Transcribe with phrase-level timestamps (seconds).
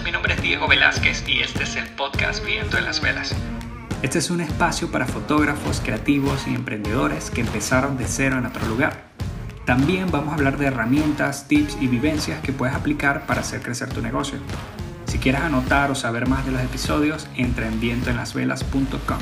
[0.00, 3.34] mi nombre es Diego Velázquez y este es el podcast Viento en las Velas.
[4.00, 8.66] Este es un espacio para fotógrafos, creativos y emprendedores que empezaron de cero en otro
[8.66, 9.04] lugar.
[9.66, 13.90] También vamos a hablar de herramientas, tips y vivencias que puedes aplicar para hacer crecer
[13.90, 14.38] tu negocio.
[15.04, 19.18] Si quieres anotar o saber más de los episodios, entra en vientoenlasvelas.com.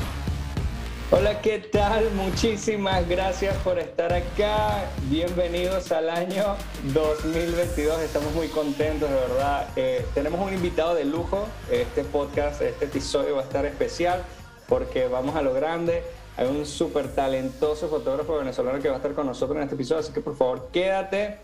[1.13, 2.09] Hola, ¿qué tal?
[2.13, 4.89] Muchísimas gracias por estar acá.
[5.09, 6.55] Bienvenidos al año
[6.95, 8.01] 2022.
[8.01, 9.71] Estamos muy contentos, de verdad.
[9.75, 11.49] Eh, tenemos un invitado de lujo.
[11.69, 14.23] Este podcast, este episodio va a estar especial
[14.69, 16.05] porque vamos a lo grande.
[16.37, 20.03] Hay un súper talentoso fotógrafo venezolano que va a estar con nosotros en este episodio,
[20.03, 21.39] así que por favor quédate.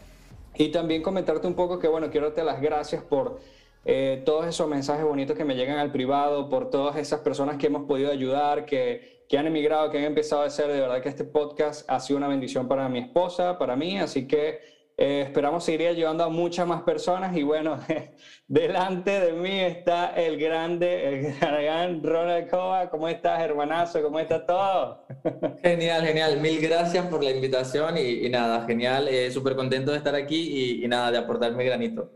[0.55, 3.41] Y también comentarte un poco que, bueno, quiero darte las gracias por
[3.85, 7.67] eh, todos esos mensajes bonitos que me llegan al privado, por todas esas personas que
[7.67, 10.69] hemos podido ayudar, que que han emigrado, que han empezado a hacer.
[10.69, 14.27] De verdad que este podcast ha sido una bendición para mi esposa, para mí, así
[14.27, 17.37] que eh, esperamos seguir ayudando a muchas más personas.
[17.37, 17.79] Y bueno,
[18.49, 22.89] delante de mí está el grande, el gran Ronald Cova.
[22.89, 24.03] ¿Cómo estás, hermanazo?
[24.03, 25.05] ¿Cómo está todo?
[25.63, 26.41] Genial, genial.
[26.41, 29.09] Mil gracias por la invitación y, nada, genial.
[29.09, 32.11] Eh, Súper contento de estar aquí y, nada, de aportar mi granito.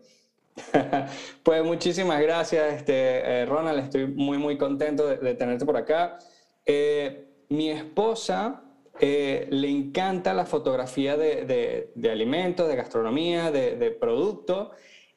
[1.42, 2.92] pues muchísimas gracias, este,
[3.42, 3.80] eh, Ronald.
[3.80, 6.18] Estoy muy, muy contento de tenerte por acá.
[6.72, 8.62] Eh, mi esposa
[9.00, 14.68] eh, le encanta la fotografía de, alimentos, de gastronomía, de, productos.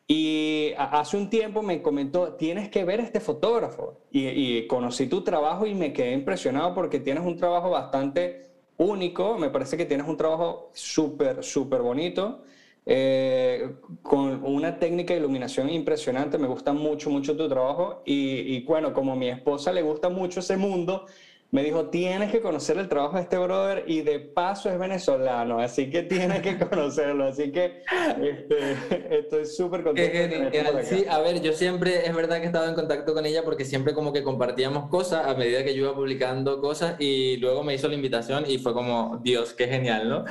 [0.08, 4.00] Y hace un tiempo me comentó, tienes que ver este fotógrafo.
[4.12, 9.38] Y, conocí tu trabajo y me quedé impresionado porque tienes un trabajo bastante único.
[9.38, 12.42] Me parece que tienes un trabajo súper, súper bonito.
[12.86, 16.40] Eh, con una técnica de iluminación impresionante.
[16.40, 18.02] Me gusta mucho, mucho tu trabajo.
[18.06, 21.06] Y, y bueno, como a mi esposa le gusta mucho ese mundo,
[21.54, 25.60] me dijo, tienes que conocer el trabajo de este brother y de paso es venezolano,
[25.60, 27.26] así que tienes que conocerlo.
[27.26, 27.84] Así que
[28.24, 30.50] este, estoy súper contento.
[30.82, 33.66] sí, a ver, yo siempre, es verdad que he estado en contacto con ella porque
[33.66, 37.76] siempre como que compartíamos cosas a medida que yo iba publicando cosas y luego me
[37.76, 40.26] hizo la invitación y fue como, Dios, qué genial, ¿no?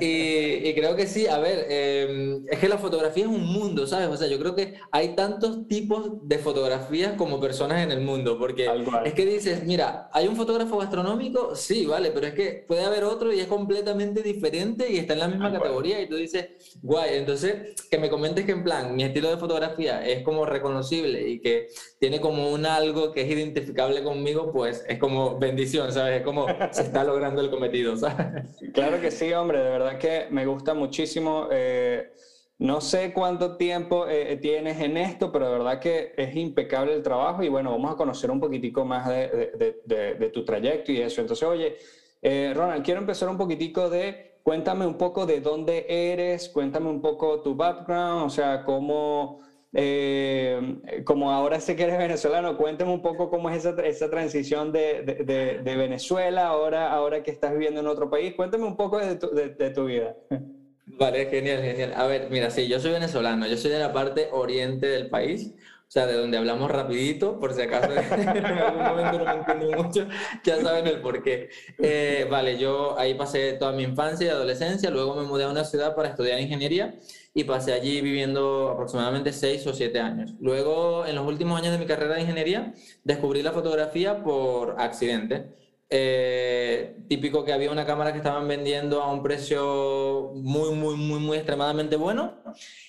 [0.00, 4.08] y, creo que sí, a ver, em, es que la fotografía es un mundo, ¿sabes?
[4.08, 8.36] O sea, yo creo que hay tantos tipos de fotografías como personas en el mundo,
[8.40, 8.68] porque
[9.04, 13.04] es que dices, mira, hay un fotógrafo gastronómico, sí, vale, pero es que puede haber
[13.04, 17.16] otro y es completamente diferente y está en la misma categoría y tú dices, guay,
[17.16, 21.40] entonces que me comentes que en plan, mi estilo de fotografía es como reconocible y
[21.40, 26.18] que tiene como un algo que es identificable conmigo, pues es como bendición, ¿sabes?
[26.18, 28.44] Es como se está logrando el cometido, ¿sabes?
[28.72, 31.48] Claro que sí, hombre, de verdad que me gusta muchísimo.
[31.50, 32.10] Eh,
[32.58, 36.94] no sé cuánto tiempo eh, eh, tienes en esto, pero de verdad que es impecable
[36.94, 41.20] el trabajo y bueno, vamos a conocer un poquitico más de, tu trayecto y eso.
[41.20, 41.76] Entonces, oye,
[42.22, 47.02] eh, Ronald, quiero empezar un poquitico de, cuéntame un poco de dónde eres, cuéntame un
[47.02, 49.40] poco tu background, o sea, cómo,
[51.04, 55.60] como ahora sé que eres venezolano, cuéntame un poco cómo es esa, esa transición de,
[55.64, 60.14] Venezuela, ahora, ahora que estás viviendo en otro país, cuéntame un poco de tu vida.
[60.86, 61.94] Vale, genial, genial.
[61.96, 65.54] A ver, mira, sí, yo soy venezolano, yo soy de la parte oriente del país,
[65.88, 69.82] o sea, de donde hablamos rapidito, por si acaso en algún momento no me entiendo
[69.82, 70.06] mucho,
[70.44, 71.48] ya saben el por qué.
[71.78, 75.64] Eh, vale, yo ahí pasé toda mi infancia y adolescencia, luego me mudé a una
[75.64, 76.94] ciudad para estudiar ingeniería
[77.32, 80.34] y pasé allí viviendo aproximadamente seis o siete años.
[80.38, 82.74] Luego, en los últimos años de mi carrera de ingeniería,
[83.04, 85.63] descubrí la fotografía por accidente.
[85.96, 91.20] Eh, típico que había una cámara que estaban vendiendo a un precio muy, muy, muy,
[91.20, 92.32] muy extremadamente bueno.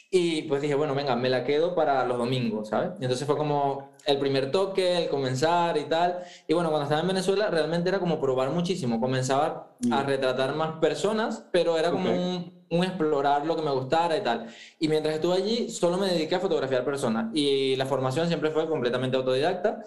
[0.10, 2.94] Y pues dije, bueno, venga, me la quedo para los domingos, ¿sabes?
[3.00, 6.24] Y entonces fue como el primer toque, el comenzar y tal.
[6.48, 9.00] Y bueno, cuando estaba en Venezuela realmente era como probar muchísimo.
[9.00, 10.06] Comenzaba a mm.
[10.08, 14.48] retratar más personas, pero era como un, un, explorar lo que me gustara y tal.
[14.80, 17.28] Y mientras estuve allí, solo me dediqué a fotografiar personas.
[17.36, 19.84] Y la formación siempre fue completamente autodidacta.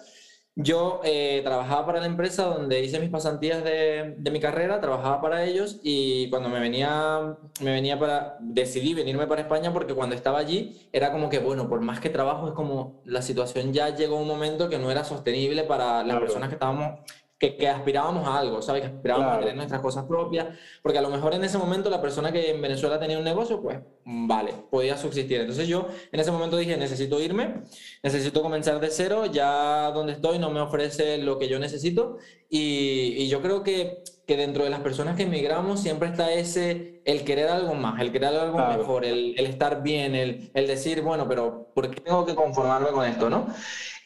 [0.55, 5.21] Yo eh, trabajaba para la empresa donde hice mis pasantías de, de, mi carrera, trabajaba
[5.21, 10.15] para ellos y cuando me venía, me venía para, decidí venirme para España porque cuando
[10.15, 13.95] estaba allí era como que, bueno, por más que trabajo es como la situación ya
[13.95, 16.99] llegó a un momento que no era sostenible para las personas que estábamos
[17.39, 18.81] que, aspirábamos a algo, ¿sabes?
[18.81, 20.47] Que aspirábamos a tener nuestras cosas propias,
[20.83, 23.61] porque a lo mejor en ese momento la persona que en Venezuela tenía un negocio,
[23.61, 25.39] pues mm, vale, podía subsistir.
[25.39, 27.61] Entonces yo en ese momento dije, necesito irme,
[28.03, 32.17] necesito comenzar de cero, ya donde estoy no me ofrece lo que yo necesito
[32.49, 37.01] y, y yo creo que, que, dentro de las personas que emigramos siempre está ese,
[37.05, 41.01] el querer algo más, el querer algo mejor, el, el, estar bien, el, el decir,
[41.01, 43.47] bueno, pero ¿por qué tengo que conformarme con esto, no?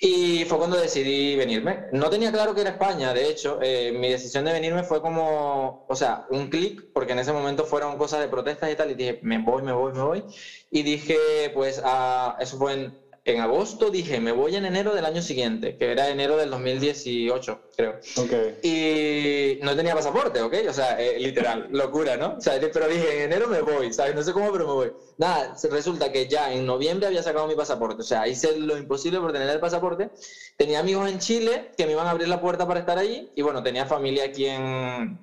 [0.05, 1.85] Y fue cuando decidí venirme.
[1.94, 5.85] No tenía claro que era España, de hecho, eh, mi decisión de venirme fue como,
[5.88, 8.95] o sea, un clic, porque en ese momento fueron cosas de protestas y tal, y
[8.95, 10.25] dije, me voy, me voy, me voy.
[10.69, 11.81] Y dije, pues,
[12.38, 16.09] eso fue en en agosto dije, me voy en enero del año siguiente, que era
[16.09, 17.99] enero del 2018, creo.
[18.17, 18.57] Okay.
[18.61, 20.53] Y no tenía pasaporte, ¿ok?
[20.67, 22.35] O sea, eh, literal, locura, ¿no?
[22.37, 24.13] O sea, pero dije, en enero me voy, ¿sabes?
[24.13, 24.91] No sé cómo, pero me voy.
[25.17, 29.19] Nada, resulta que ya en noviembre había sacado mi pasaporte, o sea, hice lo imposible
[29.19, 30.09] por tener el pasaporte.
[30.57, 33.41] Tenía amigos en Chile que me iban a abrir la puerta para estar allí y
[33.41, 35.17] bueno, tenía familia aquí en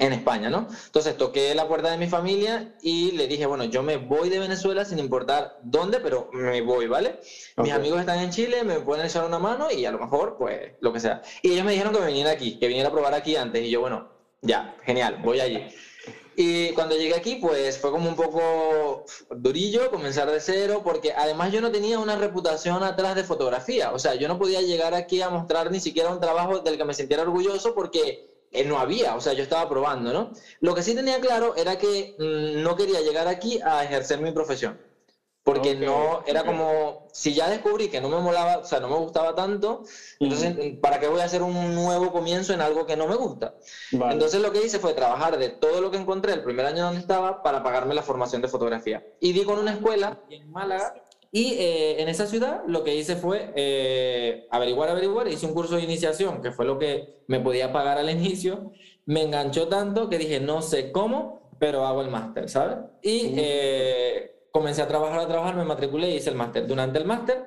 [0.00, 0.66] en España, ¿no?
[0.86, 4.38] Entonces toqué la puerta de mi familia y le dije, bueno, yo me voy de
[4.38, 7.20] Venezuela sin importar dónde, pero me voy, ¿vale?
[7.58, 10.72] Mis amigos están en Chile, me pueden echar una mano y a lo mejor, pues,
[10.80, 11.20] lo que sea.
[11.42, 13.62] Y ellos me dijeron que me viniera aquí, que viniera a probar aquí antes.
[13.62, 14.08] Y yo, bueno,
[14.40, 15.66] ya, genial, voy allí.
[16.34, 19.04] Y cuando llegué aquí, pues fue como un poco
[19.36, 23.92] durillo comenzar de cero, porque además yo no tenía una reputación atrás de fotografía.
[23.92, 26.84] O sea, yo no podía llegar aquí a mostrar ni siquiera un trabajo del que
[26.84, 30.32] me sintiera orgulloso porque eh, no había, o sea, yo estaba probando, ¿no?
[30.60, 34.32] Lo que sí tenía claro era que mm, no quería llegar aquí a ejercer mi
[34.32, 34.80] profesión.
[35.42, 38.96] Porque no, era como, si ya descubrí que no me molaba, o sea, no me
[38.96, 39.82] gustaba tanto,
[40.18, 43.54] entonces, ¿para qué voy a hacer un nuevo comienzo en algo que no me gusta?
[43.90, 47.00] Entonces lo que hice fue trabajar de todo lo que encontré el primer año donde
[47.00, 49.02] estaba para pagarme la formación de fotografía.
[49.18, 50.94] Y di con una escuela en Málaga
[51.32, 55.76] y eh, en esa ciudad lo que hice fue eh, averiguar, averiguar, hice un curso
[55.76, 58.72] de iniciación, que fue lo que me podía pagar al inicio.
[59.06, 62.78] Me enganchó tanto que dije, no sé cómo, pero hago el máster, ¿sabes?
[63.02, 66.66] Y eh, comencé a trabajar, a trabajar, me matriculé y hice el máster.
[66.66, 67.44] Durante el máster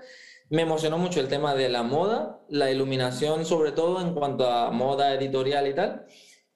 [0.50, 4.71] me emocionó mucho el tema de la moda, la iluminación sobre todo en cuanto a
[4.71, 6.06] moda editorial y tal.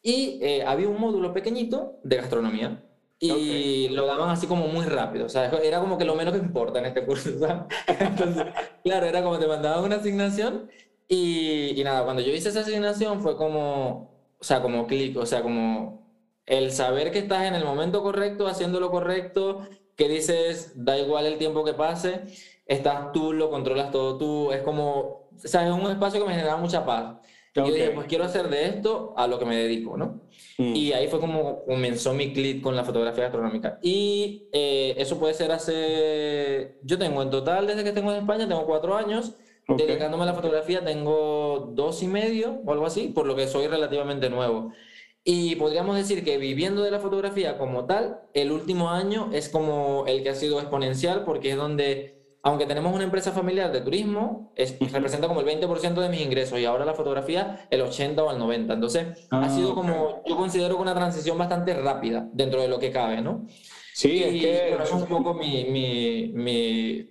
[0.02, 2.87] Y había un módulo pequeñito de gastronomía
[3.20, 6.40] y lo daban así como muy rápido, o sea, era como que lo menos que
[6.40, 7.64] importa en este curso, ¿sabes?
[8.00, 8.46] Entonces,
[8.84, 10.70] claro, era como te mandaban una asignación
[11.08, 15.26] y, y nada, cuando yo hice esa asignación fue como, o sea, como clic, o
[15.26, 16.08] sea, como
[16.46, 21.26] el saber que estás en el momento correcto, haciendo lo correcto, que dices, da igual
[21.26, 22.24] el tiempo que pase,
[22.66, 26.36] estás tú, lo controlas todo tú, es como, o sea, es un espacio que me
[26.36, 27.17] genera mucha paz.
[27.66, 30.22] Y yo dije, pues quiero hacer de esto a lo que me dedico, ¿no?
[30.58, 30.76] Mm.
[30.76, 33.80] Y ahí fue como comenzó mi clip con la fotografía gastronómica.
[33.82, 38.48] Y eh, eso puede ser hace, yo tengo en total, desde que tengo en España,
[38.48, 39.36] tengo cuatro años.
[39.68, 43.68] Dedicándome a la fotografía tengo dos y medio o algo así, por lo que soy
[43.68, 44.72] relativamente nuevo.
[45.26, 50.06] Y podríamos decir que viviendo de la fotografía como tal, el último año es como
[50.08, 52.17] el que ha sido exponencial porque es donde
[52.48, 56.58] aunque tenemos una empresa familiar de turismo, es, representa como el 20% de mis ingresos
[56.58, 58.74] y ahora la fotografía el 80 o el 90.
[58.74, 62.90] Entonces, ha ah, sido como, yo considero una transición bastante rápida dentro de lo que
[62.90, 63.46] cabe, ¿no?
[63.94, 64.74] Sí, es que...
[64.76, 67.10] eso es un poco mi, mi, mi,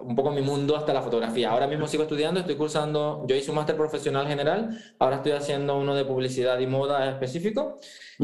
[0.00, 1.52] un poco mi mundo hasta la fotografía.
[1.52, 5.78] Ahora mismo sigo estudiando, estoy cursando, yo hice un máster profesional general, ahora estoy haciendo
[5.78, 7.78] uno de publicidad y moda específico,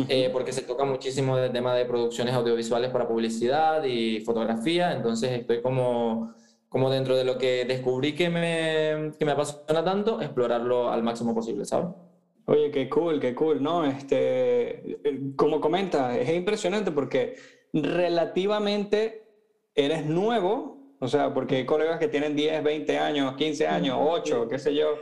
[0.09, 5.31] eh, porque se toca muchísimo el tema de producciones audiovisuales para publicidad y fotografía, entonces
[5.31, 6.35] estoy como
[6.69, 11.35] como dentro de lo que descubrí que me, que me apasiona tanto, explorarlo al máximo
[11.35, 11.89] posible, ¿sabes?
[12.47, 13.85] Oye, qué cool, qué cool, ¿no?
[13.85, 15.01] Este,
[15.37, 17.37] como comenta, es impresionante porque
[17.73, 19.23] relativamente
[19.75, 24.49] eres nuevo, o sea, porque hay colegas que tienen 10, 20 años, 15 años, 8,
[24.49, 24.95] qué sé yo,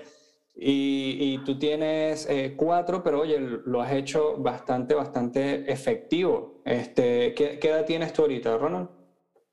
[0.55, 6.63] y, y tú tienes eh, 4, pero oye, lo has hecho bastante, bastante efectivo.
[6.65, 8.89] Este, ¿qué, ¿Qué edad tienes tú ahorita, Ronald?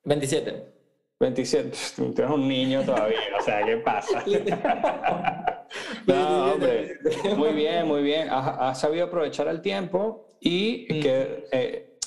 [0.06, 0.73] 27.
[1.24, 4.24] 27, tú eres un niño todavía, o sea, ¿qué pasa?
[6.08, 6.98] no, hombre,
[7.38, 8.28] muy bien, muy bien.
[8.30, 11.98] Has, sabido aprovechar el tiempo y que eh,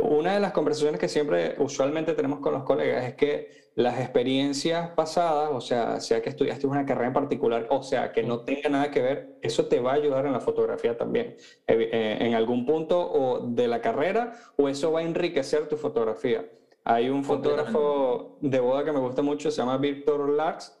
[0.00, 4.90] una de las conversaciones que siempre usualmente tenemos con los colegas es que las experiencias
[4.90, 8.68] pasadas, o sea, sea que estudiaste una carrera en particular, o sea, que no tenga
[8.70, 11.36] nada que ver, eso te va a ayudar en la fotografía también,
[11.66, 16.46] eh, en algún punto o de la carrera, o eso va a enriquecer tu fotografía.
[16.84, 20.78] Hay un fotógrafo de boda que me gusta mucho, se llama Víctor Lars,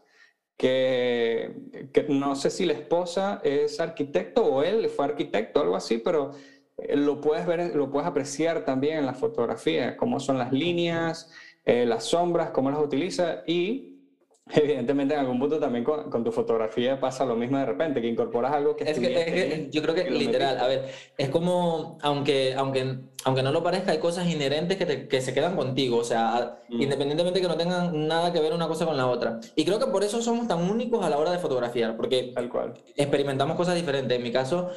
[0.56, 5.98] que, que, no sé si la esposa es arquitecto o él fue arquitecto, algo así,
[5.98, 6.32] pero
[6.76, 11.32] eh, lo puedes ver, lo puedes apreciar también en la fotografía, cómo son las líneas,
[11.64, 13.93] eh, las sombras, cómo las utiliza y
[14.52, 18.52] Evidentemente, en algún punto también con, tu fotografía pasa lo mismo de repente, que incorporas
[18.52, 18.84] algo que...
[18.84, 20.84] Es que, yo creo que, literal, a ver,
[21.16, 25.56] es como, aunque, aunque, aunque no lo parezca, hay cosas inherentes que, que se quedan
[25.56, 26.82] contigo, o sea, mm.
[26.82, 29.40] independientemente que no tengan nada que ver una cosa con la otra.
[29.56, 32.50] Y creo que por eso somos tan únicos a la hora de fotografiar, porque Tal
[32.50, 32.74] cual.
[32.96, 34.14] experimentamos cosas diferentes.
[34.14, 34.70] En mi caso,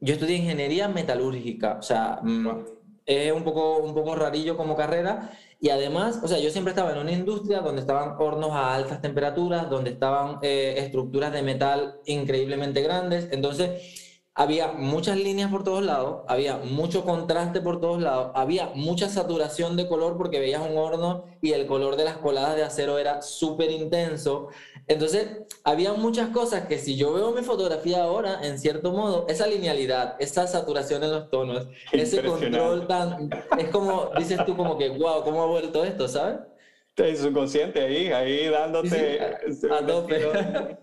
[0.00, 2.48] yo estudié ingeniería metalúrgica, o sea, mm,
[3.06, 5.30] es un poco, un poco rarillo como carrera
[5.64, 9.00] y además, o sea, yo siempre estaba en una industria donde estaban hornos a altas
[9.00, 13.28] temperaturas, donde estaban eh, estructuras de metal increíblemente grandes.
[13.30, 19.08] Entonces, había muchas líneas por todos lados, había mucho contraste por todos lados, había mucha
[19.08, 22.98] saturación de color porque veías un horno y el color de las coladas de acero
[22.98, 24.48] era súper intenso.
[24.86, 25.28] Entonces,
[25.64, 30.16] había muchas cosas que si yo veo mi fotografía ahora, en cierto modo, esa linealidad,
[30.18, 33.30] esa saturación en los tonos, ese control tan...
[33.58, 36.40] Es como, dices tú como que, wow, ¿cómo ha vuelto esto, sabes?
[36.96, 39.18] El subconsciente ahí, ahí dándote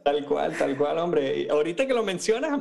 [0.03, 1.47] tal cual, tal cual, hombre.
[1.49, 2.59] ahorita que lo mencionas,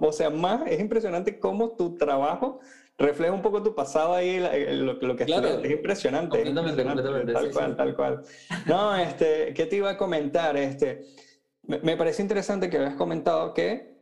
[0.00, 2.60] o sea, más es impresionante cómo tu trabajo
[3.02, 5.48] refleja un poco tu pasado ahí, lo, lo que claro.
[5.48, 6.42] es impresionante.
[6.44, 8.22] tal cual, tal cual.
[8.66, 10.56] No, este, ¿qué te iba a comentar?
[10.56, 11.04] Este,
[11.62, 13.92] me, me parece interesante que habías comentado que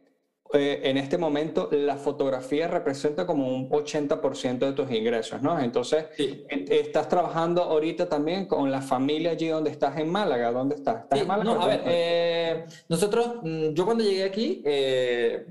[0.53, 5.61] eh, en este momento la fotografía representa como un 80% de tus ingresos, ¿no?
[5.61, 6.07] Entonces,
[6.49, 10.51] ¿estás trabajando ahorita también con la familia allí donde estás en Málaga?
[10.51, 11.05] ¿Dónde estás?
[11.05, 11.55] ¿Estás en Málaga?
[11.55, 15.47] No, a ver, eh, nosotros, mm, yo cuando llegué aquí, eh,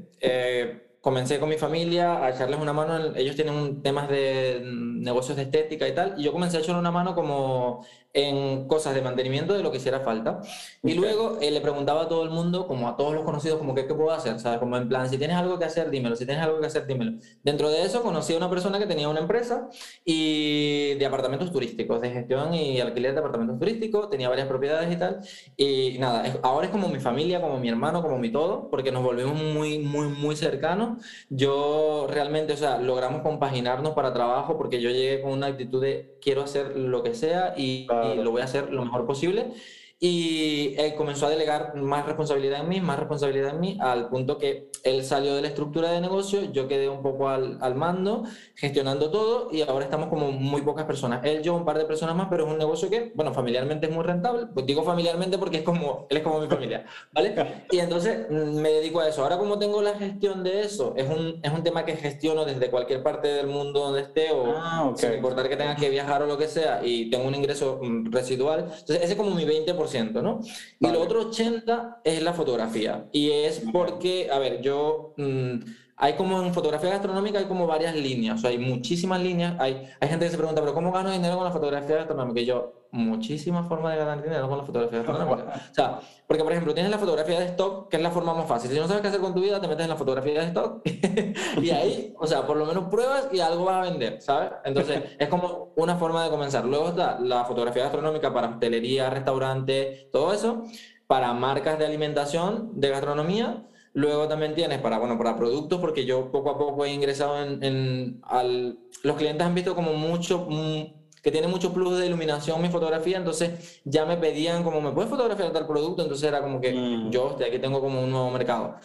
[1.01, 3.15] comencé con mi familia a echarles una mano.
[3.15, 6.79] Ellos tienen temas de mm, negocios de estética y tal, y yo comencé a echarle
[6.79, 10.41] una mano como en cosas de mantenimiento de lo que hiciera falta.
[10.83, 13.75] Y luego eh, le preguntaba a todo el mundo, como a todos los conocidos, como
[13.75, 14.59] qué, qué puedo hacer, ¿sabes?
[14.59, 17.19] Como en plan, si tienes algo que hacer, dímelo, si tienes algo que hacer, dímelo.
[17.43, 19.69] Dentro de eso conocí a una persona que tenía una empresa
[20.03, 24.97] y de apartamentos turísticos, de gestión y alquiler de apartamentos turísticos, tenía varias propiedades y
[24.97, 25.19] tal.
[25.55, 29.03] Y nada, ahora es como mi familia, como mi hermano, como mi todo, porque nos
[29.03, 30.98] volvimos muy, muy, muy cercanos.
[31.29, 36.17] Yo realmente, o sea, logramos compaginarnos para trabajo porque yo llegué con una actitud de
[36.21, 39.53] quiero hacer lo que sea y y lo voy a hacer lo mejor posible.
[40.01, 44.37] Y él comenzó a delegar más responsabilidad en mí, más responsabilidad en mí, al punto
[44.37, 48.23] que él salió de la estructura de negocio, yo quedé un poco al, al mando,
[48.55, 51.19] gestionando todo, y ahora estamos como muy pocas personas.
[51.25, 53.93] Él, yo, un par de personas más, pero es un negocio que, bueno, familiarmente es
[53.93, 54.47] muy rentable.
[54.53, 57.35] Pues digo familiarmente porque es como, él es como mi familia, ¿vale?
[57.69, 59.23] Y entonces mm, me dedico a eso.
[59.23, 62.69] Ahora como tengo la gestión de eso, es un, es un tema que gestiono desde
[62.69, 66.25] cualquier parte del mundo donde esté, o ah, sin importar que tenga que viajar o
[66.25, 68.61] lo que sea, y tengo un ingreso mm, residual.
[68.61, 69.88] Entonces ese es como mi 20%.
[70.21, 70.39] ¿No?
[70.79, 73.07] Y lo otro 80 es la fotografía.
[73.11, 75.13] Y es porque, a ver, yo...
[75.17, 75.59] Mm,
[76.01, 79.55] hay como en fotografía gastronómica hay como varias líneas, o sea, hay muchísimas líneas.
[79.59, 82.39] Hay, hay gente que se pregunta, pero ¿cómo gano dinero con la fotografía gastronómica?
[82.39, 85.61] Y yo, muchísimas formas de ganar dinero con la fotografía gastronómica.
[85.71, 88.47] O sea, porque por ejemplo, tienes la fotografía de stock, que es la forma más
[88.47, 88.71] fácil.
[88.71, 90.81] Si no sabes qué hacer con tu vida, te metes en la fotografía de stock
[91.61, 94.51] y ahí, o sea, por lo menos pruebas y algo vas a vender, ¿sabes?
[94.63, 96.63] Entonces, es como una forma de comenzar.
[96.63, 100.63] Luego está la fotografía gastronómica para hostelería, restaurante, todo eso,
[101.07, 106.31] para marcas de alimentación, de gastronomía Luego también tienes para, bueno, para productos, porque yo
[106.31, 111.21] poco a poco he ingresado en, en al, los clientes han visto como mucho, mm,
[111.21, 115.09] que tiene mucho plus de iluminación mi fotografía, entonces ya me pedían como, ¿me puedes
[115.09, 116.03] fotografiar tal producto?
[116.03, 117.09] Entonces era como que mm.
[117.11, 118.75] yo, de aquí tengo como un nuevo mercado.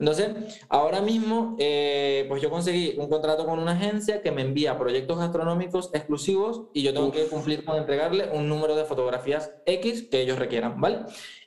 [0.00, 4.78] Entonces, ahora mismo, eh, pues yo conseguí un contrato con una agencia que me envía
[4.78, 10.08] proyectos gastronómicos exclusivos y yo tengo que cumplir con entregarle un número de fotografías X
[10.10, 11.00] que ellos requieran, ¿vale?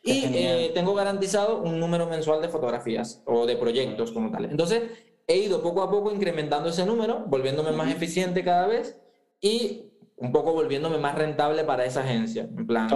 [0.06, 4.46] Y eh, tengo garantizado un número mensual de fotografías o de proyectos como tal.
[4.46, 4.84] Entonces,
[5.28, 9.00] he ido poco a poco incrementando ese número, volviéndome más eficiente cada vez
[9.40, 12.44] y un poco volviéndome más rentable para esa agencia.
[12.44, 12.90] En plan,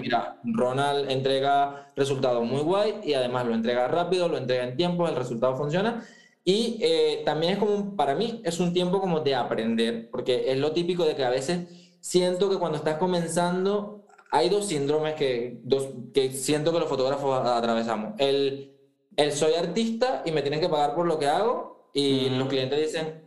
[0.00, 5.06] mira, Ronald entrega resultados muy guay y además lo entrega rápido, lo entrega en tiempo,
[5.06, 6.06] el resultado funciona.
[6.42, 10.58] Y eh, también es como, para mí, es un tiempo como de aprender, porque es
[10.58, 11.68] lo típico de que a veces
[12.00, 14.05] siento que cuando estás comenzando
[14.36, 18.14] hay dos síndromes que, dos, que siento que los fotógrafos atravesamos.
[18.18, 18.76] El,
[19.16, 22.78] el soy artista y me tienen que pagar por lo que hago y los clientes
[22.78, 23.22] dicen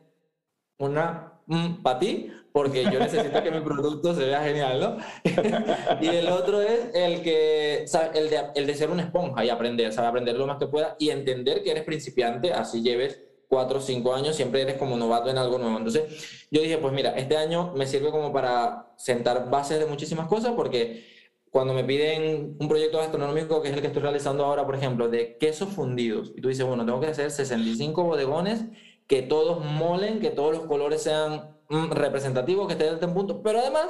[0.78, 4.98] una mm, para ti porque yo necesito que mi producto se vea genial, ¿no?
[6.02, 9.94] y el otro es el que, El, de, el de ser una esponja y aprender,
[9.94, 13.82] sabe aprender lo más que pueda y entender que eres principiante, así lleves cuatro o
[13.82, 15.76] cinco años, siempre eres como novato en algo nuevo.
[15.78, 20.28] Entonces, yo dije, pues mira, este año me sirve como para sentar bases de muchísimas
[20.28, 21.04] cosas, porque
[21.50, 25.10] cuando me piden un proyecto gastronómico, que es el que estoy realizando ahora, por ejemplo,
[25.10, 28.66] de quesos fundidos, y tú dices, bueno, tengo que hacer 65 bodegones,
[29.08, 33.60] que todos molen, que todos los colores sean mm, representativos, que estén en punto, pero
[33.60, 33.88] además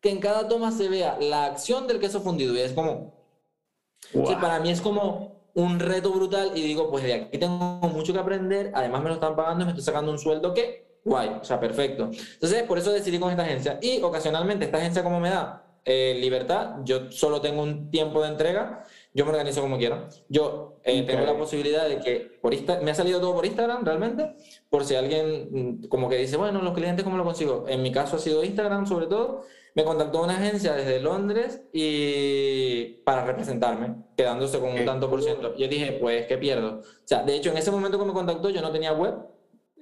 [0.00, 3.14] que en cada toma se vea la acción del queso fundido, y es como...
[4.40, 8.18] para mí es como un reto brutal y digo, pues de aquí tengo mucho que
[8.18, 11.44] aprender, además me lo están pagando y me estoy sacando un sueldo que, guay, o
[11.44, 12.10] sea, perfecto.
[12.34, 13.78] Entonces, por eso decidí con esta agencia.
[13.82, 18.28] Y ocasionalmente, esta agencia como me da eh, libertad, yo solo tengo un tiempo de
[18.28, 20.06] entrega, yo me organizo como quiero.
[20.28, 23.84] Yo eh, tengo la posibilidad de que por Insta me ha salido todo por Instagram
[23.84, 24.34] realmente,
[24.68, 27.64] por si alguien mm, como que dice, bueno, los clientes, ¿cómo lo consigo?
[27.68, 29.44] En mi caso ha sido Instagram sobre todo.
[29.78, 35.54] Me contactó una agencia desde Londres y para representarme, quedándose con un tanto por ciento.
[35.56, 36.80] Yo dije, pues, ¿qué pierdo?
[36.80, 39.14] O sea, de hecho, en ese momento que me contactó yo no tenía web,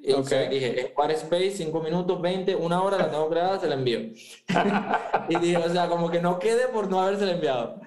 [0.03, 0.49] y okay.
[0.49, 4.01] dije, Squarespace, 5 minutos, 20, una hora, la tengo creada, se la envío.
[5.31, 7.81] y dije, o sea, como que no quede por no haberse enviado.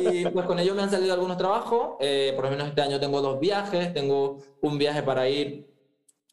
[0.00, 1.96] Y pues con ello me han salido algunos trabajos.
[2.00, 3.92] Eh, por lo menos este año tengo dos viajes.
[3.92, 5.70] Tengo un viaje para ir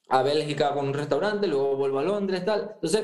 [0.10, 2.72] a Bélgica con un restaurante, luego vuelvo a Londres, tal.
[2.76, 3.04] Entonces,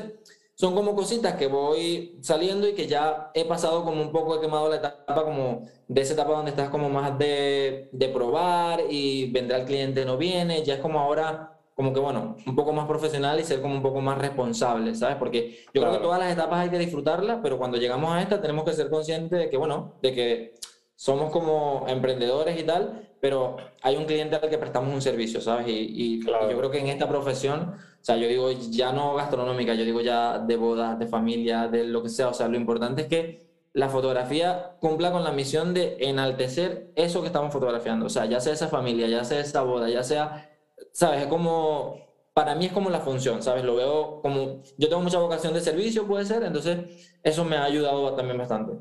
[0.54, 4.40] son como cositas que voy saliendo y que ya he pasado como un poco, he
[4.40, 9.30] quemado la etapa como de esa etapa donde estás como más de, de probar y
[9.32, 10.62] vendrá el cliente, no viene.
[10.62, 13.82] Ya es como ahora como que, bueno, un poco más profesional y ser como un
[13.82, 15.16] poco más responsable, ¿sabes?
[15.16, 18.40] Porque yo creo que todas las etapas hay que disfrutarlas, pero cuando llegamos a esta
[18.40, 20.54] tenemos que ser conscientes de que, bueno, de que
[20.94, 25.64] somos como emprendedores y tal, pero hay un cliente al que prestamos un servicio, ¿sabes?
[25.66, 29.82] Y, yo creo que en esta profesión, o sea, yo digo ya no gastronómica, yo
[29.86, 33.08] digo ya de bodas, de familia, de lo que sea, o sea, lo importante es
[33.08, 38.26] que la fotografía cumpla con la misión de enaltecer eso que estamos fotografiando, o sea,
[38.26, 40.50] ya sea esa familia, ya sea esa boda, ya sea
[40.92, 41.22] ¿sabes?
[41.22, 43.64] Es como, para mí es como la función, ¿sabes?
[43.64, 47.64] Lo veo como, yo tengo mucha vocación de servicio, puede ser, entonces eso me ha
[47.64, 48.74] ayudado también bastante.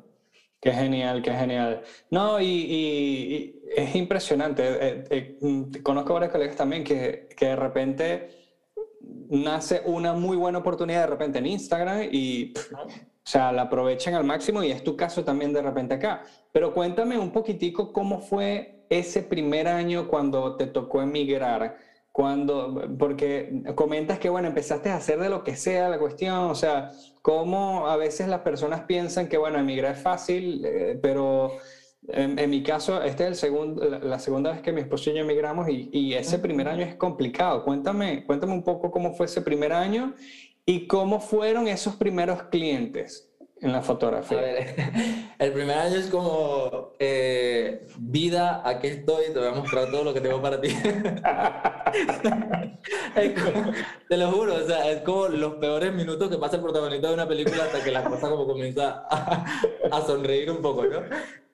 [0.64, 1.84] Qué genial, qué genial.
[2.10, 4.64] No, y, es impresionante.
[4.66, 8.30] Eh, eh, mm, conozco varios colegas también que, que de repente
[9.30, 12.88] nace una muy buena oportunidad de repente en Instagram y, o
[13.26, 16.24] sea, la aprovechan al máximo y es tu caso también de repente acá.
[16.54, 21.76] Pero cuéntame un poquitico cómo fue ese primer año cuando te tocó emigrar
[22.14, 26.54] cuando, porque comentas que, bueno, empezaste a hacer de lo que sea la cuestión, o
[26.54, 26.92] sea,
[27.24, 31.54] cómo a veces las personas piensan que, bueno, emigrar es fácil, eh, pero
[32.08, 35.22] en, mi caso, esta es el segundo, la, segunda vez que mi esposo y yo
[35.22, 37.64] emigramos y, y, ese primer año es complicado.
[37.64, 40.14] Cuéntame, cuéntame un poco cómo fue ese primer año
[40.68, 43.33] y cómo fueron esos primeros clientes
[43.64, 44.38] en la fotografía?
[44.38, 44.76] A ver,
[45.40, 50.14] el primer año es como eh, vida, aquí estoy, te voy a mostrar todo lo
[50.14, 50.70] que tengo para ti.
[54.10, 57.14] te lo juro, o sea, es como los peores minutos que pasa el protagonista de
[57.14, 59.46] una película hasta que la cosa como comienza a,
[59.92, 61.02] a sonreír un poco, ¿no?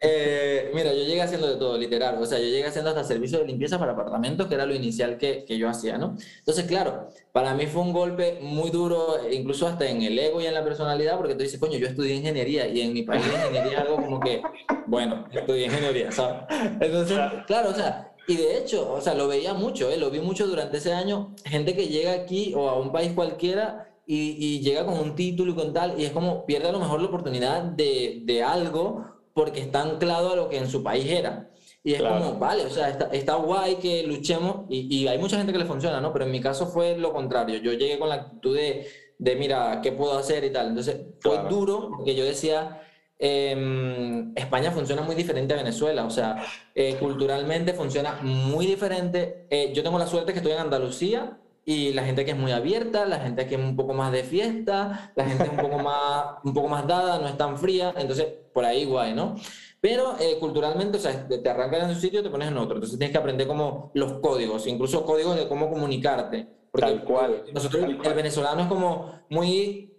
[0.02, 2.18] Eh, mira, yo llegué haciendo de todo, literal.
[2.22, 5.18] O sea, yo llegué haciendo hasta servicio de limpieza para apartamentos, que era lo inicial
[5.18, 6.16] que, que, yo hacía, ¿no?
[6.38, 10.46] Entonces, claro, para mí fue un golpe muy duro, incluso hasta en el ego y
[10.46, 13.74] en la personalidad, porque tú dices, coño, yo estudié ingeniería y en mi país ingeniería
[13.74, 14.42] es algo como que,
[14.88, 16.44] bueno, estudié ingeniería, ¿sabes?
[16.80, 19.98] Entonces, claro, o sea, y de hecho, o sea, lo veía mucho, ¿eh?
[19.98, 23.90] Lo vi mucho durante ese año, gente que llega aquí o a un país cualquiera
[24.06, 26.80] y, y llega con un título y con tal, y es como pierde a lo
[26.80, 31.10] mejor la oportunidad de, de algo porque está anclado a lo que en su país
[31.10, 31.50] era.
[31.82, 35.38] Y es como, vale, o sea, está, está guay que luchemos y, y, hay mucha
[35.38, 36.12] gente que le funciona, ¿no?
[36.12, 37.58] Pero en mi caso fue lo contrario.
[37.60, 38.86] Yo llegué con la actitud de,
[39.18, 40.68] de mira, ¿qué puedo hacer y tal?
[40.68, 42.82] Entonces fue duro porque yo decía,
[43.18, 46.44] eh, España funciona muy diferente a Venezuela, o sea,
[46.76, 49.48] eh, culturalmente funciona muy diferente.
[49.50, 52.52] Eh, yo tengo la suerte que estoy en Andalucía y la gente que es muy
[52.52, 55.78] abierta, la gente que es un poco más de fiesta, la gente es un poco
[55.78, 59.36] más, un poco más dada, no es tan fría, entonces por ahí guay, ¿no?
[59.80, 62.78] Pero eh, culturalmente, o sea, te arrancas en un sitio y te pones en otro,
[62.78, 66.48] entonces tienes que aprender como los códigos, incluso códigos de cómo comunicarte.
[66.72, 67.44] Porque Tal cual.
[67.54, 69.94] Nosotros, el venezolano es como muy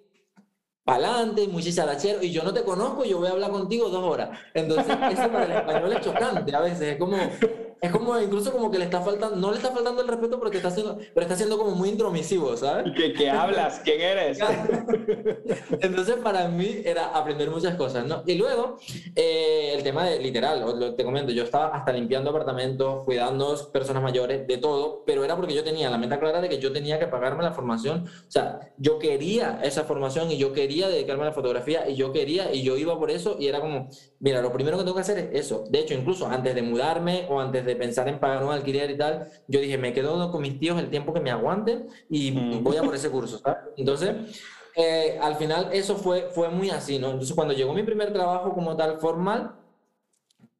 [0.83, 4.37] pa'lante, muy chicharachero, y yo no te conozco, yo voy a hablar contigo dos horas.
[4.55, 7.17] Entonces, eso para el español es chocante a veces, es como,
[7.81, 10.59] es como incluso como que le está faltando, no le está faltando el respeto porque
[10.59, 12.93] está haciendo, pero está siendo como muy intromisivo, ¿sabes?
[12.97, 13.81] ¿Qué, qué hablas?
[13.85, 14.39] ¿Quién eres?
[15.81, 18.23] Entonces para mí era aprender muchas cosas, ¿no?
[18.27, 18.79] Y luego
[19.17, 24.47] eh, el tema de literal, te comento, yo estaba hasta limpiando apartamentos, cuidando personas mayores,
[24.47, 27.07] de todo, pero era porque yo tenía la meta clara de que yo tenía que
[27.07, 31.33] pagarme la formación, o sea, yo quería esa formación y yo quería dedicarme a la
[31.33, 33.89] fotografía y yo quería y yo iba por eso y era como,
[34.19, 35.65] mira, lo primero que tengo que hacer es eso.
[35.71, 38.91] De hecho, incluso antes de mudarme o antes de de pensar en pagar un alquiler
[38.91, 42.33] y tal, yo dije, me quedo con mis tíos el tiempo que me aguanten y
[42.33, 42.63] mm.
[42.63, 43.41] voy a por ese curso,
[43.77, 44.15] Entonces,
[44.77, 47.11] eh, al final eso fue, fue muy así, ¿no?
[47.11, 49.55] Entonces, cuando llegó mi primer trabajo como tal formal,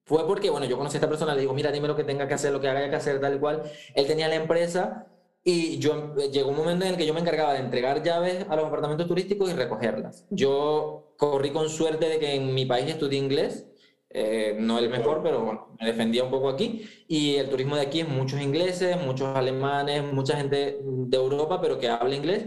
[0.05, 2.27] fue porque, bueno, yo conocí a esta persona, le digo, mira, dime lo que tenga
[2.27, 3.63] que hacer, lo que haya que hacer, tal cual.
[3.95, 5.07] Él tenía la empresa
[5.45, 8.57] y yo llegó un momento en el que yo me encargaba de entregar llaves a
[8.57, 10.27] los apartamentos turísticos y recogerlas.
[10.31, 13.70] Yo corrí con suerte de que en mi país estudié inglés
[14.11, 16.89] eh, no el mejor, pero bueno, me defendía un poco aquí.
[17.07, 21.79] Y el turismo de aquí es muchos ingleses, muchos alemanes, mucha gente de Europa, pero
[21.79, 22.47] que habla inglés.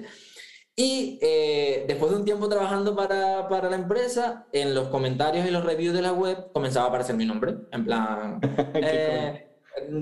[0.75, 5.51] Y eh, después de un tiempo trabajando para, para, la empresa, en los comentarios y
[5.51, 7.55] los reviews de la web comenzaba a aparecer mi nombre.
[7.71, 8.39] En plan,
[8.73, 9.53] eh,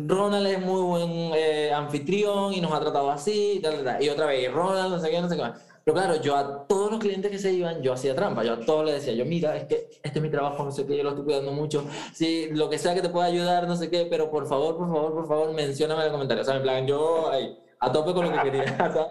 [0.08, 4.08] Ronald es muy buen eh, anfitrión y nos ha tratado así, y, tal, tal, y
[4.08, 5.62] otra vez, Ronald, no sé qué, no sé qué más.
[5.84, 8.44] Pero claro, yo a todos los clientes que se iban, yo hacía trampa.
[8.44, 10.86] Yo a todos les decía, yo, mira, es que este es mi trabajo, no sé
[10.86, 11.86] qué, yo lo estoy cuidando mucho.
[12.14, 14.88] Si lo que sea que te pueda ayudar, no sé qué, pero por favor, por
[14.88, 16.44] favor, por favor, mencióname en el comentario.
[16.44, 19.04] O sea, en plan, yo ahí, a tope con lo que quería.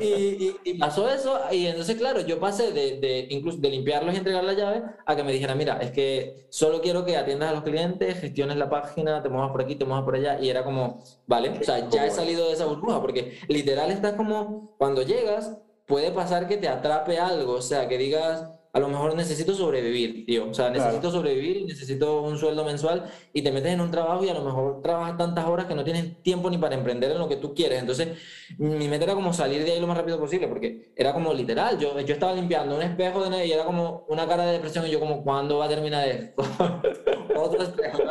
[0.00, 4.16] y, y, pasó eso, y entonces, claro, yo pasé de, de, incluso de limpiarlos y
[4.16, 7.52] entregar la llave a que me dijeran, mira, es que solo quiero que atiendas a
[7.52, 10.64] los clientes, gestiones la página, te muevas por aquí, te muevas por allá, y era
[10.64, 15.02] como, vale, o sea, ya he salido de esa burbuja, porque literal estás como, cuando
[15.02, 18.44] llegas, puede pasar que te atrape algo, o sea, que digas,
[18.76, 23.10] a lo mejor necesito sobrevivir, tío, o sea, necesito sobrevivir y necesito un sueldo mensual
[23.32, 25.82] y te metes en un trabajo y a lo mejor trabajas tantas horas que no
[25.82, 27.80] tienes tiempo ni para emprender en lo que tú quieres.
[27.80, 28.18] Entonces,
[28.58, 31.78] mi meta era como salir de ahí lo más rápido posible, porque era como literal,
[31.78, 34.86] yo, yo estaba limpiando un espejo de nadie y era como una cara de depresión
[34.86, 36.42] y yo como, ¿cuándo va a terminar esto?
[37.34, 38.02] Otro espejo,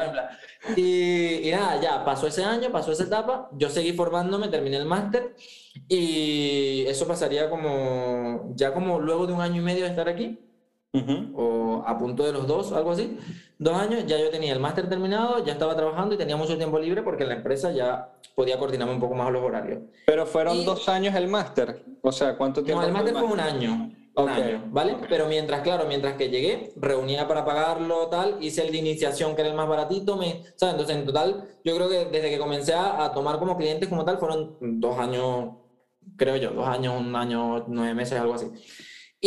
[0.76, 4.86] y, y nada, ya pasó ese año, pasó esa etapa, yo seguí formándome, terminé el
[4.86, 5.36] máster
[5.88, 10.40] y eso pasaría como, ya como luego de un año y medio de estar aquí,
[11.36, 13.18] o a punto de los dos, algo así,
[13.60, 16.80] dos años, ya yo tenía el máster terminado, ya estaba trabajando y tenía mucho tiempo
[16.80, 19.82] libre porque en la empresa ya podía coordinarme un poco más los horarios.
[20.06, 22.82] Pero fueron dos años el máster, o sea, ¿cuánto tiempo?
[22.82, 23.92] No, el máster fue un año.
[24.18, 24.96] Un año, ¿vale?
[25.10, 29.42] Pero mientras, claro, mientras que llegué, reunía para pagarlo, tal, hice el de iniciación, que
[29.42, 30.76] era el más baratito, me, ¿sabes?
[30.76, 34.06] Entonces, en total, yo creo que desde que comencé a, a tomar como clientes como
[34.06, 35.56] tal, fueron dos años
[36.18, 38.48] creo yo, dos años, un año, nueve meses, algo así.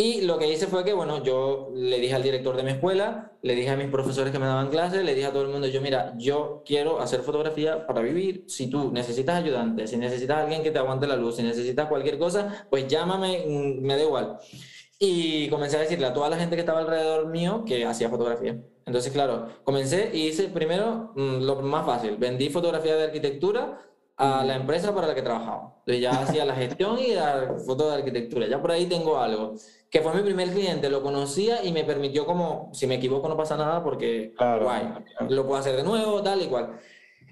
[0.01, 3.33] Y lo que hice fue que, bueno, yo le dije al director de mi escuela,
[3.41, 5.67] le dije a mis profesores que me daban clases, le dije a todo el mundo,
[5.67, 8.45] yo, mira, yo quiero hacer fotografía para vivir.
[8.47, 12.17] Si tú necesitas ayudante, si necesitas alguien que te aguante la luz, si necesitas cualquier
[12.17, 14.37] cosa, pues llámame, mm, me da igual.
[14.99, 18.57] Y comencé a decirle a toda la gente que estaba alrededor mío que hacía fotografía.
[18.85, 22.15] Entonces, claro, comencé y hice primero mm, lo más fácil.
[22.17, 23.77] Vendí fotografía de arquitectura
[24.19, 25.75] a la empresa para la que trabajaba.
[25.79, 28.47] Entonces ya hacía la gestión y la foto de arquitectura.
[28.47, 29.53] Ya por ahí tengo algo.
[29.89, 33.37] Que fue mi primer cliente, lo conocía y me permitió como, si me equivoco no
[33.37, 34.93] pasa nada porque guay,
[35.29, 36.79] lo puedo hacer de nuevo, tal y cual.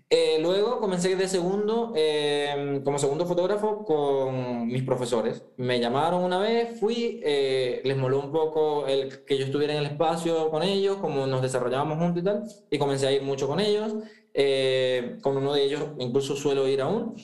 [0.10, 5.43] Eh, luego comencé de segundo, eh, como segundo fotógrafo con mis profesores.
[5.58, 9.80] Me llamaron una vez, fui, eh, les moló un poco el que yo estuviera en
[9.80, 13.47] el espacio con ellos, como nos desarrollábamos juntos y tal, y comencé a ir mucho
[13.47, 13.93] con ellos.
[14.39, 17.15] Eh, con uno de ellos incluso suelo ir aún.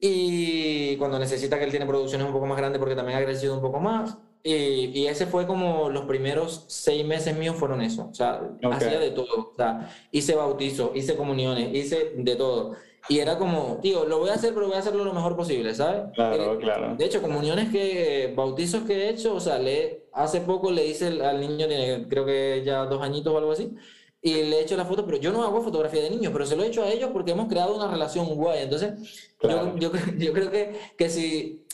[0.00, 3.54] Y cuando necesita que él tiene producciones un poco más grandes porque también ha crecido
[3.54, 4.18] un poco más.
[4.42, 8.08] Y, y, ese fue como los primeros seis meses míos fueron eso.
[8.10, 8.40] O sea,
[8.72, 9.52] hacía de todo.
[9.52, 12.74] O sea, hice bautizo, hice comuniones, hice de todo.
[13.08, 15.74] Y era como, tío, lo voy a hacer, pero voy a hacerlo lo mejor posible,
[15.74, 16.04] ¿sabes?
[16.14, 16.96] Claro, claro.
[16.96, 21.06] De hecho, comuniones que, bautizos que he hecho, o sea, le, hace poco le hice
[21.22, 23.74] al niño, tiene creo que ya dos añitos o algo así,
[24.22, 26.56] y le he hecho la foto, pero yo no hago fotografía de niños, pero se
[26.56, 28.62] lo he hecho a ellos porque hemos creado una relación guay.
[28.62, 31.64] Entonces, yo, yo, yo, creo que, que, si,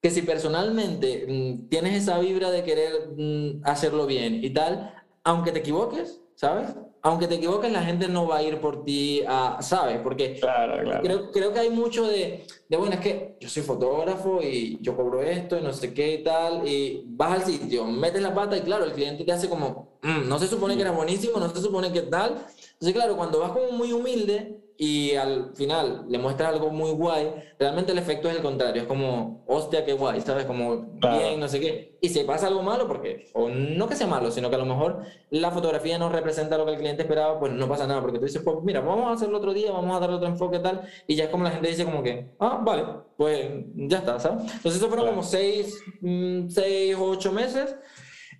[0.00, 5.50] que si personalmente mm, tienes esa vibra de querer mm, hacerlo bien y tal, aunque
[5.50, 6.70] te equivoques, ¿sabes?
[7.06, 10.00] Aunque te equivoques, la gente no va a ir por ti, a, ¿sabes?
[10.02, 10.40] Porque
[11.00, 14.96] Creo, creo que hay mucho de, de, bueno, es que yo soy fotógrafo y yo
[14.96, 18.56] cobro esto y no sé qué y tal, y vas al sitio, metes la pata
[18.56, 21.48] y claro, el cliente te hace como, mm, no se supone que era buenísimo, no
[21.48, 22.44] se supone que tal.
[22.72, 27.32] Entonces, claro, cuando vas como muy humilde, y al final le muestras algo muy guay,
[27.58, 30.44] realmente el efecto es el contrario, es como, hostia, qué guay, ¿sabes?
[30.44, 31.96] Como bien, no sé qué.
[32.00, 34.66] Y si pasa algo malo, porque, o no que sea malo, sino que a lo
[34.66, 38.18] mejor la fotografía no representa lo que el cliente esperaba, pues no pasa nada, porque
[38.18, 40.82] tú dices, pues mira, vamos a hacerlo otro día, vamos a darle otro enfoque tal,
[41.06, 42.84] y ya es como la gente dice como que, ah, vale,
[43.16, 44.42] pues ya está, ¿sabes?
[44.42, 47.76] Entonces eso fueron como seis, mm, seis o ocho meses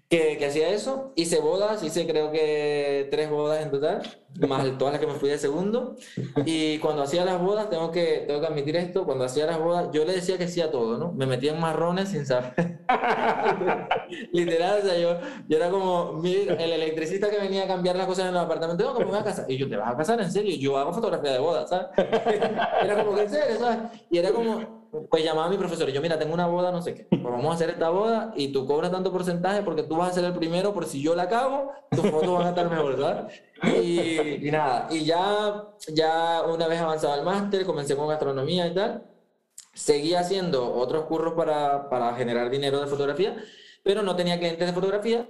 [0.09, 1.13] que, que, hacía eso.
[1.17, 4.03] Hice bodas, hice creo que tres bodas en total,
[4.47, 5.97] más todas las que me fui de segundo.
[6.45, 9.89] Y cuando hacía las bodas, tengo que, tengo que admitir esto, cuando hacía las bodas,
[9.93, 11.13] yo le decía que sí a todo, ¿no?
[11.13, 12.55] Me metía en marrones sin saber.
[14.33, 18.27] Literal, o sea, yo, yo era como el electricista que venía a cambiar las cosas
[18.27, 19.51] en el apartamento, no, ¿cómo me voy a casar?
[19.51, 20.55] Y yo, ¿te vas a casar en serio?
[20.57, 21.89] Yo hago fotografía de bodas, ¿sabes?
[21.97, 23.79] era como que en serio, ¿sabes?
[24.11, 24.76] Y era como,
[25.11, 27.23] pues llamaba a mi profesor, y yo, mira, tengo una boda, no sé qué, pues
[27.23, 30.25] vamos a hacer esta boda y tú cobras tanto porcentaje porque tú vas a ser
[30.25, 33.29] el primero, por si yo la acabo, tus fotos van a estar mejor, ¿verdad?
[33.83, 38.75] Y, y, nada, y ya, ya una vez avanzado el máster, comencé con gastronomía y
[38.75, 39.05] tal,
[39.75, 43.37] seguí haciendo otros cursos para, para generar dinero de fotografía,
[43.83, 45.29] pero no tenía clientes de fotografía,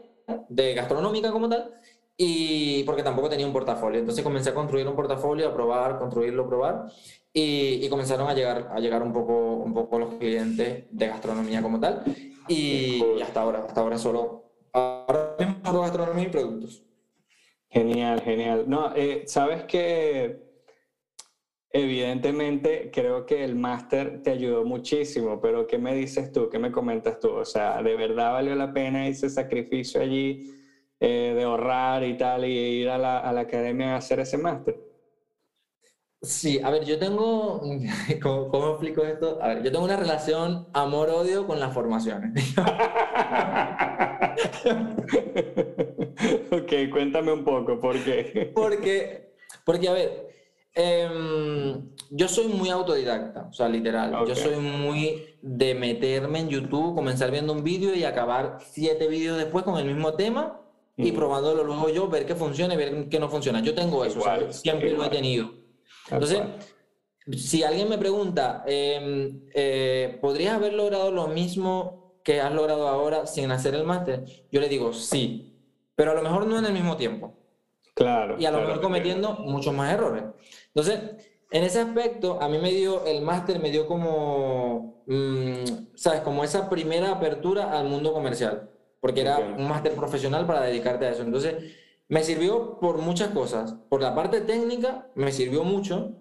[0.49, 1.73] de gastronómica como tal,
[2.17, 4.01] y porque tampoco tenía un portafolio.
[4.01, 6.87] Entonces comencé a construir un portafolio, a probar, construirlo, probar,
[7.38, 11.79] y, comenzaron a llegar, a llegar un, poco, un poco los clientes de gastronomía como
[11.79, 12.03] tal.
[12.49, 16.83] Y, hasta ahora, hasta ahora solo, ahora mismo solo gastronomía y productos.
[17.68, 18.64] Genial, genial.
[18.66, 20.46] No, eh, sabes que
[21.70, 26.49] evidentemente creo que el máster te ayudó muchísimo, pero ¿qué me dices tú?
[26.49, 27.33] ¿Qué me comentas tú?
[27.33, 30.55] O sea, ¿de verdad valió la pena ese sacrificio allí
[31.01, 34.38] eh, de ahorrar y tal y ir a la, a la academia a hacer ese
[34.38, 34.86] máster?
[36.23, 37.61] Sí, a ver, yo tengo,
[38.23, 39.39] ¿cómo, ¿cómo, explico esto?
[39.43, 42.55] A ver, yo tengo una relación amor-odio con las formaciones.
[46.51, 48.51] ok, cuéntame un poco, ¿por qué?
[48.55, 50.27] porque, porque, a ver,
[50.75, 51.79] eh,
[52.11, 54.15] yo soy muy autodidacta, o sea, literal.
[54.15, 54.35] Okay.
[54.35, 59.37] Yo soy muy de meterme en YouTube, comenzar viendo un vídeo y acabar siete vídeos
[59.37, 60.61] después con el mismo tema
[60.99, 63.61] y probándolo luego yo, ver qué funciona y ver qué no funciona.
[63.61, 65.09] Yo tengo eso, igual, o sea, siempre igual.
[65.09, 65.66] lo he tenido.
[66.11, 66.40] Entonces,
[67.33, 73.27] si alguien me pregunta, eh, eh, ¿podrías haber logrado lo mismo que has logrado ahora
[73.27, 74.25] sin hacer el máster?
[74.51, 75.57] Yo le digo, sí,
[75.95, 77.35] pero a lo mejor no en el mismo tiempo.
[77.95, 78.37] Claro.
[78.38, 79.51] Y a lo claro, mejor cometiendo claro.
[79.51, 80.25] muchos más errores.
[80.69, 81.01] Entonces,
[81.51, 85.64] en ese aspecto, a mí me dio, el máster me dio como, mmm,
[85.95, 86.21] ¿sabes?
[86.21, 88.69] Como esa primera apertura al mundo comercial,
[89.01, 89.55] porque era okay.
[89.57, 91.23] un máster profesional para dedicarte a eso.
[91.23, 91.55] Entonces,
[92.09, 93.75] me sirvió por muchas cosas.
[93.88, 96.12] Por la parte técnica, me sirvió mucho,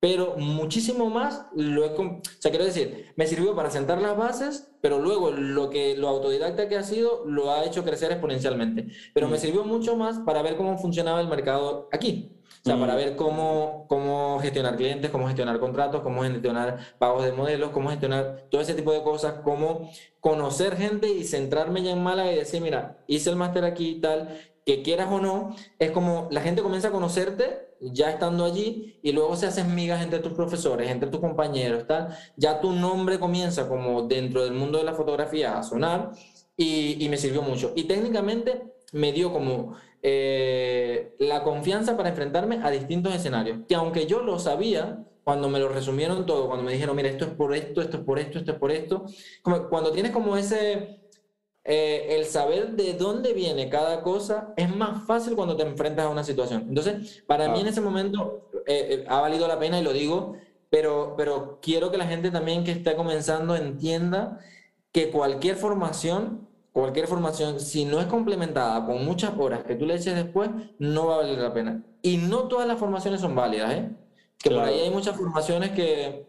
[0.00, 1.88] pero muchísimo más lo he...
[1.88, 6.08] O sea, quiero decir, me sirvió para sentar las bases, pero luego lo, que, lo
[6.08, 8.88] autodidacta que ha sido lo ha hecho crecer exponencialmente.
[9.14, 9.30] Pero mm.
[9.30, 12.32] me sirvió mucho más para ver cómo funcionaba el mercado aquí.
[12.62, 12.80] O sea, mm.
[12.80, 17.88] para ver cómo, cómo gestionar clientes, cómo gestionar contratos, cómo gestionar pagos de modelos, cómo
[17.88, 22.36] gestionar todo ese tipo de cosas, cómo conocer gente y centrarme ya en Málaga y
[22.36, 26.42] decir, mira, hice el máster aquí y tal, que quieras o no, es como la
[26.42, 30.90] gente comienza a conocerte ya estando allí y luego se hacen migas entre tus profesores,
[30.90, 32.08] entre tus compañeros, tal.
[32.36, 36.10] Ya tu nombre comienza como dentro del mundo de la fotografía a sonar
[36.56, 37.72] y, y me sirvió mucho.
[37.76, 44.06] Y técnicamente me dio como eh, la confianza para enfrentarme a distintos escenarios, que aunque
[44.06, 47.54] yo lo sabía, cuando me lo resumieron todo, cuando me dijeron, mira, esto es por
[47.54, 49.04] esto, esto es por esto, esto es por esto,
[49.42, 51.05] como cuando tienes como ese
[51.68, 56.08] eh, el saber de dónde viene cada cosa es más fácil cuando te enfrentas a
[56.08, 56.66] una situación.
[56.68, 57.48] Entonces, para ah.
[57.48, 60.36] mí en ese momento eh, eh, ha valido la pena y lo digo,
[60.70, 64.38] pero, pero quiero que la gente también que está comenzando entienda
[64.92, 69.96] que cualquier formación, cualquier formación, si no es complementada con muchas horas que tú le
[69.96, 71.82] eches después, no va a valer la pena.
[72.00, 73.90] Y no todas las formaciones son válidas, ¿eh?
[74.38, 74.66] Que claro.
[74.66, 76.25] por ahí hay muchas formaciones que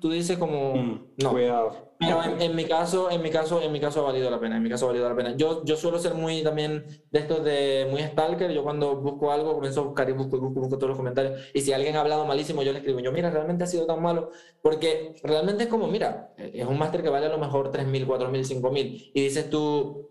[0.00, 1.30] tú dices como, mm, no.
[1.30, 1.90] Cuidado.
[1.98, 4.56] Pero en, en, mi caso, en mi caso, en mi caso ha valido la pena.
[4.56, 5.36] En mi caso ha valido la pena.
[5.36, 8.50] Yo, yo suelo ser muy también de estos de muy stalker.
[8.52, 11.50] Yo cuando busco algo comienzo a buscar y busco y busco, busco todos los comentarios.
[11.52, 13.00] Y si alguien ha hablado malísimo, yo le escribo.
[13.00, 14.30] Yo, mira, realmente ha sido tan malo.
[14.62, 18.62] Porque realmente es como, mira, es un máster que vale a lo mejor 3.000, 4.000,
[18.62, 19.10] 5.000.
[19.12, 20.10] Y dices tú,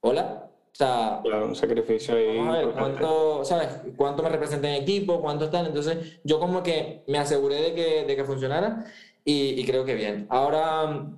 [0.00, 0.51] hola.
[0.72, 2.38] O sea, claro, un sacrificio ahí.
[2.38, 3.68] Vamos a ver, ¿cuánto, ¿sabes?
[3.94, 5.20] ¿Cuánto me representa en equipo?
[5.20, 5.66] ¿Cuánto están?
[5.66, 8.86] Entonces, yo como que me aseguré de que, de que funcionara
[9.22, 10.26] y, y, creo que bien.
[10.30, 11.10] Ahora,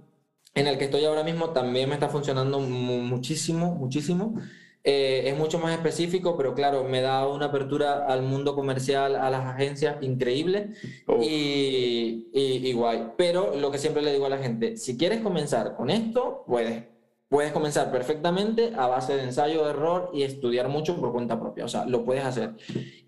[0.55, 4.35] en el que estoy ahora mismo, también me está funcionando muchísimo, muchísimo.
[4.83, 9.31] Eh, es mucho más específico, pero claro, me da una apertura al mundo comercial, a
[9.31, 10.75] las agencias, increíble
[11.07, 11.23] oh.
[11.23, 13.13] y, y, y guay.
[13.17, 16.94] Pero lo que siempre le digo a la gente, si quieres comenzar con esto, puedes
[17.35, 21.65] puedes comenzar perfectamente a base de ensayo, de error y estudiar mucho por cuenta propia.
[21.65, 22.53] O sea, lo puedes hacer.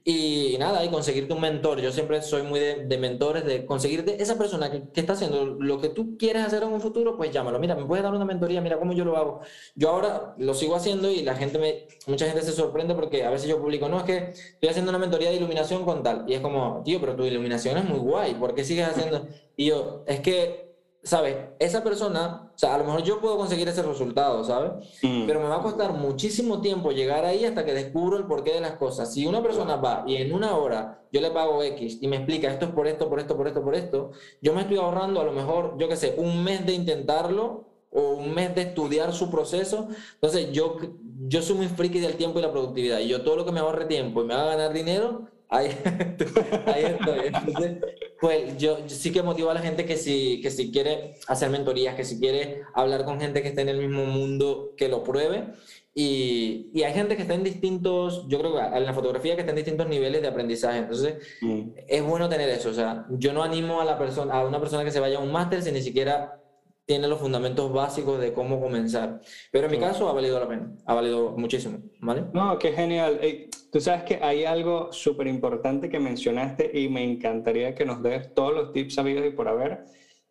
[0.03, 1.81] Y, nada, y conseguirte un mentor.
[1.81, 5.45] Yo siempre soy muy de, de mentores, de conseguirte esa persona que, que, está haciendo
[5.47, 7.61] lo que tú quieres hacer en un futuro, pues llámalo.
[7.61, 9.43] Mira, me puedes dar una mentoría, mira cómo yo lo hago.
[9.77, 13.31] Yo ahora lo sigo haciendo y la gente me, mucha gente se sorprende porque a
[13.31, 16.25] veces yo publico, no, es que estoy haciendo una mentoría de iluminación con tal.
[16.27, 19.29] Y es como, tío, pero tu iluminación es muy guay, ¿por qué sigues haciendo?
[19.55, 20.66] Y yo, es que
[21.07, 21.37] ¿sabes?
[21.61, 24.73] Esa persona, o sea, a lo mejor yo puedo conseguir ese resultado, ¿sabes?
[25.03, 25.25] Mm.
[25.25, 28.61] Pero me va a costar muchísimo tiempo llegar ahí hasta que descubro el porqué de
[28.61, 29.15] las cosas.
[29.15, 32.51] Si una persona va y en una hora yo le pago X y me explica
[32.51, 34.11] esto es por esto, por esto, por esto, por esto,
[34.43, 38.15] yo me estoy ahorrando a lo mejor, yo qué sé, un mes de intentarlo o
[38.15, 39.87] un mes de estudiar su proceso.
[40.15, 40.77] Entonces, yo,
[41.29, 42.99] yo soy muy friki del tiempo y la productividad.
[42.99, 45.69] Y yo todo lo que me ahorre tiempo y me haga ganar dinero, ahí,
[46.67, 47.21] ahí estoy.
[47.27, 47.79] Entonces,
[48.21, 51.51] pues yo, yo, sí que motivo a la gente que si, que si quiere hacer
[51.51, 55.03] mentorías, que si quiere hablar con gente que esté en el mismo mundo, que lo
[55.03, 55.53] pruebe.
[55.95, 59.41] Y, y, hay gente que está en distintos, yo creo que en la fotografía que
[59.41, 60.79] está en distintos niveles de aprendizaje.
[60.79, 61.71] Entonces, mm.
[61.89, 62.69] es bueno tener eso.
[62.69, 65.23] O sea, yo no animo a, la persona, a una persona que se vaya a
[65.23, 66.39] un máster si ni siquiera
[66.87, 69.21] tiene los fundamentos básicos de cómo comenzar.
[69.51, 72.25] Pero en mi caso ha valido la pena, ha valido muchísimo, ¿vale?
[72.33, 73.19] No, qué genial.
[73.21, 78.03] Hey, tú sabes que hay algo súper importante que mencionaste y me encantaría que nos
[78.03, 79.85] des todos los tips sabidos y por haber.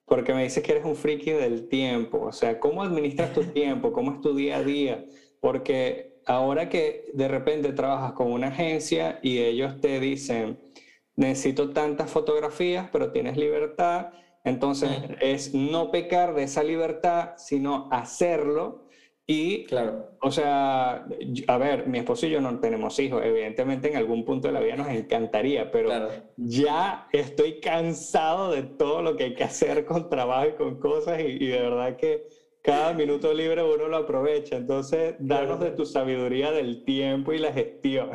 [0.05, 2.21] porque me dices que eres un friki del tiempo.
[2.21, 3.91] O sea, ¿cómo administras tu tiempo?
[3.91, 5.05] ¿Cómo es tu día a día?
[5.39, 10.59] Porque ahora que de repente trabajas con una agencia y ellos te dicen,
[11.15, 14.11] necesito tantas fotografías, pero tienes libertad,
[14.45, 18.85] entonces es no pecar de esa libertad, sino hacerlo.
[19.27, 20.11] Y, claro.
[20.21, 21.07] o sea,
[21.47, 24.59] a ver, mi esposo y yo no tenemos hijos, evidentemente en algún punto de la
[24.59, 25.89] vida nos encantaría, pero
[26.37, 31.19] ya estoy cansado de todo lo que hay que hacer con trabajo y con cosas.
[31.21, 32.27] Y, y de verdad que
[32.65, 34.55] cada minuto libre uno lo aprovecha.
[34.55, 38.09] Entonces, danos de tu sabiduría del tiempo y la gestión.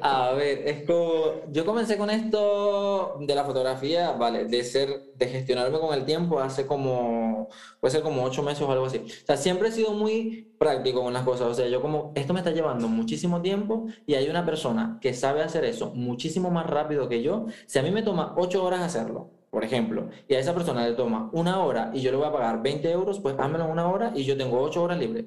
[0.00, 5.26] A ver, es como, yo comencé con esto de la fotografía, vale, de ser, de
[5.26, 7.48] gestionarme con el tiempo hace como,
[7.80, 8.98] puede ser como ocho meses o algo así.
[8.98, 11.48] O sea, siempre he sido muy práctico con las cosas.
[11.48, 15.14] O sea, yo como, esto me está llevando muchísimo tiempo y hay una persona que
[15.14, 17.46] sabe hacer eso muchísimo más rápido que yo.
[17.66, 20.94] Si a mí me toma ocho horas hacerlo, por ejemplo, y a esa persona le
[20.94, 23.88] toma una hora y yo le voy a pagar 20 euros, pues házmelo en una
[23.88, 25.26] hora y yo tengo 8 horas libres.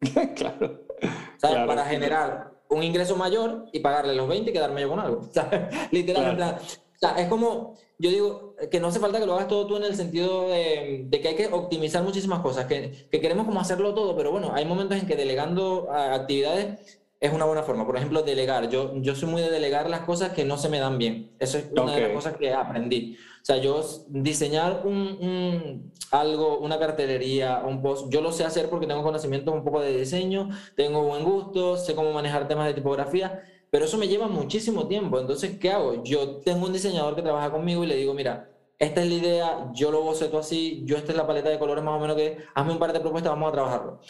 [0.36, 0.82] claro.
[1.36, 1.66] ¿Sabes?
[1.66, 5.28] Para generar un ingreso mayor y pagarle los 20 y quedarme yo con algo.
[5.32, 5.60] ¿sabes?
[5.92, 6.42] Literalmente.
[6.42, 9.76] O sea, es como, yo digo, que no hace falta que lo hagas todo tú
[9.76, 13.94] en el sentido de, que hay que optimizar muchísimas cosas, que, que, queremos como hacerlo
[13.94, 17.86] todo, pero bueno, hay momentos en que delegando actividades es una buena forma.
[17.86, 18.68] Por ejemplo, delegar.
[18.68, 21.30] Yo, yo soy muy de delegar las cosas que no se me dan bien.
[21.38, 23.16] Eso es una de las cosas que aprendí.
[23.40, 28.86] O sea, yo diseñar un, algo, una cartelería, un post, yo lo sé hacer porque
[28.86, 33.42] tengo conocimiento un poco de diseño, tengo buen gusto, sé cómo manejar temas de tipografía,
[33.70, 35.18] pero eso me lleva muchísimo tiempo.
[35.18, 36.04] Entonces, ¿qué hago?
[36.04, 39.70] Yo tengo un diseñador que trabaja conmigo y le digo, mira, esta es la idea,
[39.72, 42.38] yo lo boceto así, yo esta es la paleta de colores más o menos que,
[42.54, 44.00] hazme un par de propuestas, vamos a trabajarlo.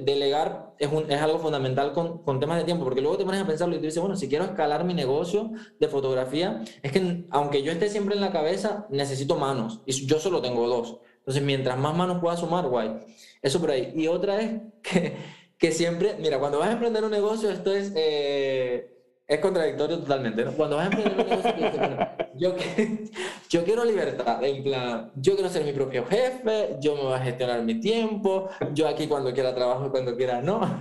[0.00, 3.40] Delegar es, un, es algo fundamental con, con, temas de tiempo, porque luego te pones
[3.40, 7.26] a pensarlo y tú dices, bueno, si quiero escalar mi negocio de fotografía, es que
[7.30, 10.98] aunque yo esté siempre en la cabeza, necesito manos, y yo solo tengo dos.
[11.18, 13.00] Entonces, mientras más manos pueda sumar, guay.
[13.42, 13.92] Eso por ahí.
[13.94, 15.16] Y otra es que,
[15.58, 17.92] que siempre, mira, cuando vas a emprender un negocio, esto es...
[17.94, 18.97] Eh,
[19.28, 20.52] es contradictorio totalmente, ¿no?
[20.52, 22.54] Cuando vas a emprender un negocio, yo,
[23.50, 27.18] yo quiero libertad, en plan, yo quiero ser mi propio jefe, yo me voy a
[27.18, 30.62] gestionar mi tiempo, yo aquí cuando quiera trabajo y cuando quiera no.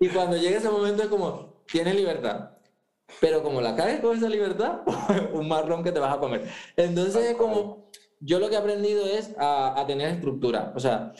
[0.00, 2.52] y cuando llegue ese momento es como, tienes libertad,
[3.20, 4.80] pero como la caes con esa libertad,
[5.34, 6.48] un marrón que te vas a comer.
[6.78, 11.12] Entonces es como, yo lo que he aprendido es a, a tener estructura, o sea,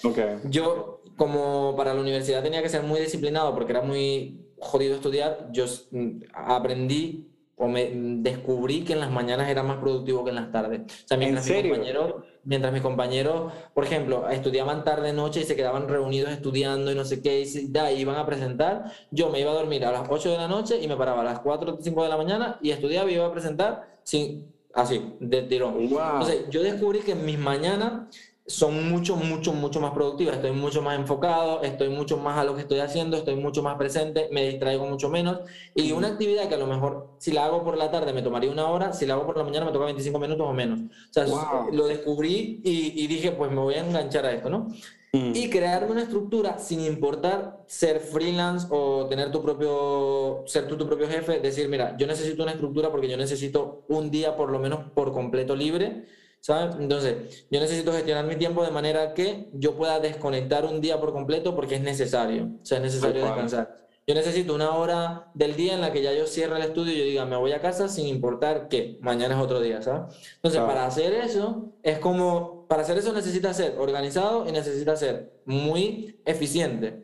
[0.44, 5.48] yo como para la universidad tenía que ser muy disciplinado porque era muy jodido estudiar,
[5.52, 10.36] yo mm, aprendí o me descubrí que en las mañanas era más productivo que en
[10.36, 10.80] las tardes.
[10.80, 12.14] O sea, mientras, mis compañeros,
[12.44, 17.04] mientras mis compañeros, por ejemplo, estudiaban tarde, noche y se quedaban reunidos estudiando y no
[17.06, 20.32] sé qué, y da, iban a presentar, yo me iba a dormir a las 8
[20.32, 22.70] de la noche y me paraba a las 4 o 5 de la mañana y
[22.70, 25.80] estudiaba y iba a presentar sin, así, de tirón.
[25.80, 28.14] Entonces, yo descubrí que en mis mañanas
[28.48, 30.36] son mucho, mucho, mucho más productivas.
[30.36, 33.76] Estoy mucho más enfocado, estoy mucho más a lo que estoy haciendo, estoy mucho más
[33.76, 35.40] presente, me distraigo mucho menos.
[35.74, 38.50] Y una actividad que a lo mejor si la hago por la tarde me tomaría
[38.50, 40.80] una hora, si la hago por la mañana me toca 25 minutos o menos.
[40.80, 41.26] O sea,
[41.72, 44.68] lo descubrí y, dije, pues me voy a enganchar a esto, ¿no?
[45.12, 45.32] Mm.
[45.34, 50.86] Y crearme una estructura sin importar ser freelance o tener tu propio, ser tú tu
[50.86, 54.60] propio jefe, decir, mira, yo necesito una estructura porque yo necesito un día por lo
[54.60, 56.04] menos por completo libre
[56.46, 56.76] ¿sabes?
[56.78, 61.12] Entonces, yo necesito gestionar mi tiempo de manera que yo pueda desconectar un día por
[61.12, 63.84] completo porque es necesario, o sea, es necesario descansar.
[64.06, 66.98] Yo necesito una hora del día en la que ya yo cierre el estudio y
[66.98, 70.14] yo diga, me voy a casa sin importar que mañana es otro día, ¿sabes?
[70.36, 75.42] Entonces, para hacer eso, es como, para hacer eso necesita ser organizado y necesita ser
[75.46, 77.02] muy eficiente.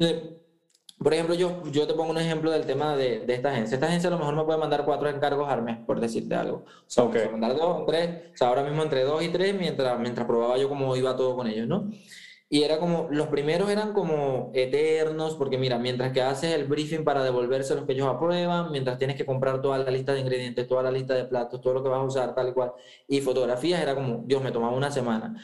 [0.00, 0.39] Entonces,
[1.02, 3.74] por ejemplo, yo, yo te pongo un ejemplo del tema de, de, esta agencia.
[3.74, 6.58] Esta agencia a lo mejor me puede mandar cuatro encargos al mes, por decirte algo.
[6.58, 7.26] O sea, okay.
[7.30, 8.32] mandar dos o tres.
[8.34, 11.36] O sea, ahora mismo entre dos y tres, mientras, mientras probaba yo cómo iba todo
[11.36, 11.90] con ellos, ¿no?
[12.50, 17.04] Y era como, los primeros eran como eternos, porque mira, mientras que haces el briefing
[17.04, 20.66] para devolverse los que ellos aprueban, mientras tienes que comprar toda la lista de ingredientes,
[20.68, 22.72] toda la lista de platos, todo lo que vas a usar, tal y cual,
[23.08, 25.34] y fotografías, era como, Dios, me tomaba una semana.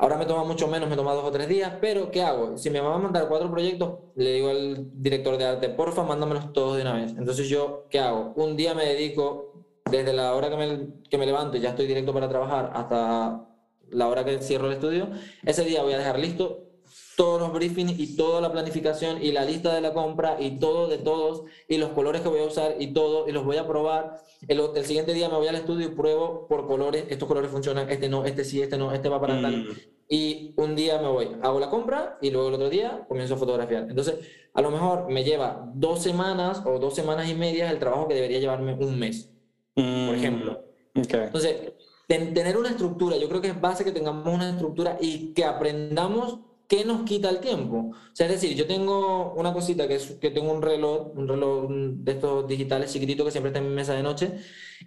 [0.00, 2.56] Ahora me toma mucho menos, me toma dos o tres días, pero ¿qué hago?
[2.56, 6.54] Si me van a mandar cuatro proyectos, le digo al director de arte, porfa, mándamelos
[6.54, 7.10] todos de una vez.
[7.18, 8.32] Entonces yo, ¿qué hago?
[8.36, 11.86] Un día me dedico, desde la hora que me, que me levanto y ya estoy
[11.86, 13.46] directo para trabajar, hasta
[13.90, 15.10] la hora que cierro el estudio,
[15.44, 16.69] ese día voy a dejar listo
[17.20, 20.88] todos los briefings y toda la planificación y la lista de la compra y todo
[20.88, 23.66] de todos y los colores que voy a usar y todo y los voy a
[23.66, 24.22] probar.
[24.48, 27.90] El, el siguiente día me voy al estudio y pruebo por colores, estos colores funcionan,
[27.90, 29.54] este no, este sí, este no, este va para tal.
[29.54, 29.66] Mm.
[30.08, 33.36] Y un día me voy, hago la compra y luego el otro día comienzo a
[33.36, 33.82] fotografiar.
[33.90, 34.14] Entonces,
[34.54, 38.14] a lo mejor me lleva dos semanas o dos semanas y media el trabajo que
[38.14, 39.30] debería llevarme un mes,
[39.74, 40.14] por mm.
[40.14, 40.64] ejemplo.
[40.94, 41.74] Entonces,
[42.06, 46.40] tener una estructura, yo creo que es base que tengamos una estructura y que aprendamos
[46.70, 47.90] qué nos quita el tiempo.
[47.90, 51.26] O sea, es decir, yo tengo una cosita que es que tengo un reloj, un
[51.28, 54.38] reloj de estos digitales chiquititos que siempre está en mi mesa de noche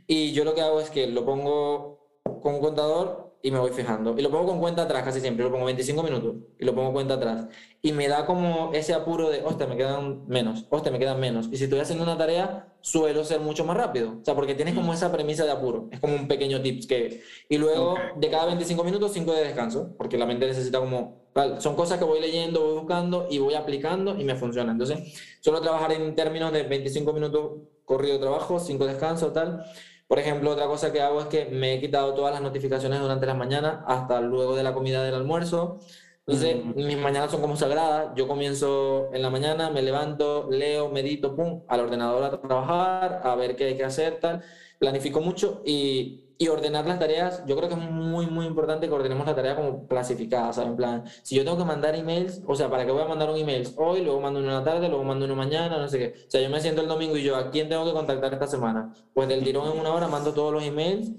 [0.07, 3.71] y yo lo que hago es que lo pongo con un contador y me voy
[3.71, 4.15] fijando.
[4.17, 6.93] Y lo pongo con cuenta atrás casi siempre, lo pongo 25 minutos y lo pongo
[6.93, 7.45] cuenta atrás.
[7.81, 11.49] Y me da como ese apuro de, hostia, me quedan menos, hostia, me quedan menos.
[11.51, 14.19] Y si estoy haciendo una tarea, suelo ser mucho más rápido.
[14.21, 14.95] O sea, porque tienes como mm.
[14.95, 15.89] esa premisa de apuro.
[15.91, 17.21] Es como un pequeño tips que...
[17.49, 21.21] Y luego, de cada 25 minutos, 5 de descanso, porque la mente necesita como...
[21.59, 24.71] Son cosas que voy leyendo, voy buscando y voy aplicando y me funciona.
[24.71, 24.99] Entonces,
[25.41, 27.51] suelo trabajar en términos de 25 minutos
[27.83, 29.65] corrido de trabajo, 5 descanso, tal.
[30.13, 33.25] Por ejemplo, otra cosa que hago es que me he quitado todas las notificaciones durante
[33.25, 35.79] las mañanas hasta luego de la comida del almuerzo.
[36.27, 36.75] Entonces, mm.
[36.75, 38.11] mis mañanas son como sagradas.
[38.15, 43.33] Yo comienzo en la mañana, me levanto, leo, medito, pum, al ordenador a trabajar, a
[43.33, 44.43] ver qué hay que hacer, tal.
[44.77, 48.93] Planifico mucho y y ordenar las tareas, yo creo que es muy, muy importante que
[48.93, 50.71] ordenemos la tarea como clasificada, ¿sabes?
[50.71, 53.29] En plan, si yo tengo que mandar emails, o sea, ¿para qué voy a mandar
[53.29, 55.99] un email hoy, luego mando uno en la tarde, luego mando uno mañana, no sé
[55.99, 56.13] qué?
[56.27, 58.47] O sea, yo me siento el domingo y yo, ¿a quién tengo que contactar esta
[58.47, 58.93] semana?
[59.13, 61.11] Pues del tirón en una hora mando todos los emails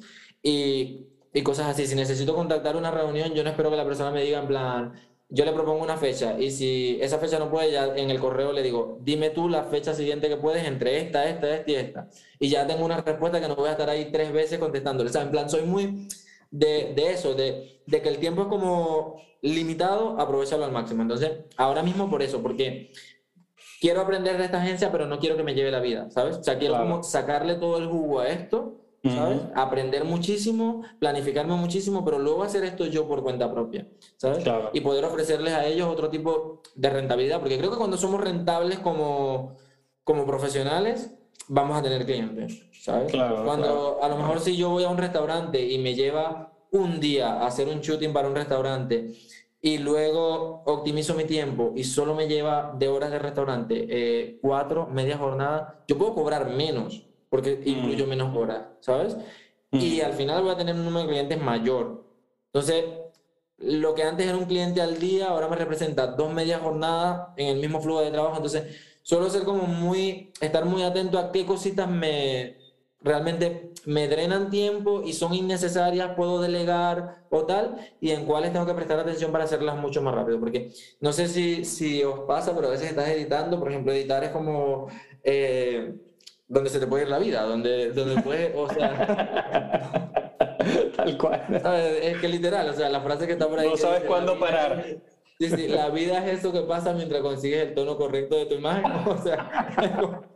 [0.43, 1.87] y, y cosas así.
[1.87, 4.93] Si necesito contactar una reunión, yo no espero que la persona me diga en plan,
[5.29, 8.53] yo le propongo una fecha y si esa fecha no puede, ya en el correo
[8.53, 12.09] le digo, dime tú la fecha siguiente que puedes entre esta, esta, esta y esta.
[12.39, 15.11] Y ya tengo una respuesta que no voy a estar ahí tres veces contestándole.
[15.11, 16.09] O sea, en plan, soy muy
[16.51, 21.03] de, de eso, de, de, que el tiempo es como limitado, aprovecharlo al máximo.
[21.03, 22.93] Entonces, ahora mismo por eso, porque
[23.81, 26.37] quiero aprender de esta agencia, pero no quiero que me lleve la vida, ¿sabes?
[26.37, 29.41] O sea, quiero como sacarle todo el jugo a esto ¿sabes?
[29.55, 33.87] Aprender muchísimo, planificarme muchísimo, pero luego hacer esto yo por cuenta propia,
[34.17, 34.45] ¿sabes?
[34.73, 38.79] Y poder ofrecerles a ellos otro tipo de rentabilidad, porque creo que cuando somos rentables
[38.79, 39.57] como,
[40.05, 41.15] como profesionales,
[41.49, 43.13] vamos a tener clientes, ¿sabes?
[43.13, 47.35] cuando a lo mejor si yo voy a un restaurante y me lleva un día
[47.35, 49.15] a hacer un shooting para un restaurante
[49.61, 54.87] y luego optimizo mi tiempo y solo me lleva de horas de restaurante eh, cuatro,
[54.87, 57.04] media jornada, yo puedo cobrar menos
[57.35, 58.09] porque incluyo mm.
[58.09, 59.17] menos horas, ¿sabes?
[59.73, 60.05] Y mm.
[60.05, 62.05] al final voy a tener un número de clientes mayor.
[62.47, 62.85] Entonces,
[63.59, 67.49] lo que antes era un cliente al día, ahora me representa dos medias jornadas en
[67.49, 68.37] el mismo flujo de trabajo.
[68.37, 72.57] Entonces, suelo ser como muy, estar muy atento a qué cositas me
[73.01, 78.65] realmente me drenan tiempo y son innecesarias, puedo delegar o tal, y en cuáles tengo
[78.65, 80.39] que prestar atención para hacerlas mucho más rápido.
[80.39, 80.71] Porque
[81.01, 84.31] no sé si, si os pasa, pero a veces estás editando, por ejemplo, editar es
[84.31, 84.87] como...
[85.25, 85.95] Eh,
[86.47, 90.01] donde se te puede ir la vida, donde, donde puedes, o sea...
[90.97, 91.43] Tal cual.
[92.03, 93.69] Es que literal, o sea, la frase que está por ahí...
[93.69, 94.85] No sabes cuándo parar.
[95.39, 98.55] Sí, sí, la vida es eso que pasa mientras consigues el tono correcto de tu
[98.55, 100.31] imagen, o sea...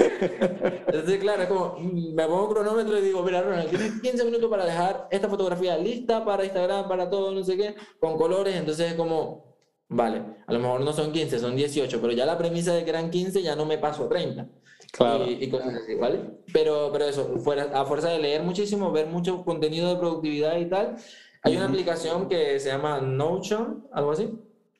[0.00, 4.50] Entonces, claro, es como, me pongo un cronómetro y digo, mira, Ronald, tienes 15 minutos
[4.50, 8.92] para dejar esta fotografía lista para Instagram, para todo, no sé qué, con colores, entonces
[8.92, 9.56] es como,
[9.88, 12.90] vale, a lo mejor no son 15, son 18, pero ya la premisa de que
[12.90, 14.48] eran 15 ya no me paso a 30.
[14.92, 15.24] Claro.
[15.28, 16.20] Y, cosas así, ¿vale?
[16.52, 17.34] Pero, pero eso,
[17.72, 20.96] a fuerza de leer muchísimo, ver mucho contenido de productividad y tal,
[21.42, 24.30] hay una aplicación que se llama Notion, algo así.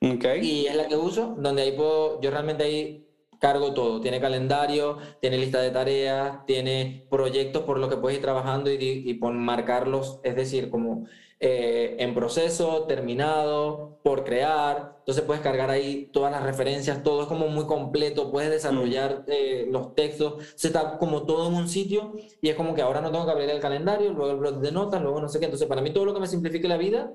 [0.01, 0.41] Okay.
[0.43, 3.07] Y es la que uso, donde ahí puedo, yo realmente ahí
[3.39, 4.01] cargo todo.
[4.01, 8.75] Tiene calendario, tiene lista de tareas, tiene proyectos por los que puedes ir trabajando y,
[8.75, 11.07] y, y marcarlos, es decir, como
[11.43, 14.97] eh, en proceso, terminado, por crear.
[14.99, 19.31] Entonces puedes cargar ahí todas las referencias, todo es como muy completo, puedes desarrollar mm.
[19.31, 22.13] eh, los textos, se está como todo en un sitio
[22.43, 24.71] y es como que ahora no tengo que abrir el calendario, luego el blog de
[24.71, 25.45] notas, luego no sé qué.
[25.45, 27.11] Entonces para mí todo lo que me simplifique la vida,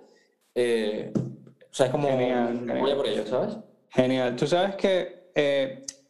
[0.56, 3.58] eh, o sea, es como voy a por ello, ¿sabes?
[3.90, 4.34] Genial.
[4.34, 5.30] Tú sabes que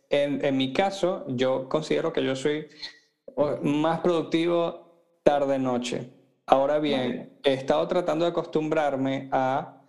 [0.09, 2.67] en, en mi caso, yo considero que yo soy
[3.61, 6.16] más productivo tarde-noche.
[6.47, 9.83] Ahora bien, he estado tratando de acostumbrarme a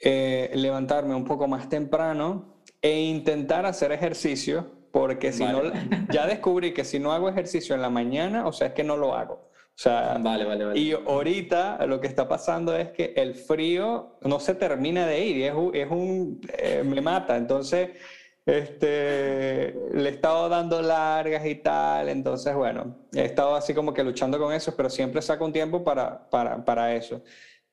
[0.00, 5.60] eh, levantarme un poco más temprano e intentar hacer ejercicio, porque si no,
[6.12, 8.96] ya descubrí que si no hago ejercicio en la mañana, o sea, es que no
[8.96, 9.34] lo hago.
[9.34, 10.80] O sea, vale, vale, vale.
[10.80, 15.44] y ahorita lo que está pasando es que el frío no se termina de ir,
[15.44, 17.36] es un, es un eh, me mata.
[17.36, 17.90] Entonces,
[18.48, 24.02] este, le he estado dando largas y tal, entonces bueno, he estado así como que
[24.02, 27.22] luchando con eso, pero siempre saco un tiempo para, para, para eso.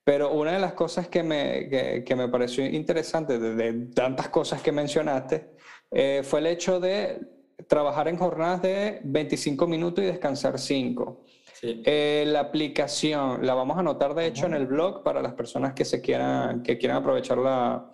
[0.03, 4.61] Pero una de las cosas que me, que, que me pareció interesante de, tantas cosas
[4.61, 5.49] que mencionaste
[5.91, 7.21] eh, fue el hecho de
[7.69, 11.25] trabajar en jornadas de 25 minutos y descansar 5.
[11.61, 15.73] Eh, la aplicación la vamos a anotar de hecho en el blog para las personas
[15.73, 17.93] que se quieran que quieran aprovechar la,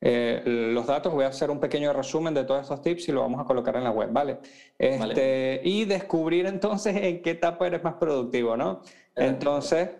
[0.00, 3.20] eh, los datos, voy a hacer un pequeño resumen de todos estos tips y lo
[3.20, 4.38] vamos a colocar en la web, ¿vale?
[4.78, 8.80] Este, Y descubrir entonces en qué etapa eres más productivo, ¿no?
[9.14, 9.90] Entonces,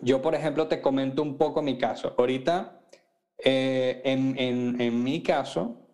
[0.00, 2.14] yo, por ejemplo, te comento un poco mi caso.
[2.16, 2.80] Ahorita,
[3.38, 5.86] eh, en, en, en, mi caso,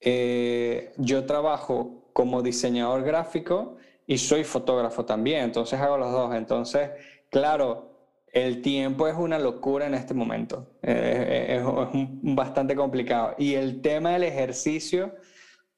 [0.00, 6.34] eh, yo trabajo como diseñador gráfico y soy fotógrafo también, entonces hago los dos.
[6.34, 6.90] Entonces,
[7.28, 7.91] claro,
[8.32, 13.34] el tiempo es una locura en este momento, eh, es, es bastante complicado.
[13.38, 15.14] Y el tema del ejercicio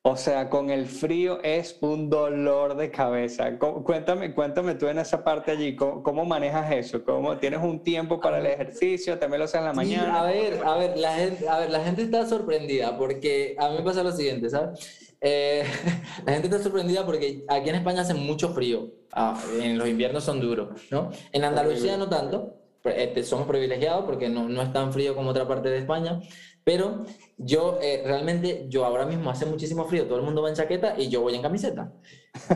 [0.07, 3.59] o sea, con el frío es un dolor de cabeza.
[3.59, 7.03] Cuéntame, cuéntame tú en esa parte allí, ¿cómo, manejas eso?
[7.03, 9.19] ¿Cómo, ¿Tienes un tiempo para el ejercicio?
[9.19, 10.21] ¿También lo haces en la mañana?
[10.21, 13.79] a ver, a ver, la gente, a ver, la gente está sorprendida porque a mí
[13.79, 15.14] me pasa lo siguiente, ¿sabes?
[15.27, 15.65] Eh,
[16.27, 18.93] la gente está sorprendida porque aquí en España hace mucho frío.
[19.11, 21.11] Ah, en los inviernos son duros, ¿no?
[21.33, 22.61] En Andalucía no tanto.
[22.85, 26.21] Este, somos privilegiados porque no, no es tan frío como otra parte de España.
[26.63, 27.07] Pero
[27.39, 30.95] yo eh, realmente, yo ahora mismo hace muchísimo frío, todo el mundo va en chaqueta
[30.99, 31.91] y yo voy en camiseta.